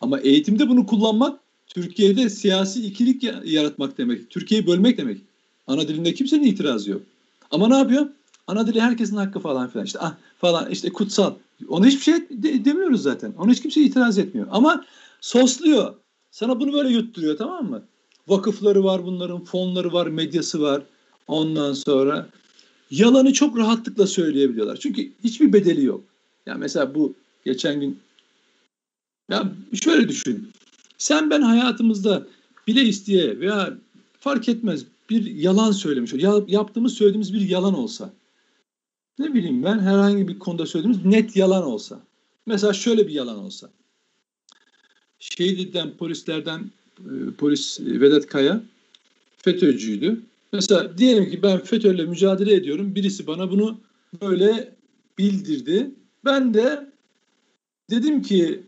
Ama 0.00 0.20
eğitimde 0.20 0.68
bunu 0.68 0.86
kullanmak 0.86 1.40
Türkiye'de 1.66 2.30
siyasi 2.30 2.86
ikilik 2.86 3.22
yaratmak 3.44 3.98
demek. 3.98 4.30
Türkiye'yi 4.30 4.66
bölmek 4.66 4.98
demek. 4.98 5.18
Ana 5.66 5.88
dilinde 5.88 6.14
kimsenin 6.14 6.46
itirazı 6.46 6.90
yok. 6.90 7.02
Ama 7.50 7.68
ne 7.68 7.76
yapıyor? 7.76 8.06
Ana 8.46 8.66
dili 8.66 8.80
herkesin 8.80 9.16
hakkı 9.16 9.40
falan 9.40 9.68
filan. 9.68 9.86
İşte 9.86 9.98
ah, 10.02 10.14
falan 10.38 10.70
işte 10.70 10.92
kutsal. 10.92 11.34
Ona 11.68 11.86
hiçbir 11.86 12.02
şey 12.02 12.14
de, 12.14 12.64
demiyoruz 12.64 13.02
zaten. 13.02 13.32
Ona 13.38 13.50
hiç 13.50 13.62
kimse 13.62 13.80
itiraz 13.80 14.18
etmiyor. 14.18 14.48
Ama 14.50 14.84
sosluyor. 15.20 15.94
Sana 16.30 16.60
bunu 16.60 16.72
böyle 16.72 16.88
yutturuyor 16.88 17.38
tamam 17.38 17.70
mı? 17.70 17.82
Vakıfları 18.28 18.84
var 18.84 19.04
bunların, 19.04 19.44
fonları 19.44 19.92
var, 19.92 20.06
medyası 20.06 20.60
var. 20.62 20.82
Ondan 21.28 21.72
sonra 21.72 22.26
yalanı 22.90 23.32
çok 23.32 23.58
rahatlıkla 23.58 24.06
söyleyebiliyorlar. 24.06 24.76
Çünkü 24.76 25.10
hiçbir 25.24 25.52
bedeli 25.52 25.84
yok. 25.84 26.04
Yani 26.46 26.58
mesela 26.60 26.94
bu 26.94 27.14
geçen 27.44 27.80
gün 27.80 27.98
ya 29.30 29.52
şöyle 29.82 30.08
düşün. 30.08 30.52
Sen 30.98 31.30
ben 31.30 31.42
hayatımızda 31.42 32.26
bile 32.66 32.82
isteye 32.82 33.40
veya 33.40 33.78
fark 34.20 34.48
etmez 34.48 34.84
bir 35.10 35.34
yalan 35.34 35.72
söylemiş. 35.72 36.12
Ya, 36.12 36.34
yaptığımız 36.46 36.94
söylediğimiz 36.94 37.34
bir 37.34 37.40
yalan 37.40 37.74
olsa. 37.74 38.12
Ne 39.18 39.34
bileyim 39.34 39.64
ben 39.64 39.78
herhangi 39.78 40.28
bir 40.28 40.38
konuda 40.38 40.66
söylediğimiz 40.66 41.04
net 41.04 41.36
yalan 41.36 41.64
olsa. 41.64 42.00
Mesela 42.46 42.72
şöyle 42.72 43.08
bir 43.08 43.12
yalan 43.12 43.38
olsa. 43.38 43.70
Şehitlikten 45.18 45.96
polislerden 45.96 46.70
e, 46.98 47.30
polis 47.38 47.80
Vedat 47.80 48.26
Kaya 48.26 48.62
FETÖ'cüydü. 49.36 50.20
Mesela 50.52 50.98
diyelim 50.98 51.30
ki 51.30 51.42
ben 51.42 51.58
FETÖ'yle 51.58 52.04
mücadele 52.04 52.54
ediyorum. 52.54 52.94
Birisi 52.94 53.26
bana 53.26 53.50
bunu 53.50 53.80
böyle 54.20 54.74
bildirdi. 55.18 55.90
Ben 56.24 56.54
de 56.54 56.90
dedim 57.90 58.22
ki 58.22 58.62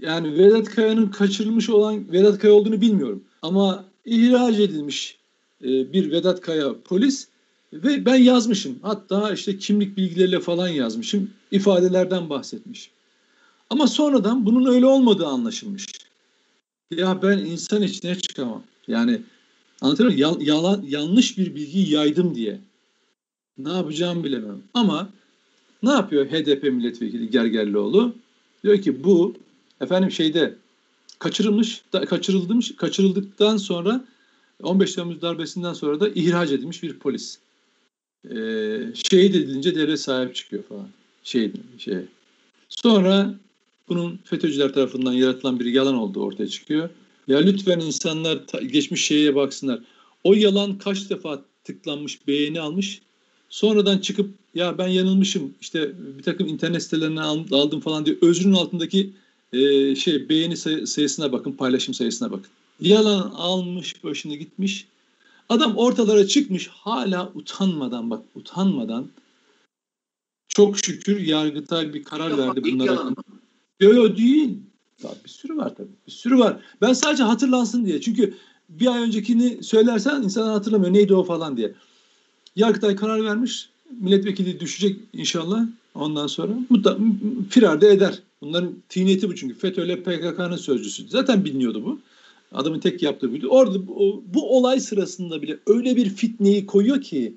yani 0.00 0.38
Vedat 0.38 0.68
Kaya'nın 0.68 1.06
kaçırılmış 1.06 1.70
olan 1.70 2.12
Vedat 2.12 2.38
Kaya 2.38 2.54
olduğunu 2.54 2.80
bilmiyorum. 2.80 3.24
Ama 3.42 3.84
ihraç 4.04 4.58
edilmiş 4.58 5.18
e, 5.64 5.92
bir 5.92 6.10
Vedat 6.10 6.40
Kaya 6.40 6.74
polis 6.84 7.28
ve 7.72 8.04
ben 8.04 8.16
yazmışım. 8.16 8.78
Hatta 8.82 9.32
işte 9.32 9.58
kimlik 9.58 9.96
bilgileriyle 9.96 10.40
falan 10.40 10.68
yazmışım. 10.68 11.30
ifadelerden 11.50 12.30
bahsetmiş. 12.30 12.90
Ama 13.70 13.86
sonradan 13.86 14.46
bunun 14.46 14.74
öyle 14.74 14.86
olmadığı 14.86 15.26
anlaşılmış. 15.26 15.86
Ya 16.90 17.22
ben 17.22 17.38
insan 17.38 17.82
içine 17.82 18.18
çıkamam. 18.18 18.62
Yani 18.86 19.20
anlatıyor 19.80 20.12
muyum? 20.12 20.38
Yalan, 20.40 20.84
yanlış 20.88 21.38
bir 21.38 21.54
bilgi 21.54 21.94
yaydım 21.94 22.34
diye. 22.34 22.60
Ne 23.58 23.72
yapacağımı 23.72 24.24
bilemem. 24.24 24.62
Ama 24.74 25.08
ne 25.82 25.90
yapıyor 25.90 26.26
HDP 26.26 26.62
milletvekili 26.62 27.30
Gergerlioğlu? 27.30 28.14
Diyor 28.64 28.82
ki 28.82 29.04
bu 29.04 29.34
efendim 29.80 30.10
şeyde 30.10 30.54
kaçırılmış, 31.18 31.82
da, 31.92 32.04
kaçırılmış, 32.04 32.76
kaçırıldıktan 32.76 33.56
sonra 33.56 34.04
15 34.62 34.94
Temmuz 34.94 35.22
darbesinden 35.22 35.72
sonra 35.72 36.00
da 36.00 36.08
ihraç 36.08 36.50
edilmiş 36.50 36.82
bir 36.82 36.98
polis. 36.98 37.38
Ee, 38.24 38.80
şehit 38.94 39.34
edilince 39.34 39.74
devlet 39.74 40.00
sahip 40.00 40.34
çıkıyor 40.34 40.62
falan. 40.62 40.88
Şey, 41.24 41.52
şey. 41.78 41.98
Sonra 42.68 43.34
bunun 43.88 44.18
FETÖ'cüler 44.24 44.72
tarafından 44.72 45.12
yaratılan 45.12 45.60
bir 45.60 45.64
yalan 45.64 45.94
olduğu 45.94 46.22
ortaya 46.22 46.48
çıkıyor. 46.48 46.90
Ya 47.28 47.38
lütfen 47.38 47.80
insanlar 47.80 48.38
geçmiş 48.62 49.04
şeye 49.04 49.34
baksınlar. 49.34 49.80
O 50.24 50.34
yalan 50.34 50.78
kaç 50.78 51.10
defa 51.10 51.42
tıklanmış, 51.64 52.26
beğeni 52.26 52.60
almış. 52.60 53.00
Sonradan 53.48 53.98
çıkıp 53.98 54.30
ya 54.54 54.78
ben 54.78 54.88
yanılmışım 54.88 55.54
işte 55.60 55.92
bir 56.18 56.22
takım 56.22 56.46
internet 56.46 56.82
sitelerinden 56.82 57.22
aldım 57.22 57.80
falan 57.80 58.06
diye 58.06 58.16
özrün 58.22 58.52
altındaki 58.52 59.12
e, 59.52 59.94
şey 59.94 60.28
beğeni 60.28 60.56
sayısına 60.86 61.32
bakın, 61.32 61.52
paylaşım 61.52 61.94
sayısına 61.94 62.30
bakın. 62.30 62.50
Yalan 62.80 63.30
almış 63.36 64.04
başını 64.04 64.34
gitmiş. 64.34 64.86
Adam 65.48 65.76
ortalara 65.76 66.26
çıkmış 66.26 66.68
hala 66.68 67.32
utanmadan 67.34 68.10
bak 68.10 68.24
utanmadan 68.34 69.08
çok 70.48 70.78
şükür 70.78 71.20
Yargıtay 71.20 71.94
bir 71.94 72.04
karar 72.04 72.30
Yok, 72.30 72.38
verdi 72.38 72.62
bunlara. 72.64 73.14
Yok 73.80 73.94
yok 73.94 74.16
değil. 74.16 74.58
Ya 75.02 75.10
bir 75.24 75.30
sürü 75.30 75.56
var 75.56 75.74
tabii. 75.76 75.88
Bir 76.06 76.12
sürü 76.12 76.38
var. 76.38 76.56
Ben 76.80 76.92
sadece 76.92 77.22
hatırlansın 77.22 77.86
diye. 77.86 78.00
Çünkü 78.00 78.34
bir 78.68 78.86
ay 78.86 79.02
öncekini 79.02 79.62
söylersen 79.62 80.22
insanlar 80.22 80.52
hatırlamıyor. 80.52 80.92
Neydi 80.92 81.14
o 81.14 81.24
falan 81.24 81.56
diye. 81.56 81.74
Yargıtay 82.56 82.96
karar 82.96 83.24
vermiş. 83.24 83.68
Milletvekili 84.00 84.60
düşecek 84.60 85.00
inşallah 85.12 85.66
ondan 85.94 86.26
sonra. 86.26 86.52
Mutta, 86.70 86.98
firar 87.50 87.80
da 87.80 87.86
eder. 87.86 88.22
Bunların 88.42 88.82
tiniyeti 88.88 89.28
bu 89.28 89.36
çünkü. 89.36 89.54
FETÖ 89.54 89.84
ile 89.84 90.02
PKK'nın 90.02 90.56
sözcüsü. 90.56 91.08
Zaten 91.08 91.44
biliniyordu 91.44 91.84
bu. 91.84 92.00
Adamın 92.52 92.80
tek 92.80 93.02
yaptığı 93.02 93.32
buydu. 93.32 93.48
Orada 93.48 93.86
bu, 93.86 94.24
bu 94.34 94.56
olay 94.56 94.80
sırasında 94.80 95.42
bile 95.42 95.58
öyle 95.66 95.96
bir 95.96 96.08
fitneyi 96.08 96.66
koyuyor 96.66 97.00
ki 97.02 97.34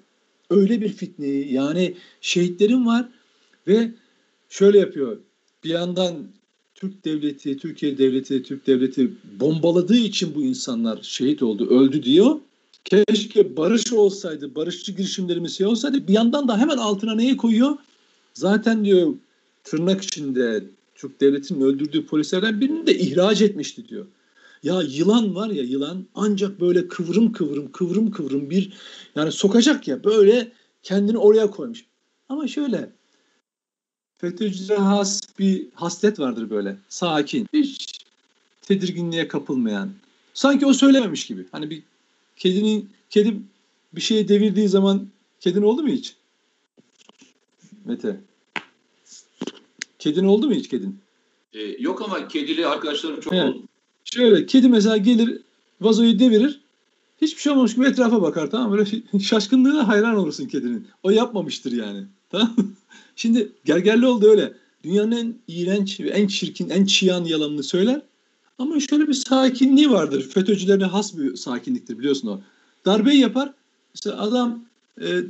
öyle 0.50 0.82
bir 0.82 0.90
fitneyi 0.90 1.54
yani 1.54 1.94
şehitlerim 2.22 2.86
var 2.86 3.10
ve 3.68 3.92
şöyle 4.50 4.80
yapıyor. 4.80 5.18
Bir 5.64 5.70
yandan 5.70 6.16
Türk 6.76 7.06
devleti, 7.06 7.58
Türkiye 7.58 7.98
devleti, 7.98 8.44
Türk 8.44 8.68
devleti 8.68 9.12
bombaladığı 9.40 9.98
için 9.98 10.36
bu 10.36 10.44
insanlar 10.44 11.00
şehit 11.02 11.44
oldu, 11.44 11.70
öldü 11.70 12.04
diyor. 12.04 12.40
Keşke 12.84 13.58
barış 13.58 13.94
olsaydı, 13.94 14.56
barışçı 14.56 14.92
girişimlerimiz 14.92 15.58
şey 15.58 15.68
olsaydı. 15.68 16.08
Bir 16.08 16.14
yandan 16.14 16.48
da 16.48 16.58
hemen 16.58 16.78
altına 16.78 17.16
neyi 17.16 17.38
koyuyor? 17.38 17.78
Zaten 18.34 18.86
diyor 18.86 19.14
tırnak 19.64 20.02
içinde 20.02 20.64
Türk 21.02 21.22
devletinin 21.22 21.62
öldürdüğü 21.62 22.06
polislerden 22.06 22.62
birini 22.62 22.88
de 22.88 22.98
ihraç 22.98 23.42
etmişti 23.42 23.88
diyor. 23.88 24.06
Ya 24.64 24.82
yılan 24.82 25.36
var 25.36 25.50
ya 25.50 25.64
yılan 25.64 26.06
ancak 26.16 26.62
böyle 26.62 26.88
kıvrım 26.88 27.32
kıvrım 27.32 27.72
kıvrım 27.72 28.12
kıvrım 28.12 28.50
bir 28.50 28.74
yani 29.16 29.32
sokacak 29.32 29.88
ya 29.88 30.04
böyle 30.04 30.52
kendini 30.84 31.18
oraya 31.18 31.52
koymuş. 31.52 31.86
Ama 32.30 32.48
şöyle 32.48 32.90
FETÖ'cülere 34.18 34.78
has 34.80 35.22
bir 35.40 35.68
haslet 35.74 36.20
vardır 36.20 36.50
böyle. 36.50 36.78
Sakin. 36.90 37.48
Hiç 37.54 38.00
tedirginliğe 38.62 39.28
kapılmayan. 39.28 39.90
Sanki 40.34 40.66
o 40.66 40.74
söylememiş 40.74 41.28
gibi. 41.28 41.46
Hani 41.52 41.70
bir 41.70 41.84
kedinin 42.36 42.90
kedi 43.10 43.38
bir 43.94 44.02
şeyi 44.02 44.28
devirdiği 44.28 44.70
zaman 44.70 45.08
kedin 45.40 45.62
oldu 45.62 45.84
mu 45.84 45.90
hiç? 45.90 46.16
Mete. 47.86 48.20
Kedin 50.02 50.26
oldu 50.26 50.48
mu 50.48 50.54
hiç 50.54 50.68
kedin? 50.68 51.00
Ee, 51.54 51.60
yok 51.80 52.02
ama 52.02 52.28
kedili 52.28 52.68
arkadaşlarım 52.68 53.20
çok 53.20 53.34
evet. 53.34 53.56
oldu. 53.56 53.64
Şöyle 54.06 54.46
kedi 54.46 54.70
mesela 54.70 54.98
gelir 54.98 55.42
vazoyu 55.82 56.20
devirir. 56.20 56.60
Hiçbir 57.22 57.42
şey 57.42 57.52
olmamış 57.52 57.76
gibi 57.76 57.86
etrafa 57.86 58.22
bakar 58.22 58.52
tamam? 58.52 58.72
Böyle 58.72 58.90
şaşkınlığına 59.24 59.88
hayran 59.88 60.16
olursun 60.16 60.46
kedinin. 60.48 60.88
O 61.04 61.10
yapmamıştır 61.10 61.72
yani. 61.72 62.04
Tamam 62.32 62.56
Şimdi 63.16 63.52
gergerli 63.66 64.08
oldu 64.08 64.30
öyle. 64.30 64.54
Dünyanın 64.84 65.12
en 65.12 65.36
iğrenç 65.48 66.00
ve 66.00 66.10
en 66.10 66.28
çirkin, 66.28 66.70
en 66.70 66.86
çiyan 66.86 67.24
yalanını 67.24 67.64
söyler. 67.64 68.02
Ama 68.58 68.80
şöyle 68.80 69.08
bir 69.08 69.14
sakinliği 69.14 69.92
vardır. 69.92 70.30
FETÖ'cülerine 70.30 70.86
has 70.86 71.18
bir 71.18 71.36
sakinliktir 71.36 72.00
biliyorsun 72.00 72.28
o. 72.28 72.42
Darbeyi 72.86 73.20
yapar. 73.20 73.54
Mesela 73.96 74.22
adam 74.22 74.66
e, 75.02 75.10
e, 75.10 75.24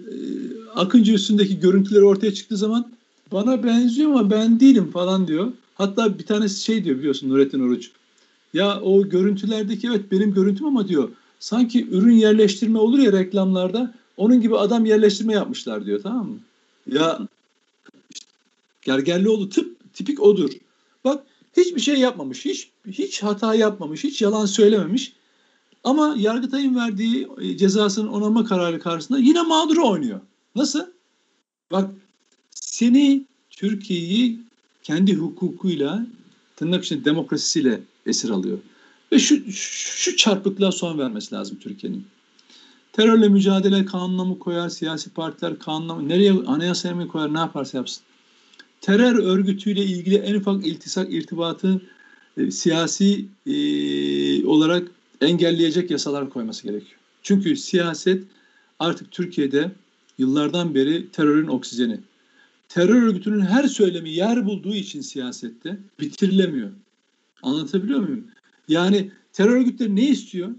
Akıncı 0.75 1.13
üstündeki 1.13 1.59
görüntüleri 1.59 2.03
ortaya 2.03 2.33
çıktığı 2.33 2.57
zaman 2.57 2.91
bana 3.31 3.63
benziyor 3.63 4.11
ama 4.11 4.29
ben 4.29 4.59
değilim 4.59 4.91
falan 4.91 5.27
diyor. 5.27 5.51
Hatta 5.75 6.19
bir 6.19 6.25
tanesi 6.25 6.63
şey 6.63 6.83
diyor 6.83 6.97
biliyorsun 6.97 7.29
Nurettin 7.29 7.59
Oruç. 7.59 7.91
Ya 8.53 8.81
o 8.81 9.09
görüntülerdeki 9.09 9.87
evet 9.87 10.11
benim 10.11 10.33
görüntüm 10.33 10.65
ama 10.65 10.87
diyor 10.87 11.09
sanki 11.39 11.89
ürün 11.89 12.15
yerleştirme 12.15 12.79
olur 12.79 12.99
ya 12.99 13.11
reklamlarda 13.11 13.93
onun 14.17 14.41
gibi 14.41 14.57
adam 14.57 14.85
yerleştirme 14.85 15.33
yapmışlar 15.33 15.85
diyor 15.85 15.99
tamam 16.03 16.27
mı? 16.27 16.39
Ya 16.87 17.19
Gergerlioğlu 18.81 19.49
tıp 19.49 19.93
tipik 19.93 20.19
odur. 20.21 20.51
Bak 21.03 21.23
hiçbir 21.57 21.81
şey 21.81 21.95
yapmamış, 21.95 22.45
hiç 22.45 22.69
hiç 22.87 23.23
hata 23.23 23.55
yapmamış, 23.55 24.03
hiç 24.03 24.21
yalan 24.21 24.45
söylememiş. 24.45 25.13
Ama 25.83 26.15
Yargıtay'ın 26.17 26.75
verdiği 26.75 27.27
e, 27.41 27.57
cezasının 27.57 28.07
onama 28.07 28.45
kararı 28.45 28.79
karşısında 28.79 29.19
yine 29.19 29.41
mağduru 29.41 29.89
oynuyor. 29.89 30.19
Nasıl? 30.55 30.85
Bak 31.71 31.89
seni 32.81 33.23
Türkiye'yi 33.49 34.39
kendi 34.83 35.15
hukukuyla 35.15 36.05
tırnak 36.55 36.83
içinde 36.83 37.05
demokrasisiyle 37.05 37.81
esir 38.05 38.29
alıyor. 38.29 38.57
Ve 39.11 39.19
şu, 39.19 39.51
şu 39.51 40.15
çarpıklığa 40.15 40.71
son 40.71 40.99
vermesi 40.99 41.35
lazım 41.35 41.57
Türkiye'nin. 41.61 42.05
Terörle 42.93 43.29
mücadele 43.29 43.85
kanununa 43.85 44.25
mı 44.25 44.39
koyar, 44.39 44.69
siyasi 44.69 45.09
partiler 45.09 45.59
kanununa 45.59 45.95
mı, 45.95 46.09
nereye 46.09 46.31
anayasaya 46.31 46.95
mı 46.95 47.07
koyar, 47.07 47.33
ne 47.33 47.39
yaparsa 47.39 47.77
yapsın. 47.77 48.03
Terör 48.81 49.15
örgütüyle 49.15 49.85
ilgili 49.85 50.15
en 50.15 50.35
ufak 50.35 50.67
iltisak, 50.67 51.13
irtibatı 51.13 51.81
e, 52.37 52.51
siyasi 52.51 53.25
e, 53.47 53.55
olarak 54.45 54.91
engelleyecek 55.21 55.91
yasalar 55.91 56.29
koyması 56.29 56.63
gerekiyor. 56.63 56.99
Çünkü 57.23 57.55
siyaset 57.55 58.23
artık 58.79 59.11
Türkiye'de 59.11 59.71
yıllardan 60.17 60.75
beri 60.75 61.09
terörün 61.11 61.47
oksijeni. 61.47 61.99
Terör 62.73 63.03
örgütünün 63.03 63.41
her 63.41 63.63
söylemi 63.63 64.09
yer 64.09 64.45
bulduğu 64.45 64.75
için 64.75 65.01
siyasette 65.01 65.79
bitirilemiyor. 65.99 66.69
Anlatabiliyor 67.43 67.99
muyum? 67.99 68.27
Yani 68.67 69.11
terör 69.33 69.55
örgütleri 69.55 69.95
ne 69.95 70.07
istiyor? 70.07 70.49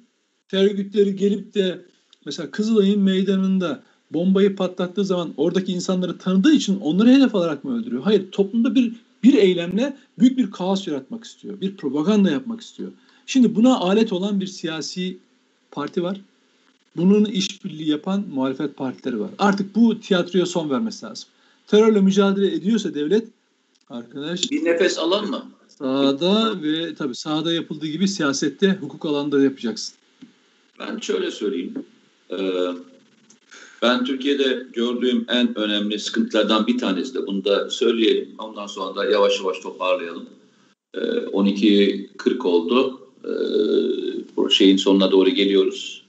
Terör 0.48 0.70
örgütleri 0.70 1.16
gelip 1.16 1.54
de 1.54 1.80
mesela 2.26 2.50
Kızılay'ın 2.50 3.00
meydanında 3.00 3.82
bombayı 4.10 4.56
patlattığı 4.56 5.04
zaman 5.04 5.34
oradaki 5.36 5.72
insanları 5.72 6.18
tanıdığı 6.18 6.52
için 6.52 6.80
onları 6.80 7.10
hedef 7.10 7.34
alarak 7.34 7.64
mı 7.64 7.78
öldürüyor? 7.78 8.02
Hayır, 8.02 8.30
toplumda 8.30 8.74
bir 8.74 8.92
bir 9.22 9.34
eylemle 9.34 9.96
büyük 10.18 10.38
bir 10.38 10.50
kaos 10.50 10.88
yaratmak 10.88 11.24
istiyor. 11.24 11.60
Bir 11.60 11.76
propaganda 11.76 12.30
yapmak 12.30 12.60
istiyor. 12.60 12.92
Şimdi 13.26 13.54
buna 13.54 13.78
alet 13.78 14.12
olan 14.12 14.40
bir 14.40 14.46
siyasi 14.46 15.18
parti 15.70 16.02
var. 16.02 16.20
Bunun 16.96 17.24
işbirliği 17.24 17.88
yapan 17.88 18.24
muhalefet 18.34 18.76
partileri 18.76 19.20
var. 19.20 19.30
Artık 19.38 19.76
bu 19.76 20.00
tiyatroya 20.00 20.46
son 20.46 20.70
vermesi 20.70 21.06
lazım. 21.06 21.28
Terörle 21.66 22.00
mücadele 22.00 22.54
ediyorsa 22.54 22.94
devlet 22.94 23.24
arkadaş 23.90 24.50
bir 24.50 24.64
nefes 24.64 24.98
alan 24.98 25.30
mı? 25.30 25.46
Sahada 25.68 26.62
ve 26.62 26.94
tabii 26.94 27.14
sahada 27.14 27.52
yapıldığı 27.52 27.86
gibi 27.86 28.08
siyasette 28.08 28.78
hukuk 28.80 29.06
alanında 29.06 29.42
yapacaksın. 29.42 29.94
Ben 30.78 30.98
şöyle 30.98 31.30
söyleyeyim. 31.30 31.74
Ee, 32.30 32.66
ben 33.82 34.04
Türkiye'de 34.04 34.66
gördüğüm 34.72 35.26
en 35.28 35.58
önemli 35.58 35.98
sıkıntılardan 35.98 36.66
bir 36.66 36.78
tanesi 36.78 37.14
de 37.14 37.26
bunu 37.26 37.44
da 37.44 37.70
söyleyelim. 37.70 38.28
Ondan 38.38 38.66
sonra 38.66 38.96
da 38.96 39.04
yavaş 39.04 39.40
yavaş 39.40 39.60
toparlayalım. 39.60 40.26
Ee, 40.94 40.98
12.40 40.98 42.46
oldu. 42.48 43.00
Ee, 43.24 44.50
şeyin 44.52 44.76
sonuna 44.76 45.10
doğru 45.10 45.30
geliyoruz. 45.30 46.02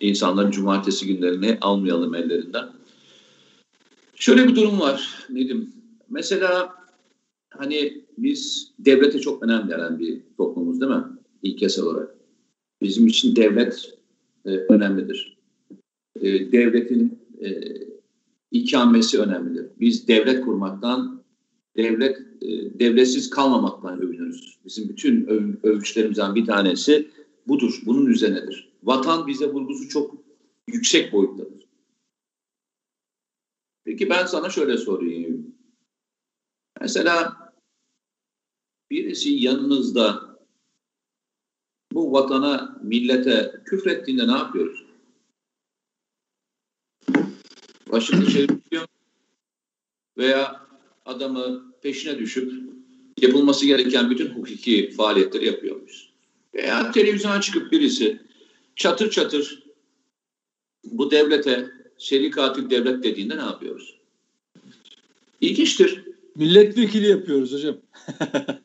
İnsanların 0.00 0.50
cumartesi 0.50 1.06
günlerini 1.06 1.58
almayalım 1.60 2.14
ellerinden. 2.14 2.68
Şöyle 4.20 4.48
bir 4.48 4.56
durum 4.56 4.80
var 4.80 5.26
Nedim. 5.30 5.72
Mesela 6.10 6.74
hani 7.50 8.04
biz 8.18 8.72
devlete 8.78 9.20
çok 9.20 9.42
önem 9.42 9.68
veren 9.68 9.98
bir 9.98 10.20
toplumuz 10.36 10.80
değil 10.80 10.92
mi? 10.92 11.04
İlkesel 11.42 11.84
olarak. 11.84 12.14
Bizim 12.82 13.06
için 13.06 13.36
devlet 13.36 13.98
e, 14.44 14.50
önemlidir. 14.50 15.38
E, 16.20 16.52
devletin 16.52 17.18
e, 17.40 17.48
ikamesi 18.50 19.20
önemlidir. 19.20 19.66
Biz 19.80 20.08
devlet 20.08 20.44
kurmaktan, 20.44 21.22
devlet 21.76 22.18
e, 22.42 22.78
devletsiz 22.80 23.30
kalmamaktan 23.30 24.00
övünürüz. 24.00 24.58
Bizim 24.64 24.88
bütün 24.88 25.26
öv, 25.26 25.42
övgüçlerimizden 25.62 26.34
bir 26.34 26.46
tanesi 26.46 27.08
budur. 27.48 27.82
Bunun 27.86 28.06
üzerinedir. 28.06 28.72
Vatan 28.82 29.26
bize 29.26 29.46
vurgusu 29.52 29.88
çok 29.88 30.14
yüksek 30.68 31.12
boyuttadır. 31.12 31.69
Peki 33.84 34.10
ben 34.10 34.26
sana 34.26 34.50
şöyle 34.50 34.78
sorayım. 34.78 35.56
Mesela 36.80 37.36
birisi 38.90 39.30
yanınızda 39.30 40.30
bu 41.92 42.12
vatana, 42.12 42.78
millete 42.82 43.62
küfrettiğinde 43.64 44.28
ne 44.28 44.32
yapıyoruz? 44.32 44.84
Başını 47.92 48.26
çeviriyor 48.26 48.86
veya 50.18 50.66
adamı 51.04 51.72
peşine 51.82 52.18
düşüp 52.18 52.52
yapılması 53.20 53.66
gereken 53.66 54.10
bütün 54.10 54.28
hukuki 54.28 54.90
faaliyetleri 54.90 55.46
yapıyormuş. 55.46 56.10
Veya 56.54 56.92
televizyona 56.92 57.40
çıkıp 57.40 57.72
birisi 57.72 58.22
çatır 58.76 59.10
çatır 59.10 59.62
bu 60.84 61.10
devlete 61.10 61.79
seri 62.00 62.30
katil 62.30 62.70
devlet 62.70 63.04
dediğinde 63.04 63.36
ne 63.36 63.42
yapıyoruz? 63.42 63.94
İlginçtir. 65.40 66.04
Milletvekili 66.34 67.06
yapıyoruz 67.06 67.52
hocam. 67.52 67.76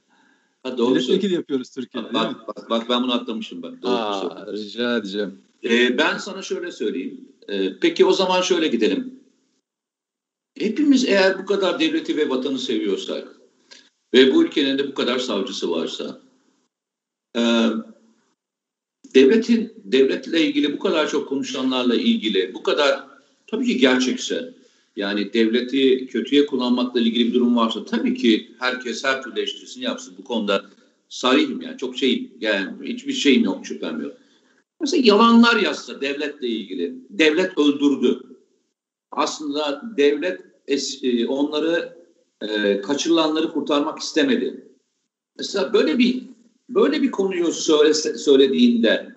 Ha, 0.64 0.78
doğru 0.78 0.96
Milletvekili 0.96 1.34
yapıyoruz 1.34 1.70
Türkiye'de. 1.70 2.14
Bak, 2.14 2.48
bak, 2.48 2.70
bak 2.70 2.90
ben 2.90 3.04
bunu 3.04 3.14
atlamışım 3.14 3.62
bak. 3.62 3.82
Doğru 3.82 3.92
Aa, 3.92 4.54
rica 4.54 4.98
edeceğim. 4.98 5.38
Ee, 5.64 5.98
ben 5.98 6.18
sana 6.18 6.42
şöyle 6.42 6.72
söyleyeyim. 6.72 7.28
Ee, 7.48 7.80
peki 7.80 8.06
o 8.06 8.12
zaman 8.14 8.42
şöyle 8.42 8.68
gidelim. 8.68 9.20
Hepimiz 10.60 11.06
eğer 11.06 11.40
bu 11.40 11.46
kadar 11.46 11.80
devleti 11.80 12.18
ve 12.18 12.30
vatanı 12.30 12.60
seviyorsak 12.60 13.28
ve 14.14 14.34
bu 14.34 14.44
ülkenin 14.44 14.78
de 14.78 14.88
bu 14.88 14.94
kadar 14.94 15.20
savcısı 15.20 15.72
varsa 15.72 16.22
e, 17.38 17.42
devletin 19.16 19.74
devletle 19.84 20.42
ilgili 20.42 20.74
bu 20.74 20.80
kadar 20.80 21.10
çok 21.10 21.30
konuşanlarla 21.30 21.96
ilgili 21.96 22.54
bu 22.54 22.64
kadar 22.64 23.15
tabii 23.56 23.66
ki 23.66 23.78
gerçekse 23.78 24.54
yani 24.96 25.34
devleti 25.34 26.08
kötüye 26.08 26.46
kullanmakla 26.46 27.00
ilgili 27.00 27.28
bir 27.28 27.34
durum 27.34 27.56
varsa 27.56 27.86
tabii 27.86 28.14
ki 28.14 28.52
herkes 28.60 29.04
her 29.04 29.22
türlü 29.22 29.40
eleştirisini 29.40 29.84
yapsın. 29.84 30.16
Bu 30.18 30.24
konuda 30.24 30.66
sarihim 31.10 31.62
yani 31.62 31.78
çok 31.78 31.98
şeyim 31.98 32.32
yani 32.40 32.70
hiçbir 32.84 33.14
şeyim 33.14 33.44
yok 33.44 33.66
şüphem 33.66 34.02
yok. 34.02 34.14
Mesela 34.82 35.02
yalanlar 35.06 35.60
yazsa 35.60 36.02
devletle 36.02 36.48
ilgili. 36.48 36.96
Devlet 37.10 37.58
öldürdü. 37.58 38.22
Aslında 39.12 39.82
devlet 39.98 40.42
es- 40.68 41.08
e, 41.08 41.28
onları 41.28 41.98
e, 42.42 42.82
kaçırılanları 42.82 43.52
kurtarmak 43.52 44.00
istemedi. 44.00 44.68
Mesela 45.38 45.74
böyle 45.74 45.98
bir 45.98 46.24
böyle 46.70 47.02
bir 47.02 47.12
konuyu 47.12 47.52
söylese, 47.52 48.18
söylediğinde 48.18 49.16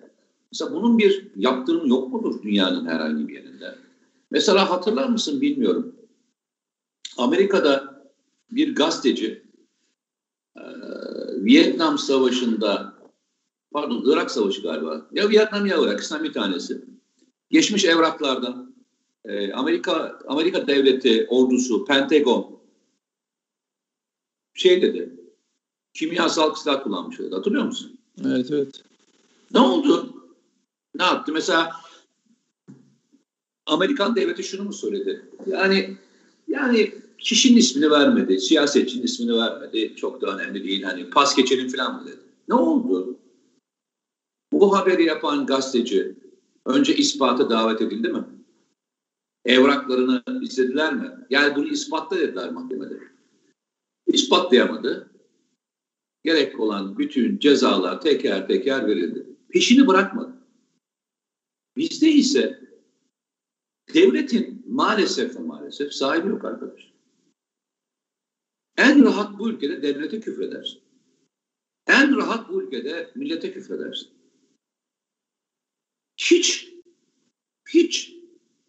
mesela 0.53 0.75
bunun 0.75 0.99
bir 0.99 1.27
yaptırımı 1.37 1.89
yok 1.89 2.13
mudur 2.13 2.43
dünyanın 2.43 2.87
herhangi 2.87 3.29
bir 3.29 3.35
yerinde? 3.35 3.88
Mesela 4.31 4.71
hatırlar 4.71 5.09
mısın 5.09 5.41
bilmiyorum. 5.41 5.97
Amerika'da 7.17 8.03
bir 8.51 8.75
gazeteci 8.75 9.43
e, 10.57 10.63
Vietnam 11.45 11.99
Savaşı'nda 11.99 12.95
pardon 13.73 14.03
Irak 14.07 14.31
Savaşı 14.31 14.63
galiba. 14.63 15.07
Ya 15.13 15.31
Vietnam 15.31 15.67
ya 15.67 15.77
Irak 15.81 15.99
ikisinden 15.99 16.25
bir 16.25 16.33
tanesi. 16.33 16.85
Geçmiş 17.51 17.85
evraklardan 17.85 18.75
e, 19.25 19.53
Amerika 19.53 20.19
Amerika 20.29 20.67
devleti 20.67 21.27
ordusu 21.29 21.85
Pentagon 21.85 22.59
şey 24.55 24.83
dedi. 24.83 25.15
Kimyasal 25.95 26.55
silah 26.55 26.83
kullanmış 26.83 27.19
dedi. 27.19 27.35
Hatırlıyor 27.35 27.65
musun? 27.65 27.99
Evet 28.27 28.51
evet. 28.51 28.83
Ne 29.55 29.61
oldu? 29.61 30.15
Ne 30.95 31.05
yaptı? 31.05 31.33
Mesela 31.33 31.73
Amerikan 33.69 34.17
devleti 34.17 34.43
şunu 34.43 34.65
mu 34.65 34.73
söyledi? 34.73 35.23
Yani 35.47 35.97
yani 36.49 36.93
kişinin 37.19 37.57
ismini 37.57 37.91
vermedi, 37.91 38.41
siyasetçinin 38.41 39.03
ismini 39.03 39.37
vermedi. 39.37 39.97
Çok 39.97 40.23
da 40.23 40.37
önemli 40.37 40.65
değil. 40.65 40.83
Hani 40.83 41.11
pas 41.11 41.37
geçelim 41.37 41.69
falan 41.69 41.95
mı 41.95 42.09
dedi? 42.09 42.21
Ne 42.49 42.55
oldu? 42.55 43.17
Bu 44.53 44.77
haberi 44.77 45.05
yapan 45.05 45.47
gazeteci 45.47 46.15
önce 46.67 46.97
ispata 46.97 47.51
davet 47.51 47.83
edildi 47.83 48.09
mi? 48.09 48.25
Evraklarını 49.45 50.23
istediler 50.43 50.95
mi? 50.95 51.11
Yani 51.31 51.57
bunu 51.57 51.69
ispatla 51.69 52.19
dediler 52.19 52.53
mahkemede. 52.53 52.99
İspatlayamadı. 54.07 55.11
Gerek 56.25 56.61
olan 56.61 56.99
bütün 56.99 57.39
cezalar 57.39 58.01
teker 58.01 58.49
teker 58.49 58.87
verildi. 58.87 59.27
Peşini 59.49 59.87
bırakmadı. 59.87 60.33
Bizde 61.77 62.09
ise 62.09 62.68
devletin 63.95 64.65
maalesef 64.69 65.37
ve 65.37 65.41
maalesef 65.41 65.93
sahibi 65.93 66.29
yok 66.29 66.45
arkadaş. 66.45 66.93
En 68.77 69.05
rahat 69.05 69.39
bu 69.39 69.51
ülkede 69.51 69.83
devlete 69.83 70.21
küfredersin. 70.21 70.81
En 71.87 72.17
rahat 72.17 72.49
bu 72.49 72.63
ülkede 72.63 73.11
millete 73.15 73.53
küfredersin. 73.53 74.09
Hiç, 76.17 76.69
hiç. 77.69 78.15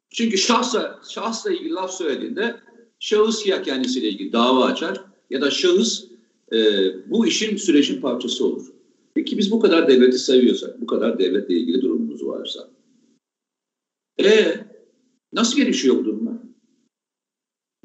Çünkü 0.09 0.37
şahsa, 0.37 1.01
şahsla 1.09 1.51
ilgili 1.51 1.73
laf 1.73 1.93
söylediğinde 1.93 2.59
şahıs 2.99 3.45
ya 3.45 3.61
kendisiyle 3.61 4.09
ilgili 4.09 4.31
dava 4.31 4.65
açar 4.65 5.03
ya 5.29 5.41
da 5.41 5.51
şahıs 5.51 6.05
e, 6.53 6.57
bu 7.11 7.27
işin 7.27 7.57
sürecin 7.57 8.01
parçası 8.01 8.45
olur. 8.45 8.67
Peki 9.13 9.37
biz 9.37 9.51
bu 9.51 9.59
kadar 9.59 9.87
devleti 9.87 10.19
seviyorsak, 10.19 10.81
bu 10.81 10.87
kadar 10.87 11.19
devletle 11.19 11.53
ilgili 11.53 11.81
durumumuz 11.81 12.25
varsa, 12.25 12.69
e 14.23 14.55
nasıl 15.33 15.57
gelişiyor 15.57 15.95
bu 15.95 16.05
durumlar? 16.05 16.37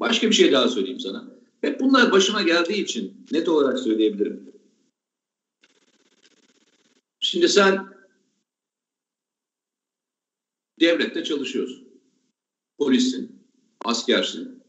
Başka 0.01 0.29
bir 0.29 0.35
şey 0.35 0.53
daha 0.53 0.69
söyleyeyim 0.69 1.01
sana. 1.01 1.35
Hep 1.61 1.81
bunlar 1.81 2.13
başıma 2.13 2.43
geldiği 2.43 2.83
için 2.83 3.27
net 3.31 3.49
olarak 3.49 3.79
söyleyebilirim. 3.79 4.53
Şimdi 7.21 7.49
sen 7.49 7.89
devlette 10.81 11.25
çalışıyorsun. 11.25 11.89
Polissin, 12.79 13.43
askersin. 13.85 14.63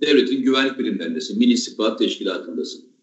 Devletin 0.00 0.42
güvenlik 0.42 0.78
birimlerindesin, 0.78 1.38
Milli 1.38 1.52
İstihbarat 1.52 1.98
Teşkilatı'ndasın. 1.98 2.94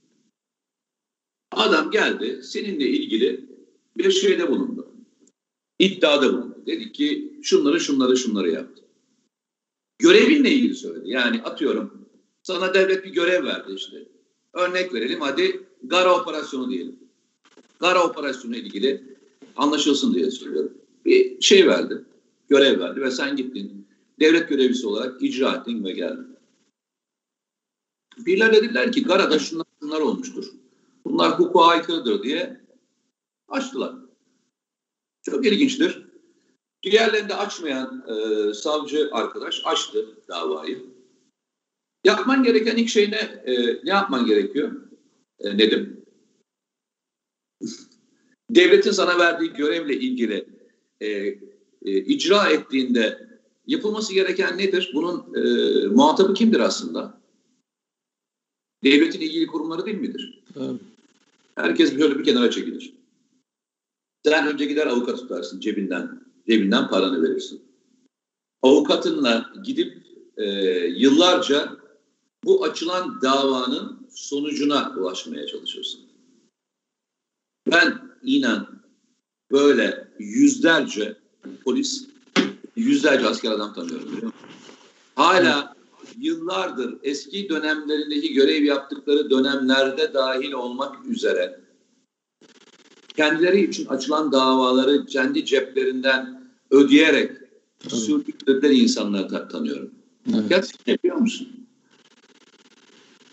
Adam 1.51 1.91
geldi, 1.91 2.43
seninle 2.43 2.89
ilgili 2.89 3.49
bir 3.97 4.11
şeyde 4.11 4.49
bulundu. 4.49 4.95
İddiada 5.79 6.33
bulundu. 6.33 6.50
Dedi 6.65 6.91
ki 6.91 7.39
şunları 7.43 7.79
şunları 7.79 8.17
şunları 8.17 8.49
yaptı. 8.49 8.83
Görevinle 9.99 10.51
ilgili 10.51 10.75
söyledi. 10.75 11.09
Yani 11.09 11.41
atıyorum 11.41 12.07
sana 12.43 12.73
devlet 12.73 13.05
bir 13.05 13.09
görev 13.09 13.43
verdi 13.43 13.73
işte. 13.75 14.07
Örnek 14.53 14.93
verelim 14.93 15.21
hadi 15.21 15.71
Gara 15.83 16.21
operasyonu 16.21 16.69
diyelim. 16.69 16.99
Gara 17.79 18.03
operasyonu 18.03 18.55
ilgili 18.55 19.17
anlaşılsın 19.55 20.13
diye 20.13 20.31
söylüyorum. 20.31 20.73
Bir 21.05 21.41
şey 21.41 21.67
verdi, 21.67 22.05
görev 22.49 22.79
verdi 22.79 23.01
ve 23.01 23.11
sen 23.11 23.35
gittin. 23.35 23.87
Devlet 24.19 24.49
görevlisi 24.49 24.87
olarak 24.87 25.23
icra 25.23 25.55
ettin 25.55 25.83
ve 25.83 25.91
geldin. 25.91 26.37
Birileri 28.17 28.53
dediler 28.53 28.91
ki 28.91 29.03
Gara'da 29.03 29.39
şunlar, 29.39 29.65
şunlar 29.79 30.01
olmuştur. 30.01 30.45
Bunlar 31.05 31.39
hukuka 31.39 31.65
aykırıdır 31.65 32.23
diye 32.23 32.61
açtılar. 33.47 33.95
Çok 35.21 35.45
ilginçtir. 35.45 36.00
Diğerlerinde 36.83 37.35
açmayan 37.35 38.05
e, 38.07 38.53
savcı 38.53 39.09
arkadaş 39.11 39.61
açtı 39.65 40.05
davayı. 40.27 40.85
Yapman 42.03 42.43
gereken 42.43 42.77
ilk 42.77 42.89
şey 42.89 43.11
ne? 43.11 43.15
E, 43.53 43.79
ne 43.83 43.89
yapman 43.89 44.25
gerekiyor? 44.25 44.71
E, 45.39 45.57
Nedim? 45.57 46.05
Devletin 48.49 48.91
sana 48.91 49.19
verdiği 49.19 49.53
görevle 49.53 49.95
ilgili 49.95 50.45
e, 51.01 51.07
e, 51.07 51.37
icra 51.85 52.49
ettiğinde 52.49 53.27
yapılması 53.67 54.13
gereken 54.13 54.57
nedir? 54.57 54.91
Bunun 54.93 55.35
e, 55.35 55.41
muhatabı 55.87 56.33
kimdir 56.33 56.59
aslında? 56.59 57.21
Devletin 58.83 59.21
ilgili 59.21 59.47
kurumları 59.47 59.85
değil 59.85 59.97
midir? 59.97 60.43
Tabii. 60.53 60.79
Herkes 61.55 61.99
böyle 61.99 62.19
bir 62.19 62.23
kenara 62.23 62.51
çekilir. 62.51 62.93
Sen 64.25 64.47
önce 64.47 64.65
gider 64.65 64.87
avukat 64.87 65.17
tutarsın 65.17 65.59
cebinden. 65.59 66.20
Cebinden 66.47 66.87
paranı 66.87 67.23
verirsin. 67.23 67.61
Avukatınla 68.61 69.53
gidip 69.63 69.97
e, 70.37 70.45
yıllarca 70.87 71.77
bu 72.43 72.63
açılan 72.63 73.21
davanın 73.21 74.07
sonucuna 74.09 74.95
ulaşmaya 74.97 75.47
çalışırsın. 75.47 76.01
Ben 77.71 78.01
inan 78.23 78.67
böyle 79.51 80.07
yüzlerce 80.19 81.17
polis, 81.63 82.07
yüzlerce 82.75 83.27
asker 83.27 83.51
adam 83.51 83.73
tanıyorum 83.73 84.07
biliyor 84.11 84.23
musun? 84.23 84.39
Hala 85.15 85.75
yıllardır 86.17 86.97
eski 87.03 87.49
dönemlerindeki 87.49 88.33
görev 88.33 88.63
yaptıkları 88.63 89.29
dönemlerde 89.29 90.13
dahil 90.13 90.51
olmak 90.51 91.05
üzere 91.05 91.59
kendileri 93.15 93.63
için 93.63 93.85
açılan 93.85 94.31
davaları 94.31 95.05
kendi 95.05 95.45
ceplerinden 95.45 96.41
ödeyerek 96.71 97.31
sürdükleri 97.87 98.79
insanları 98.79 99.27
ta- 99.27 99.47
tanıyorum. 99.47 99.91
Evet. 100.33 100.49
Gerçekten 100.49 100.91
yapıyor 100.91 101.15
musun? 101.15 101.47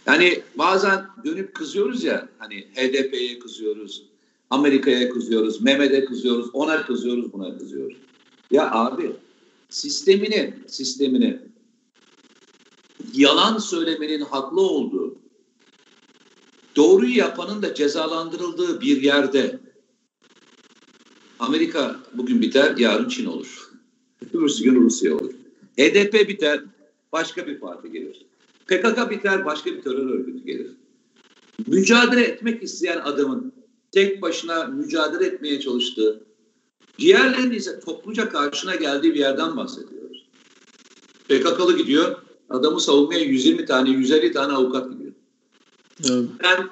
Yani 0.07 0.43
bazen 0.59 1.07
dönüp 1.25 1.55
kızıyoruz 1.55 2.05
ya 2.05 2.29
hani 2.39 2.67
HDP'ye 2.75 3.39
kızıyoruz, 3.39 4.03
Amerika'ya 4.51 5.11
kızıyoruz, 5.11 5.61
Mehmet'e 5.61 6.05
kızıyoruz, 6.05 6.51
ona 6.53 6.87
kızıyoruz, 6.87 7.33
buna 7.33 7.59
kızıyoruz. 7.59 7.97
Ya 8.51 8.71
abi 8.71 9.13
sistemini, 9.71 10.55
sistemini 10.67 11.39
yalan 13.15 13.59
söylemenin 13.59 14.21
haklı 14.21 14.61
olduğu, 14.61 15.19
doğruyu 16.77 17.17
yapanın 17.17 17.63
da 17.63 17.75
cezalandırıldığı 17.75 18.81
bir 18.81 19.03
yerde 19.03 19.61
Amerika 21.39 21.97
bugün 22.15 22.43
biter, 22.43 22.77
yarın 22.77 23.09
Çin 23.09 23.27
olur. 23.27 23.71
Öbürsü 24.35 24.65
gün 24.65 24.75
Rusya 24.75 25.15
olur. 25.15 25.33
HDP 25.79 26.29
biter, 26.29 26.61
başka 27.13 27.47
bir 27.47 27.61
parti 27.61 27.93
gelir. 27.93 28.27
PKK 28.67 29.11
biter, 29.11 29.45
başka 29.45 29.71
bir 29.71 29.83
terör 29.83 30.11
örgütü 30.11 30.45
gelir. 30.45 30.71
Mücadele 31.67 32.23
etmek 32.25 32.63
isteyen 32.63 32.99
adamın 32.99 33.53
tek 33.93 34.23
başına 34.23 34.65
mücadele 34.65 35.27
etmeye 35.27 35.61
çalıştığı, 35.61 36.21
diğerlerinin 36.99 37.55
ise 37.55 37.81
topluca 37.81 38.29
karşına 38.29 38.75
geldiği 38.75 39.15
bir 39.15 39.19
yerden 39.19 39.57
bahsediyoruz. 39.57 40.27
PKK'lı 41.29 41.77
gidiyor, 41.77 42.17
adamı 42.51 42.81
savunmaya 42.81 43.25
120 43.25 43.67
tane, 43.67 43.91
150 43.91 44.33
tane 44.33 44.53
avukat 44.53 44.91
gidiyor. 44.91 45.13
Evet. 46.11 46.29
Sen 46.43 46.69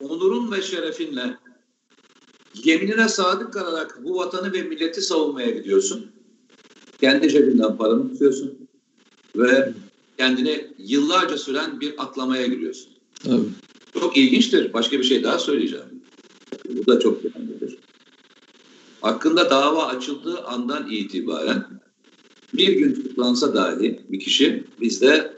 onurun 0.00 0.52
ve 0.52 0.62
şerefinle 0.62 1.38
yeminine 2.62 3.08
sadık 3.08 3.52
kalarak 3.52 3.98
bu 4.04 4.16
vatanı 4.16 4.52
ve 4.52 4.62
milleti 4.62 5.00
savunmaya 5.00 5.50
gidiyorsun. 5.50 6.06
Kendi 7.00 7.30
cebinden 7.30 7.76
paranı 7.76 8.12
tutuyorsun 8.12 8.68
ve 9.36 9.72
kendini 10.18 10.66
yıllarca 10.78 11.38
süren 11.38 11.80
bir 11.80 11.94
aklamaya 11.98 12.46
giriyorsun. 12.46 12.88
Tabii. 13.24 13.48
Çok 14.00 14.16
ilginçtir. 14.16 14.72
Başka 14.72 14.98
bir 14.98 15.04
şey 15.04 15.22
daha 15.22 15.38
söyleyeceğim. 15.38 16.02
Bu 16.68 16.86
da 16.86 17.00
çok 17.00 17.24
önemlidir. 17.24 17.78
Hakkında 19.00 19.50
dava 19.50 19.86
açıldığı 19.86 20.44
andan 20.44 20.90
itibaren 20.90 21.64
bir 22.54 22.72
gün 22.72 22.94
tutuklansa 22.94 23.54
dahi 23.54 24.00
bir 24.08 24.20
kişi 24.20 24.64
bizde 24.80 25.34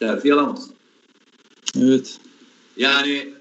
terfi 0.00 0.34
alamaz. 0.34 0.70
Evet. 1.80 2.18
Yani 2.76 3.34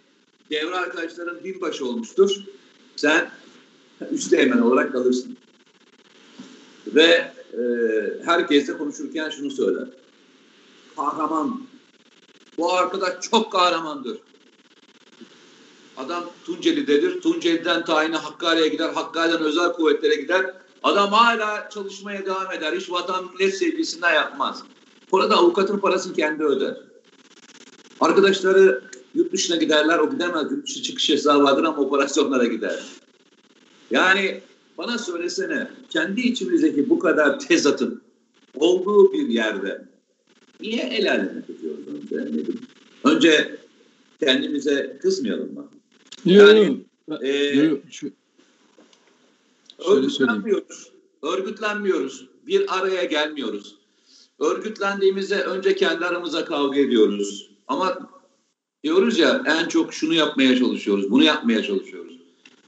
devre 0.49 0.75
arkadaşların 0.75 1.43
binbaşı 1.43 1.85
olmuştur. 1.85 2.43
Sen 2.95 3.29
üsteğmen 4.11 4.57
olarak 4.57 4.91
kalırsın. 4.91 5.37
Ve 6.87 7.33
e, 7.53 7.63
herkesle 8.25 8.77
konuşurken 8.77 9.29
şunu 9.29 9.51
söyler. 9.51 9.87
Kahraman. 10.95 11.61
Bu 12.57 12.73
arkadaş 12.73 13.13
çok 13.31 13.51
kahramandır. 13.51 14.17
Adam 15.97 16.23
Tunceli'dedir. 16.45 17.21
Tunceli'den 17.21 17.85
tayini 17.85 18.15
Hakkari'ye 18.15 18.67
gider. 18.67 18.89
Hakkari'den 18.93 19.41
özel 19.41 19.73
kuvvetlere 19.73 20.15
gider. 20.15 20.53
Adam 20.83 21.11
hala 21.11 21.69
çalışmaya 21.69 22.25
devam 22.25 22.51
eder. 22.51 22.73
Hiç 22.73 22.91
vatan 22.91 23.25
millet 23.33 23.57
sevgisinden 23.57 24.13
yapmaz. 24.13 24.63
Burada 25.11 25.35
avukatın 25.35 25.79
parasını 25.79 26.13
kendi 26.13 26.43
öder. 26.43 26.77
Arkadaşları 27.99 28.83
yurt 29.13 29.33
dışına 29.33 29.55
giderler. 29.55 29.99
O 29.99 30.11
gidemez. 30.11 30.51
Yurt 30.51 30.67
dışı 30.67 30.81
çıkış 30.83 31.09
yasağı 31.09 31.43
vardır 31.43 31.63
ama 31.63 31.77
operasyonlara 31.77 32.45
gider. 32.45 32.83
Yani 33.91 34.41
bana 34.77 34.97
söylesene 34.97 35.67
kendi 35.89 36.21
içimizdeki 36.21 36.89
bu 36.89 36.99
kadar 36.99 37.39
tezatın 37.39 38.01
olduğu 38.55 39.13
bir 39.13 39.27
yerde 39.27 39.85
niye 40.61 40.83
el 40.83 41.11
aleme 41.11 41.45
tutuyoruz 41.47 41.87
önce? 41.87 42.43
Önce 43.03 43.59
kendimize 44.19 44.97
kızmayalım 45.01 45.53
mı? 45.53 45.67
Yani. 46.25 46.85
Şu, 47.09 47.21
söyleyeyim. 47.21 47.81
Örgütlenmiyoruz. 49.87 50.91
Örgütlenmiyoruz. 51.21 52.27
Bir 52.47 52.79
araya 52.79 53.03
gelmiyoruz. 53.03 53.75
Örgütlendiğimizde 54.39 55.43
önce 55.43 55.75
kendi 55.75 56.05
aramıza 56.05 56.45
kavga 56.45 56.79
ediyoruz. 56.79 57.49
Ama 57.67 58.12
diyoruz 58.83 59.19
ya 59.19 59.43
en 59.45 59.67
çok 59.67 59.93
şunu 59.93 60.13
yapmaya 60.13 60.57
çalışıyoruz, 60.57 61.11
bunu 61.11 61.23
yapmaya 61.23 61.63
çalışıyoruz. 61.63 62.13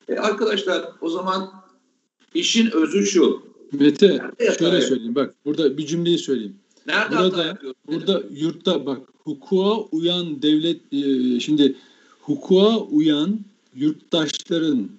E 0.08 0.16
arkadaşlar 0.16 0.86
o 1.02 1.10
zaman 1.10 1.52
işin 2.34 2.72
özü 2.72 3.06
şu. 3.06 3.42
Mete 3.72 4.08
Nerede 4.08 4.58
şöyle 4.60 4.82
söyleyeyim. 4.82 5.16
Bak 5.16 5.36
burada 5.46 5.78
bir 5.78 5.86
cümleyi 5.86 6.18
söyleyeyim. 6.18 6.56
Nerede 6.88 7.18
Burada-? 7.18 7.58
Burada 7.88 8.24
yurtta 8.32 8.86
bak 8.86 9.02
hukuka 9.24 9.88
uyan 9.92 10.42
devlet 10.42 10.94
e, 10.94 11.40
şimdi 11.40 11.76
hukuka 12.22 12.78
uyan 12.78 13.40
yurttaşların 13.76 14.90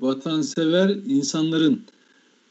vatansever 0.00 0.88
insanların 1.06 1.82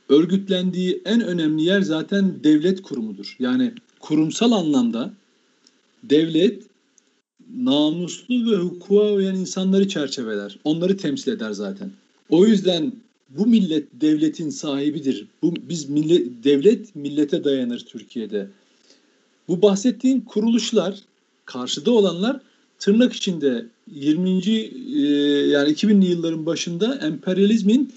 örgütlendiği 0.10 1.02
en 1.06 1.22
önemli 1.22 1.64
yer 1.64 1.82
zaten 1.82 2.44
devlet 2.44 2.82
kurumudur. 2.82 3.36
Yani 3.40 3.74
kurumsal 4.00 4.52
anlamda 4.52 5.14
devlet 6.04 6.64
namuslu 7.58 8.52
ve 8.52 8.56
hukuka 8.56 9.14
uyan 9.14 9.36
insanları 9.36 9.88
çerçeveler. 9.88 10.60
Onları 10.64 10.98
temsil 10.98 11.32
eder 11.32 11.52
zaten. 11.52 11.92
O 12.30 12.46
yüzden 12.46 12.94
bu 13.30 13.48
millet 13.48 13.88
devletin 14.02 14.50
sahibidir. 14.50 15.26
Bu 15.42 15.54
biz 15.70 15.90
millet 15.90 16.44
devlet 16.44 16.96
millete 16.96 17.44
dayanır 17.44 17.80
Türkiye'de. 17.80 18.48
Bu 19.48 19.62
bahsettiğim 19.62 20.22
kuruluşlar, 20.22 21.00
karşıda 21.46 21.92
olanlar 21.92 22.40
tırnak 22.80 23.14
içinde 23.14 23.66
20. 23.92 24.30
e, 24.30 25.02
yani 25.48 25.72
2000'li 25.72 26.06
yılların 26.06 26.46
başında 26.46 26.96
emperyalizmin 26.96 27.94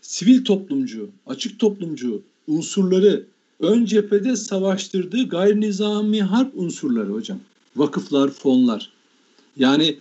sivil 0.00 0.44
toplumcu, 0.44 1.08
açık 1.26 1.58
toplumcu 1.58 2.22
unsurları 2.46 3.24
ön 3.60 3.84
cephede 3.84 4.36
savaştırdığı 4.36 5.28
gayri 5.28 5.60
nizami 5.60 6.22
harp 6.22 6.58
unsurları 6.58 7.12
hocam. 7.12 7.40
Vakıflar, 7.76 8.30
fonlar. 8.30 8.92
Yani 9.56 9.98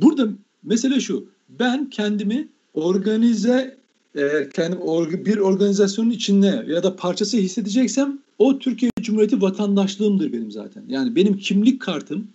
burada 0.00 0.28
mesele 0.62 1.00
şu. 1.00 1.26
Ben 1.48 1.90
kendimi 1.90 2.48
organize 2.74 3.78
eğer 4.14 4.50
kendim 4.50 4.78
bir 5.26 5.36
organizasyonun 5.36 6.10
içinde 6.10 6.64
ya 6.68 6.82
da 6.82 6.96
parçası 6.96 7.36
hissedeceksem 7.36 8.18
o 8.38 8.58
Türkiye 8.58 8.90
Cumhuriyeti 9.00 9.42
vatandaşlığımdır 9.42 10.32
benim 10.32 10.50
zaten. 10.50 10.82
Yani 10.88 11.16
benim 11.16 11.38
kimlik 11.38 11.80
kartım 11.80 12.28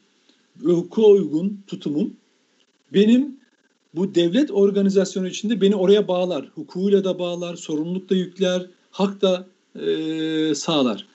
hukuka 0.63 1.01
uygun 1.01 1.61
tutumum 1.67 2.13
benim 2.93 3.37
bu 3.95 4.15
devlet 4.15 4.51
organizasyonu 4.51 5.27
içinde 5.27 5.61
beni 5.61 5.75
oraya 5.75 6.07
bağlar. 6.07 6.49
Hukukuyla 6.55 7.03
da 7.03 7.19
bağlar, 7.19 7.55
sorumluluk 7.55 8.09
da 8.09 8.15
yükler, 8.15 8.65
hak 8.91 9.21
da 9.21 9.47
eee, 9.81 10.55
sağlar. 10.55 11.07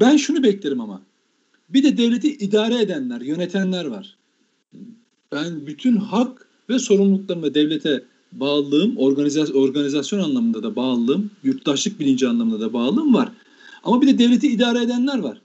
Ben 0.00 0.16
şunu 0.16 0.42
beklerim 0.42 0.80
ama. 0.80 1.02
Bir 1.68 1.82
de 1.82 1.96
devleti 1.96 2.28
idare 2.28 2.82
edenler, 2.82 3.20
yönetenler 3.20 3.84
var. 3.84 4.16
Ben 5.32 5.66
bütün 5.66 5.96
hak 5.96 6.48
ve 6.68 6.78
sorumluluklarımı 6.78 7.54
devlete 7.54 8.04
bağlılığım, 8.32 8.96
organizasyon, 8.96 9.62
organizasyon 9.62 10.20
anlamında 10.20 10.62
da 10.62 10.76
bağlılığım, 10.76 11.30
yurttaşlık 11.44 12.00
bilinci 12.00 12.28
anlamında 12.28 12.60
da 12.60 12.72
bağlılığım 12.72 13.14
var. 13.14 13.32
Ama 13.84 14.02
bir 14.02 14.06
de 14.06 14.18
devleti 14.18 14.48
idare 14.48 14.82
edenler 14.82 15.18
var. 15.18 15.40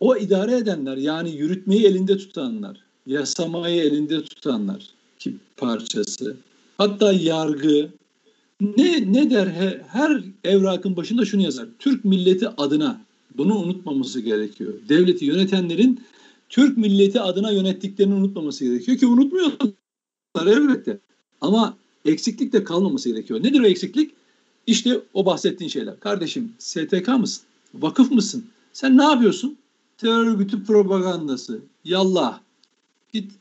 O 0.00 0.16
idare 0.16 0.56
edenler 0.56 0.96
yani 0.96 1.36
yürütmeyi 1.36 1.86
elinde 1.86 2.18
tutanlar, 2.18 2.80
yasamayı 3.06 3.82
elinde 3.82 4.24
tutanlar 4.24 4.82
ki 5.18 5.36
parçası. 5.56 6.36
Hatta 6.78 7.12
yargı 7.12 7.88
ne 8.60 9.12
ne 9.12 9.30
der 9.30 9.46
he- 9.46 9.82
her 9.88 10.22
evrakın 10.44 10.96
başında 10.96 11.24
şunu 11.24 11.42
yazar. 11.42 11.66
Türk 11.78 12.04
milleti 12.04 12.48
adına 12.48 13.00
bunu 13.38 13.58
unutmaması 13.58 14.20
gerekiyor. 14.20 14.72
Devleti 14.88 15.24
yönetenlerin 15.24 16.00
Türk 16.48 16.78
milleti 16.78 17.20
adına 17.20 17.50
yönettiklerini 17.50 18.14
unutmaması 18.14 18.64
gerekiyor 18.64 18.98
ki 18.98 19.06
unutmuyorlar 19.06 19.72
elbette. 20.46 20.98
Ama 21.40 21.76
eksiklik 22.04 22.52
de 22.52 22.64
kalmaması 22.64 23.08
gerekiyor. 23.08 23.42
Nedir 23.42 23.60
o 23.60 23.66
eksiklik? 23.66 24.10
İşte 24.66 25.00
o 25.14 25.26
bahsettiğin 25.26 25.70
şeyler. 25.70 26.00
Kardeşim 26.00 26.52
STK 26.58 27.08
mısın? 27.08 27.44
Vakıf 27.74 28.10
mısın? 28.10 28.44
Sen 28.72 28.98
ne 28.98 29.02
yapıyorsun? 29.02 29.56
Terör 29.98 30.26
örgütü 30.26 30.64
propagandası. 30.64 31.60
Yallah. 31.84 32.40
Git 33.12 33.32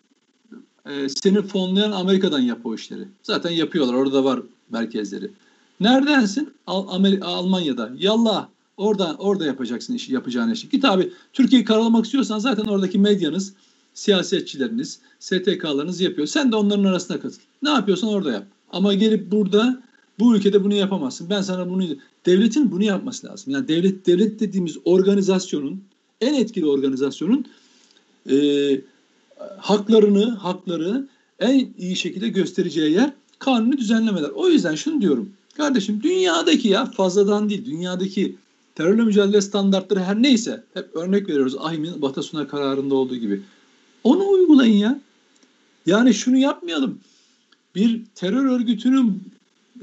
e, 0.86 1.10
seni 1.10 1.42
fonlayan 1.42 1.92
Amerika'dan 1.92 2.40
yap 2.40 2.66
o 2.66 2.76
işleri. 2.76 3.08
Zaten 3.24 3.50
yapıyorlar. 3.52 3.94
Orada 3.94 4.24
var 4.24 4.40
merkezleri. 4.70 5.32
Neredensin? 5.80 6.54
Al, 6.68 6.88
Amer- 6.88 7.24
Almanya'da. 7.24 7.92
Yallah. 7.98 8.48
Orada 8.78 9.16
orada 9.20 9.46
yapacaksın 9.46 9.94
işi, 9.94 10.14
yapacağın 10.14 10.52
işi. 10.52 10.70
Git 10.70 10.86
abi 10.86 11.12
Türkiye'yi 11.34 11.66
karalamak 11.66 12.06
istiyorsan 12.06 12.40
zaten 12.40 12.66
oradaki 12.66 13.00
medyanız, 13.00 13.54
siyasetçileriniz, 13.94 15.00
STK'larınız 15.20 16.02
yapıyor. 16.02 16.28
Sen 16.28 16.52
de 16.52 16.56
onların 16.56 16.84
arasına 16.84 17.20
katıl. 17.20 17.42
Ne 17.62 17.70
yapıyorsan 17.70 18.10
orada 18.10 18.32
yap. 18.32 18.46
Ama 18.72 18.94
gelip 18.94 19.32
burada 19.32 19.84
bu 20.20 20.36
ülkede 20.36 20.64
bunu 20.64 20.74
yapamazsın. 20.74 21.30
Ben 21.30 21.42
sana 21.42 21.70
bunu 21.70 21.84
devletin 22.26 22.72
bunu 22.72 22.84
yapması 22.84 23.28
lazım. 23.28 23.54
Yani 23.54 23.68
devlet 23.68 24.06
devlet 24.06 24.40
dediğimiz 24.40 24.78
organizasyonun 24.86 25.84
en 26.22 26.34
etkili 26.34 26.66
organizasyonun 26.66 27.46
e, 28.30 28.36
haklarını 29.58 30.30
hakları 30.30 31.08
en 31.40 31.74
iyi 31.78 31.96
şekilde 31.96 32.30
göstereceği 32.30 32.94
yer 32.94 33.14
kanuni 33.40 33.78
düzenlemeler. 33.78 34.30
O 34.30 34.50
yüzden 34.50 34.76
şunu 34.76 35.02
diyorum. 35.02 35.30
Kardeşim 35.58 36.04
dünyadaki 36.04 36.68
ya 36.68 36.86
fazladan 36.86 37.50
değil 37.50 37.66
dünyadaki 37.66 38.36
terörle 38.78 39.02
mücadele 39.02 39.42
standartları 39.42 40.00
her 40.00 40.22
neyse 40.22 40.64
hep 40.74 40.96
örnek 40.96 41.30
veriyoruz 41.30 41.56
Ahim'in 41.60 42.02
Batasuna 42.02 42.48
kararında 42.48 42.96
olduğu 42.96 43.16
gibi. 43.16 43.42
Onu 44.04 44.30
uygulayın 44.30 44.78
ya. 44.78 45.00
Yani 45.86 46.14
şunu 46.14 46.38
yapmayalım. 46.38 47.00
Bir 47.76 48.02
terör 48.16 48.46
örgütünün 48.46 49.24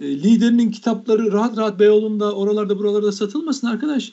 e, 0.01 0.23
liderinin 0.23 0.71
kitapları 0.71 1.33
rahat 1.33 1.57
rahat 1.57 1.79
Beyoğlu'nda 1.79 2.33
oralarda 2.33 2.79
buralarda 2.79 3.13
satılmasın 3.13 3.67
arkadaş. 3.67 4.13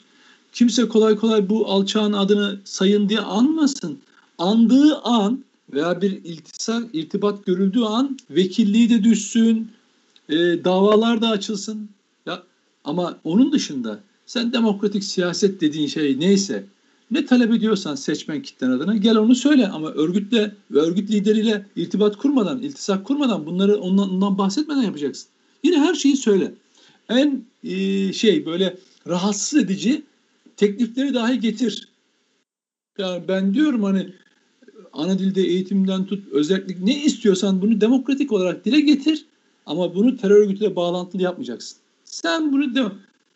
Kimse 0.52 0.88
kolay 0.88 1.16
kolay 1.16 1.48
bu 1.48 1.66
alçağın 1.66 2.12
adını 2.12 2.60
sayın 2.64 3.08
diye 3.08 3.20
anmasın. 3.20 3.98
Andığı 4.38 4.98
an 4.98 5.44
veya 5.72 6.02
bir 6.02 6.10
iltisa, 6.10 6.82
irtibat 6.92 7.46
görüldüğü 7.46 7.82
an 7.82 8.18
vekilliği 8.30 8.90
de 8.90 9.04
düşsün, 9.04 9.70
e, 10.28 10.34
davalar 10.64 11.22
da 11.22 11.28
açılsın. 11.28 11.88
Ya, 12.26 12.42
ama 12.84 13.18
onun 13.24 13.52
dışında 13.52 14.00
sen 14.32 14.52
demokratik 14.52 15.04
siyaset 15.04 15.60
dediğin 15.60 15.86
şey 15.86 16.20
neyse 16.20 16.64
ne 17.10 17.26
talep 17.26 17.52
ediyorsan 17.52 17.94
seçmen 17.94 18.42
kitlen 18.42 18.70
adına 18.70 18.96
gel 18.96 19.16
onu 19.16 19.34
söyle 19.34 19.68
ama 19.68 19.90
örgütle 19.90 20.54
ve 20.70 20.78
örgüt 20.78 21.10
lideriyle 21.10 21.66
irtibat 21.76 22.16
kurmadan, 22.16 22.62
iltisak 22.62 23.04
kurmadan 23.04 23.46
bunları 23.46 23.76
ondan, 23.76 24.10
ondan 24.10 24.38
bahsetmeden 24.38 24.82
yapacaksın. 24.82 25.28
Yine 25.64 25.78
her 25.78 25.94
şeyi 25.94 26.16
söyle. 26.16 26.54
En 27.08 27.44
e, 27.64 28.12
şey 28.12 28.46
böyle 28.46 28.78
rahatsız 29.08 29.58
edici 29.58 30.02
teklifleri 30.56 31.14
dahi 31.14 31.40
getir. 31.40 31.88
Yani 32.98 33.24
ben 33.28 33.54
diyorum 33.54 33.82
hani 33.82 34.14
ana 34.92 35.18
dilde 35.18 35.42
eğitimden 35.42 36.06
tut 36.06 36.28
özellik 36.32 36.80
ne 36.80 37.04
istiyorsan 37.04 37.62
bunu 37.62 37.80
demokratik 37.80 38.32
olarak 38.32 38.64
dile 38.64 38.80
getir 38.80 39.24
ama 39.66 39.94
bunu 39.94 40.16
terör 40.16 40.36
örgütüyle 40.36 40.76
bağlantılı 40.76 41.22
yapmayacaksın. 41.22 41.78
Sen 42.04 42.52
bunu 42.52 42.74
de 42.74 42.82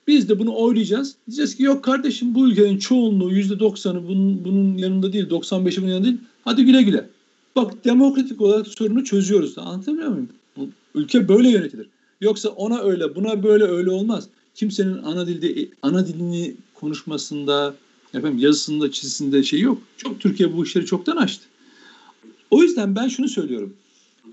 biz 0.07 0.29
de 0.29 0.39
bunu 0.39 0.57
oylayacağız. 0.57 1.15
Diyeceğiz 1.27 1.57
ki 1.57 1.63
yok 1.63 1.85
kardeşim 1.85 2.35
bu 2.35 2.49
ülkenin 2.49 2.79
çoğunluğu 2.79 3.33
yüzde 3.33 3.59
doksanı 3.59 4.09
bunun, 4.09 4.45
bunun 4.45 4.79
yanında 4.79 5.13
değil 5.13 5.29
95'i 5.29 5.83
bunun 5.83 5.91
yanında 5.91 6.05
değil. 6.05 6.19
Hadi 6.45 6.65
güle 6.65 6.83
güle. 6.83 7.09
Bak 7.57 7.85
demokratik 7.85 8.41
olarak 8.41 8.69
sorunu 8.69 9.05
çözüyoruz. 9.05 9.59
Anlatabiliyor 9.59 10.09
muyum? 10.09 10.29
Bu, 10.57 10.69
ülke 10.95 11.29
böyle 11.29 11.51
yönetilir. 11.51 11.87
Yoksa 12.21 12.49
ona 12.49 12.81
öyle 12.81 13.15
buna 13.15 13.43
böyle 13.43 13.65
öyle 13.65 13.91
olmaz. 13.91 14.29
Kimsenin 14.55 15.03
ana 15.03 15.27
dilde 15.27 15.69
ana 15.83 16.07
dilini 16.07 16.55
konuşmasında 16.75 17.75
efendim 18.15 18.39
yazısında 18.39 18.91
çizisinde 18.91 19.43
şey 19.43 19.61
yok. 19.61 19.79
Çok 19.97 20.21
Türkiye 20.21 20.57
bu 20.57 20.65
işleri 20.65 20.87
çoktan 20.87 21.17
açtı. 21.17 21.45
O 22.51 22.63
yüzden 22.63 22.97
ben 22.97 23.09
şunu 23.09 23.29
söylüyorum. 23.29 23.75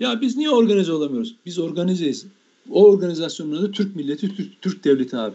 Ya 0.00 0.20
biz 0.20 0.36
niye 0.36 0.50
organize 0.50 0.92
olamıyoruz? 0.92 1.34
Biz 1.46 1.58
organizeyiz. 1.58 2.26
O 2.70 2.84
organizasyonun 2.84 3.56
adı 3.56 3.72
Türk 3.72 3.96
milleti, 3.96 4.36
Türk, 4.36 4.62
Türk 4.62 4.84
devleti 4.84 5.16
abi. 5.16 5.34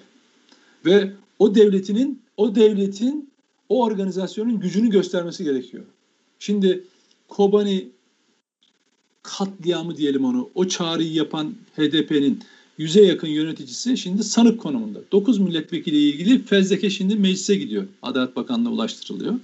Ve 0.86 1.11
o 1.39 1.55
devletinin 1.55 2.21
o 2.38 2.55
devletin 2.55 3.30
o 3.69 3.84
organizasyonun 3.84 4.59
gücünü 4.59 4.89
göstermesi 4.89 5.43
gerekiyor. 5.43 5.84
Şimdi 6.39 6.84
Kobani 7.27 7.89
katliamı 9.23 9.97
diyelim 9.97 10.25
onu, 10.25 10.49
o 10.55 10.67
çağrıyı 10.67 11.13
yapan 11.13 11.55
HDP'nin 11.77 12.39
yüze 12.77 13.05
yakın 13.05 13.27
yöneticisi 13.27 13.97
şimdi 13.97 14.23
sanık 14.23 14.59
konumunda. 14.59 14.99
9 15.11 15.39
milletvekili 15.39 15.97
ilgili 15.97 16.43
fezleke 16.43 16.89
şimdi 16.89 17.15
meclise 17.15 17.55
gidiyor. 17.55 17.88
Adalet 18.01 18.36
Bakanlığı'na 18.36 18.71
ulaştırılıyor. 18.71 19.39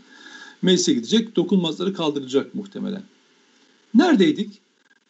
Meclise 0.62 0.94
gidecek, 0.94 1.36
dokunmazları 1.36 1.94
kaldırılacak 1.94 2.56
muhtemelen. 2.56 3.04
Neredeydik? 3.94 4.62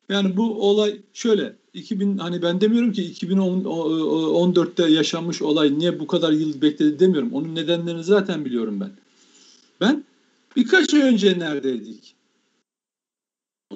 Yani 0.10 0.38
bu 0.38 0.70
olay 0.70 0.98
şöyle 1.14 1.56
2000 1.76 2.18
hani 2.18 2.42
ben 2.42 2.62
demiyorum 2.62 2.92
ki 2.92 3.14
2014'te 3.14 4.88
yaşanmış 4.88 5.42
olay 5.42 5.80
niye 5.80 6.00
bu 6.00 6.08
kadar 6.08 6.32
yıl 6.32 6.62
bekledi 6.62 7.00
demiyorum. 7.00 7.34
Onun 7.34 7.56
nedenlerini 7.56 8.04
zaten 8.04 8.46
biliyorum 8.46 8.80
ben. 8.80 8.92
Ben 9.82 10.04
birkaç 10.56 10.94
ay 10.94 11.02
önce 11.02 11.40
neredeydik? 11.40 12.16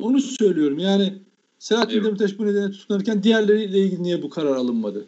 Onu 0.01 0.21
söylüyorum. 0.21 0.79
Yani 0.79 1.13
Selahattin 1.59 1.95
evet. 1.95 2.05
Demirtaş 2.05 2.39
bu 2.39 2.45
nedenle 2.45 2.71
tutuklanırken 2.71 3.23
diğerleriyle 3.23 3.79
ilgili 3.79 4.03
niye 4.03 4.21
bu 4.21 4.29
karar 4.29 4.55
alınmadı? 4.55 5.05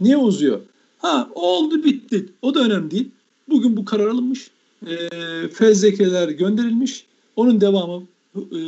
Niye 0.00 0.16
uzuyor? 0.16 0.60
Ha 0.98 1.28
oldu 1.34 1.84
bitti. 1.84 2.28
O 2.42 2.54
da 2.54 2.60
önemli 2.60 2.90
değil. 2.90 3.10
Bugün 3.48 3.76
bu 3.76 3.84
karar 3.84 4.06
alınmış. 4.06 4.50
E, 4.86 4.96
fezlekeler 5.48 6.28
gönderilmiş. 6.28 7.06
Onun 7.36 7.60
devamı 7.60 8.02
e, 8.36 8.58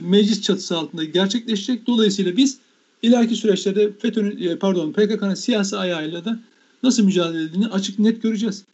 meclis 0.00 0.42
çatısı 0.42 0.76
altında 0.76 1.04
gerçekleşecek. 1.04 1.86
Dolayısıyla 1.86 2.36
biz 2.36 2.58
ileriki 3.02 3.36
süreçlerde 3.36 3.92
FETÖ'nün 3.92 4.48
e, 4.48 4.56
pardon 4.56 4.92
PKK'nın 4.92 5.34
siyasi 5.34 5.76
ayağıyla 5.76 6.24
da 6.24 6.38
nasıl 6.82 7.04
mücadele 7.04 7.42
edildiğini 7.42 7.66
açık 7.66 7.98
net 7.98 8.22
göreceğiz. 8.22 8.64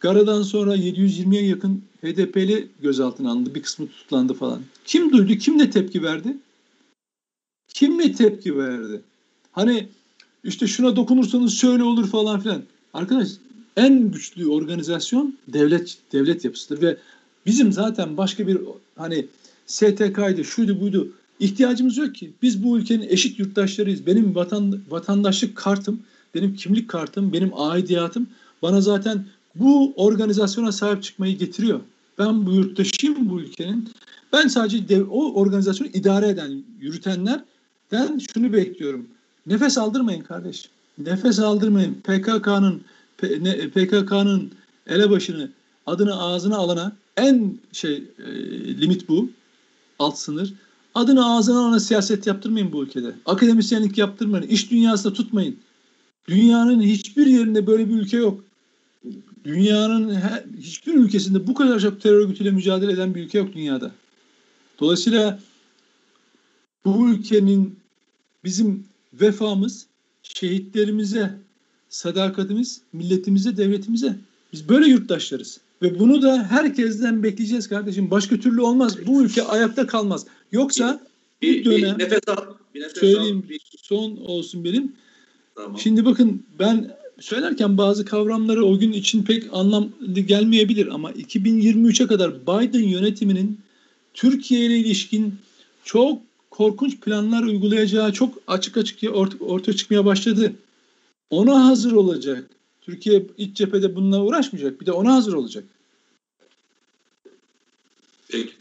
Gara'dan 0.00 0.42
sonra 0.42 0.76
720'ye 0.76 1.46
yakın 1.46 1.82
HDP'li 2.02 2.68
gözaltına 2.82 3.30
alındı. 3.30 3.54
Bir 3.54 3.62
kısmı 3.62 3.86
tutuklandı 3.86 4.34
falan. 4.34 4.60
Kim 4.84 5.12
duydu? 5.12 5.34
Kim 5.34 5.58
ne 5.58 5.70
tepki 5.70 6.02
verdi? 6.02 6.36
Kim 7.68 7.98
ne 7.98 8.12
tepki 8.12 8.56
verdi? 8.56 9.00
Hani 9.52 9.88
işte 10.44 10.66
şuna 10.66 10.96
dokunursanız 10.96 11.58
şöyle 11.58 11.82
olur 11.82 12.08
falan 12.08 12.40
filan. 12.40 12.62
Arkadaş 12.94 13.28
en 13.76 14.10
güçlü 14.10 14.46
organizasyon 14.46 15.38
devlet 15.48 15.98
devlet 16.12 16.44
yapısıdır 16.44 16.82
ve 16.82 16.96
bizim 17.46 17.72
zaten 17.72 18.16
başka 18.16 18.46
bir 18.46 18.58
hani 18.96 19.26
STK'ydı, 19.66 20.44
şuydu 20.44 20.80
buydu 20.80 21.08
ihtiyacımız 21.40 21.96
yok 21.96 22.14
ki. 22.14 22.32
Biz 22.42 22.64
bu 22.64 22.78
ülkenin 22.78 23.08
eşit 23.08 23.38
yurttaşlarıyız. 23.38 24.06
Benim 24.06 24.34
vatan, 24.34 24.80
vatandaşlık 24.90 25.56
kartım, 25.56 26.00
benim 26.34 26.56
kimlik 26.56 26.88
kartım, 26.88 27.32
benim 27.32 27.50
aidiyatım 27.54 28.26
bana 28.62 28.80
zaten 28.80 29.24
bu 29.54 29.92
organizasyona 29.96 30.72
sahip 30.72 31.02
çıkmayı 31.02 31.38
getiriyor. 31.38 31.80
Ben 32.18 32.46
bu 32.46 32.52
yurttaşıyım 32.52 33.30
bu 33.30 33.40
ülkenin. 33.40 33.88
Ben 34.32 34.48
sadece 34.48 34.88
dev, 34.88 35.06
o 35.10 35.34
organizasyonu 35.34 35.90
idare 35.94 36.28
eden, 36.28 36.62
yürütenlerden 36.80 38.18
şunu 38.34 38.52
bekliyorum. 38.52 39.06
Nefes 39.46 39.78
aldırmayın 39.78 40.22
kardeş. 40.22 40.68
Nefes 40.98 41.38
aldırmayın. 41.38 41.94
PKK'nın 41.94 42.82
PKK'nın 43.74 44.50
elebaşını 44.86 45.50
adını 45.86 46.22
ağzına 46.22 46.56
alana 46.56 46.92
en 47.16 47.58
şey 47.72 48.04
e, 48.18 48.30
limit 48.80 49.08
bu. 49.08 49.30
Alt 49.98 50.18
sınır. 50.18 50.54
Adını 50.98 51.26
ağzına 51.26 51.60
alana 51.60 51.80
siyaset 51.80 52.26
yaptırmayın 52.26 52.72
bu 52.72 52.84
ülkede. 52.84 53.14
Akademisyenlik 53.26 53.98
yaptırmayın. 53.98 54.46
İş 54.46 54.70
dünyasında 54.70 55.12
tutmayın. 55.12 55.56
Dünyanın 56.28 56.82
hiçbir 56.82 57.26
yerinde 57.26 57.66
böyle 57.66 57.88
bir 57.88 57.94
ülke 57.94 58.16
yok. 58.16 58.44
Dünyanın 59.44 60.14
her, 60.14 60.44
hiçbir 60.60 60.94
ülkesinde 60.94 61.46
bu 61.46 61.54
kadar 61.54 61.80
çok 61.80 62.00
terör 62.00 62.20
örgütüyle 62.20 62.50
mücadele 62.50 62.92
eden 62.92 63.14
bir 63.14 63.22
ülke 63.22 63.38
yok 63.38 63.54
dünyada. 63.54 63.90
Dolayısıyla 64.80 65.40
bu 66.84 67.10
ülkenin 67.10 67.76
bizim 68.44 68.84
vefamız 69.12 69.86
şehitlerimize, 70.22 71.34
sadakatimiz 71.88 72.80
milletimize, 72.92 73.56
devletimize. 73.56 74.16
Biz 74.52 74.68
böyle 74.68 74.88
yurttaşlarız. 74.88 75.60
Ve 75.82 75.98
bunu 75.98 76.22
da 76.22 76.46
herkesten 76.50 77.22
bekleyeceğiz 77.22 77.68
kardeşim. 77.68 78.10
Başka 78.10 78.36
türlü 78.36 78.60
olmaz. 78.60 79.06
Bu 79.06 79.22
ülke 79.22 79.42
ayakta 79.42 79.86
kalmaz. 79.86 80.26
Yoksa 80.52 81.00
bir, 81.42 81.54
bir 81.54 81.64
dönem 81.64 81.98
bir 81.98 82.04
nefes 82.04 82.28
al, 82.28 82.36
bir 82.74 82.80
nefes 82.80 83.00
söyleyeyim 83.00 83.42
al, 83.44 83.48
bir... 83.48 83.60
son 83.82 84.16
olsun 84.16 84.64
benim. 84.64 84.92
Tamam. 85.54 85.78
Şimdi 85.78 86.04
bakın 86.04 86.42
ben 86.58 86.96
söylerken 87.20 87.78
bazı 87.78 88.04
kavramları 88.04 88.64
o 88.64 88.78
gün 88.78 88.92
için 88.92 89.22
pek 89.22 89.44
anlamlı 89.52 90.20
gelmeyebilir 90.20 90.86
ama 90.86 91.12
2023'e 91.12 92.06
kadar 92.06 92.42
Biden 92.42 92.82
yönetiminin 92.82 93.60
Türkiye 94.14 94.66
ile 94.66 94.78
ilişkin 94.78 95.34
çok 95.84 96.22
korkunç 96.50 97.00
planlar 97.00 97.42
uygulayacağı 97.42 98.12
çok 98.12 98.38
açık 98.46 98.76
açık 98.76 99.16
ortaya, 99.16 99.44
ortaya 99.44 99.72
çıkmaya 99.72 100.04
başladı. 100.04 100.52
Ona 101.30 101.64
hazır 101.64 101.92
olacak. 101.92 102.50
Türkiye 102.80 103.26
iç 103.38 103.56
cephede 103.56 103.96
bununla 103.96 104.22
uğraşmayacak. 104.22 104.80
Bir 104.80 104.86
de 104.86 104.92
ona 104.92 105.14
hazır 105.14 105.32
olacak. 105.32 105.64
Peki. 108.28 108.52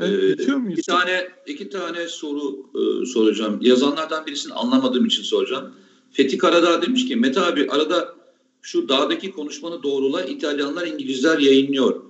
Evet, 0.00 0.40
ee, 0.40 0.68
bir 0.68 0.82
tane 0.82 1.28
iki 1.46 1.68
tane 1.68 2.08
soru 2.08 2.66
e, 2.74 3.06
soracağım. 3.06 3.58
Yazanlardan 3.60 4.26
birisini 4.26 4.52
anlamadığım 4.52 5.06
için 5.06 5.22
soracağım. 5.22 5.72
Fethi 6.12 6.38
Karadağ 6.38 6.82
demiş 6.82 7.06
ki 7.06 7.16
Mete 7.16 7.40
abi 7.40 7.70
arada 7.70 8.14
şu 8.62 8.88
dağdaki 8.88 9.32
konuşmanı 9.32 9.82
doğrula 9.82 10.24
İtalyanlar 10.24 10.86
İngilizler 10.86 11.38
yayınlıyor. 11.38 12.02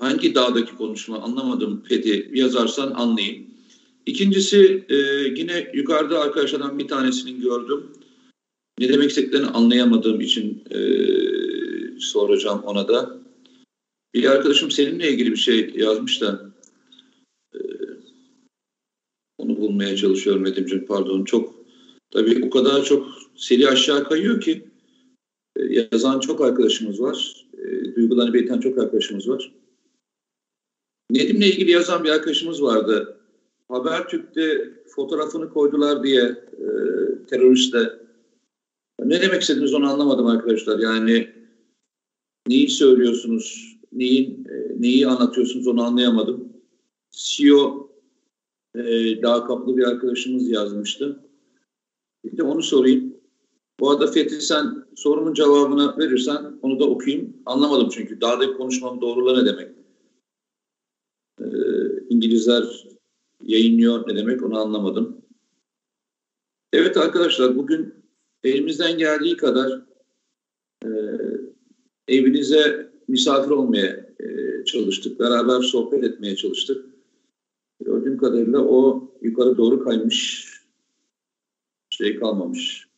Hangi 0.00 0.34
dağdaki 0.34 0.76
konuşma 0.76 1.18
anlamadım 1.18 1.82
Fethi 1.88 2.30
yazarsan 2.34 2.90
anlayayım. 2.90 3.46
İkincisi 4.06 4.84
e, 4.88 4.94
yine 5.40 5.70
yukarıda 5.74 6.20
arkadaşlardan 6.20 6.78
bir 6.78 6.88
tanesini 6.88 7.40
gördüm. 7.40 7.92
Ne 8.78 8.88
demek 8.88 9.10
istediklerini 9.10 9.46
anlayamadığım 9.46 10.20
için 10.20 10.64
e, 10.70 10.78
soracağım 12.00 12.62
ona 12.64 12.88
da. 12.88 13.18
Bir 14.14 14.30
arkadaşım 14.30 14.70
seninle 14.70 15.10
ilgili 15.10 15.30
bir 15.30 15.36
şey 15.36 15.72
yazmış 15.74 16.20
da 16.20 16.50
e, 17.54 17.58
onu 19.38 19.53
bulmaya 19.64 19.96
çalışıyorum 19.96 20.44
Nedimciğim 20.44 20.86
pardon. 20.86 21.24
Çok 21.24 21.54
tabii 22.10 22.44
o 22.46 22.50
kadar 22.50 22.84
çok 22.84 23.06
seri 23.36 23.68
aşağı 23.68 24.08
kayıyor 24.08 24.40
ki 24.40 24.64
e, 25.56 25.62
yazan 25.92 26.20
çok 26.20 26.40
arkadaşımız 26.40 27.00
var. 27.00 27.46
E, 27.58 27.94
duygularını 27.94 28.34
belirten 28.34 28.60
çok 28.60 28.78
arkadaşımız 28.78 29.28
var. 29.28 29.52
Nedim'le 31.10 31.42
ilgili 31.42 31.70
yazan 31.70 32.04
bir 32.04 32.10
arkadaşımız 32.10 32.62
vardı. 32.62 33.16
Habertürk'te 33.68 34.70
fotoğrafını 34.88 35.50
koydular 35.50 36.02
diye 36.02 36.22
e, 36.22 36.66
teröristle. 37.30 37.90
Ne 39.04 39.22
demek 39.22 39.42
istediniz 39.42 39.74
onu 39.74 39.90
anlamadım 39.90 40.26
arkadaşlar. 40.26 40.78
Yani 40.78 41.28
neyi 42.48 42.68
söylüyorsunuz, 42.68 43.76
neyin, 43.92 44.46
e, 44.50 44.82
neyi 44.82 45.06
anlatıyorsunuz 45.06 45.66
onu 45.66 45.82
anlayamadım. 45.82 46.48
CEO 47.10 47.93
e, 48.74 49.22
daha 49.22 49.46
kaplı 49.46 49.76
bir 49.76 49.84
arkadaşımız 49.84 50.48
yazmıştı. 50.48 51.20
Bir 52.24 52.36
de 52.36 52.42
onu 52.42 52.62
sorayım. 52.62 53.14
Bu 53.80 53.90
arada 53.90 54.06
Fethi 54.06 54.40
sen 54.40 54.84
sorumun 54.96 55.34
cevabını 55.34 55.98
verirsen 55.98 56.58
onu 56.62 56.80
da 56.80 56.84
okuyayım. 56.84 57.36
Anlamadım 57.46 57.88
çünkü. 57.92 58.20
Dağdaki 58.20 58.52
konuşmam 58.52 59.00
doğrula 59.00 59.42
ne 59.42 59.46
demek? 59.46 59.70
Ee, 61.40 61.44
İngilizler 62.08 62.86
yayınlıyor 63.42 64.08
ne 64.08 64.16
demek 64.16 64.42
onu 64.42 64.58
anlamadım. 64.58 65.24
Evet 66.72 66.96
arkadaşlar 66.96 67.56
bugün 67.56 67.94
elimizden 68.44 68.98
geldiği 68.98 69.36
kadar 69.36 69.82
e, 70.84 70.90
evinize 72.08 72.92
misafir 73.08 73.50
olmaya 73.50 74.14
e, 74.20 74.64
çalıştık. 74.64 75.20
Beraber 75.20 75.60
sohbet 75.60 76.04
etmeye 76.04 76.36
çalıştık. 76.36 76.93
Kadarıyla 78.24 78.58
o 78.58 79.10
yukarı 79.22 79.56
doğru 79.56 79.84
kaymış. 79.84 80.48
Şey 81.90 82.18
kalmamış. 82.20 82.88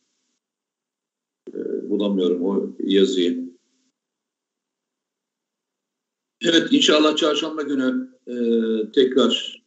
E, 1.53 1.89
bulamıyorum 1.89 2.45
o 2.45 2.75
yazıyı. 2.79 3.57
Evet 6.41 6.67
inşallah 6.71 7.15
çarşamba 7.15 7.61
günü 7.61 8.17
e, 8.27 8.35
tekrar 8.91 9.63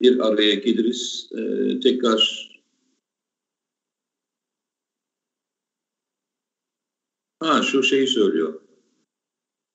bir 0.00 0.18
araya 0.18 0.54
geliriz. 0.54 1.30
E, 1.32 1.80
tekrar 1.80 2.50
ha 7.40 7.62
şu 7.62 7.82
şeyi 7.82 8.06
söylüyor. 8.06 8.60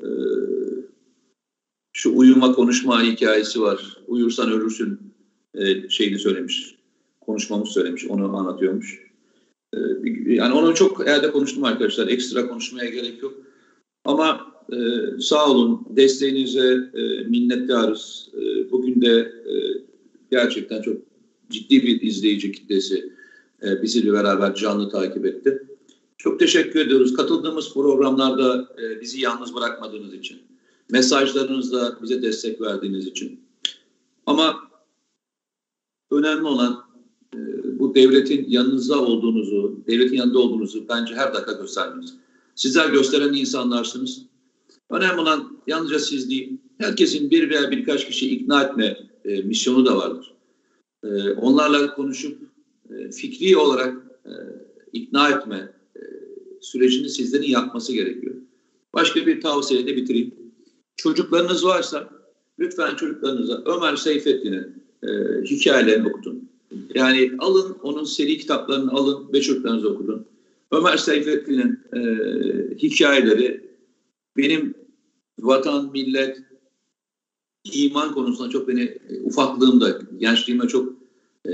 E, 0.03 0.07
şu 1.99 2.17
uyuma 2.17 2.51
konuşma 2.51 3.03
hikayesi 3.03 3.61
var. 3.61 3.97
Uyursan 4.07 4.51
ölürsün 4.51 4.99
e, 5.55 5.89
şeyini 5.89 6.19
söylemiş. 6.19 6.75
Konuşmamız 7.21 7.69
söylemiş. 7.69 8.05
Onu 8.05 8.37
anlatıyormuş. 8.37 8.99
E, 9.73 9.77
yani 10.27 10.53
onu 10.53 10.75
çok 10.75 11.07
elde 11.07 11.31
konuştum 11.31 11.63
arkadaşlar. 11.63 12.07
Ekstra 12.07 12.47
konuşmaya 12.47 12.89
gerek 12.89 13.23
yok. 13.23 13.33
Ama 14.05 14.51
e, 14.73 14.77
sağ 15.21 15.51
olun. 15.51 15.85
Desteğinize 15.89 16.89
e, 16.93 17.23
minnettarız. 17.23 18.29
E, 18.33 18.71
bugün 18.71 19.01
de 19.01 19.19
e, 19.19 19.53
gerçekten 20.31 20.81
çok 20.81 20.97
ciddi 21.49 21.83
bir 21.83 22.01
izleyici 22.01 22.51
kitlesi 22.51 23.13
e, 23.63 23.81
bizimle 23.81 24.13
beraber 24.13 24.55
canlı 24.55 24.89
takip 24.89 25.25
etti. 25.25 25.63
Çok 26.17 26.39
teşekkür 26.39 26.79
ediyoruz. 26.79 27.13
Katıldığımız 27.13 27.73
programlarda 27.73 28.75
e, 28.81 29.01
bizi 29.01 29.21
yalnız 29.21 29.55
bırakmadığınız 29.55 30.13
için, 30.13 30.37
mesajlarınızla 30.89 31.97
bize 32.01 32.21
destek 32.21 32.61
verdiğiniz 32.61 33.07
için. 33.07 33.39
Ama 34.25 34.69
önemli 36.11 36.43
olan 36.43 36.83
e, 37.35 37.39
bu 37.79 37.95
devletin 37.95 38.45
yanınızda 38.49 39.01
olduğunuzu, 39.01 39.83
devletin 39.87 40.15
yanında 40.15 40.39
olduğunuzu 40.39 40.85
bence 40.89 41.15
her 41.15 41.33
dakika 41.33 41.51
göstermeniz. 41.51 42.15
Sizler 42.55 42.89
gösteren 42.89 43.33
insanlarsınız. 43.33 44.21
Önemli 44.89 45.21
olan 45.21 45.57
yalnızca 45.67 45.99
siz 45.99 46.29
değil, 46.29 46.57
herkesin 46.77 47.31
bir 47.31 47.49
veya 47.49 47.71
birkaç 47.71 48.07
kişi 48.07 48.29
ikna 48.29 48.63
etme 48.63 48.97
e, 49.25 49.41
misyonu 49.41 49.85
da 49.85 49.97
vardır. 49.97 50.33
E, 51.03 51.31
onlarla 51.31 51.95
konuşup 51.95 52.37
e, 52.89 53.11
fikri 53.11 53.57
olarak 53.57 53.97
e, 54.25 54.31
ikna 54.93 55.29
etme 55.29 55.73
e, 55.95 56.01
sürecini 56.61 57.09
sizlerin 57.09 57.47
yapması 57.49 57.93
gerekiyor. 57.93 58.35
Başka 58.93 59.25
bir 59.25 59.41
tavsiyeyle 59.41 59.95
bitireyim. 59.95 60.35
Çocuklarınız 60.99 61.65
varsa 61.65 62.09
lütfen 62.59 62.95
çocuklarınıza 62.95 63.63
Ömer 63.65 63.95
Seyfettin'in 63.95 64.83
e, 65.03 65.09
hikayelerini 65.45 66.07
okutun. 66.07 66.49
Yani 66.95 67.31
alın 67.39 67.77
onun 67.83 68.03
seri 68.03 68.37
kitaplarını 68.37 68.91
alın 68.91 69.33
ve 69.33 69.41
çocuklarınıza 69.41 69.87
okutun. 69.87 70.25
Ömer 70.71 70.97
Seyfettin'in 70.97 71.79
e, 71.93 72.01
hikayeleri 72.77 73.69
benim 74.37 74.73
vatan, 75.39 75.91
millet, 75.91 76.37
iman 77.73 78.13
konusunda 78.13 78.49
çok 78.49 78.67
beni 78.67 78.81
e, 78.81 79.21
ufaklığımda, 79.23 80.01
gençliğime 80.17 80.67
çok 80.67 80.93
e, 81.45 81.53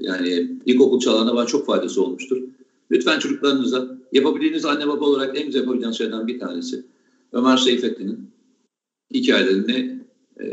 yani 0.00 0.58
ilkokul 0.66 1.00
çağlarında 1.00 1.34
bana 1.34 1.46
çok 1.46 1.66
faydası 1.66 2.02
olmuştur. 2.02 2.42
Lütfen 2.90 3.18
çocuklarınıza 3.18 3.98
yapabildiğiniz 4.12 4.64
anne 4.64 4.88
baba 4.88 5.04
olarak 5.04 5.38
en 5.38 5.46
güzel 5.46 5.60
yapabileceğiniz 5.60 5.98
şeylerden 5.98 6.26
bir 6.26 6.38
tanesi 6.38 6.84
Ömer 7.32 7.56
Seyfettin'in 7.56 8.37
hikayelerini 9.14 10.00
e, 10.40 10.46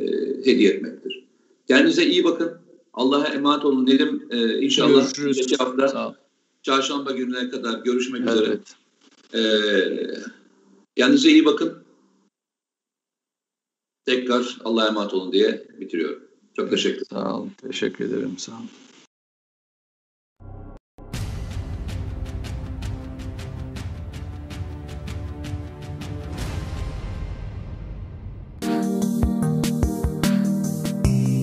hediye 0.45 0.71
etmektir. 0.71 1.25
Kendinize 1.67 2.05
iyi 2.05 2.23
bakın. 2.23 2.57
Allah'a 2.93 3.27
emanet 3.27 3.65
olun. 3.65 3.85
Nedim 3.85 4.27
e, 4.29 4.59
inşallah 4.59 5.13
Görüşürüz. 5.15 5.59
hafta 5.59 6.15
çarşamba 6.63 7.11
gününe 7.11 7.49
kadar 7.49 7.79
görüşmek 7.79 8.21
evet. 8.21 8.33
üzere. 8.33 8.59
E, 9.33 9.41
kendinize 10.95 11.29
iyi 11.29 11.45
bakın. 11.45 11.85
Tekrar 14.05 14.57
Allah'a 14.63 14.87
emanet 14.87 15.13
olun 15.13 15.31
diye 15.31 15.67
bitiriyorum. 15.79 16.23
Çok 16.55 16.69
teşekkür 16.69 16.95
ederim. 16.95 17.07
Sağ 17.09 17.37
olun. 17.37 17.51
Teşekkür 17.61 18.05
ederim. 18.05 18.37
Sağ 18.37 18.51
olun. 18.51 18.69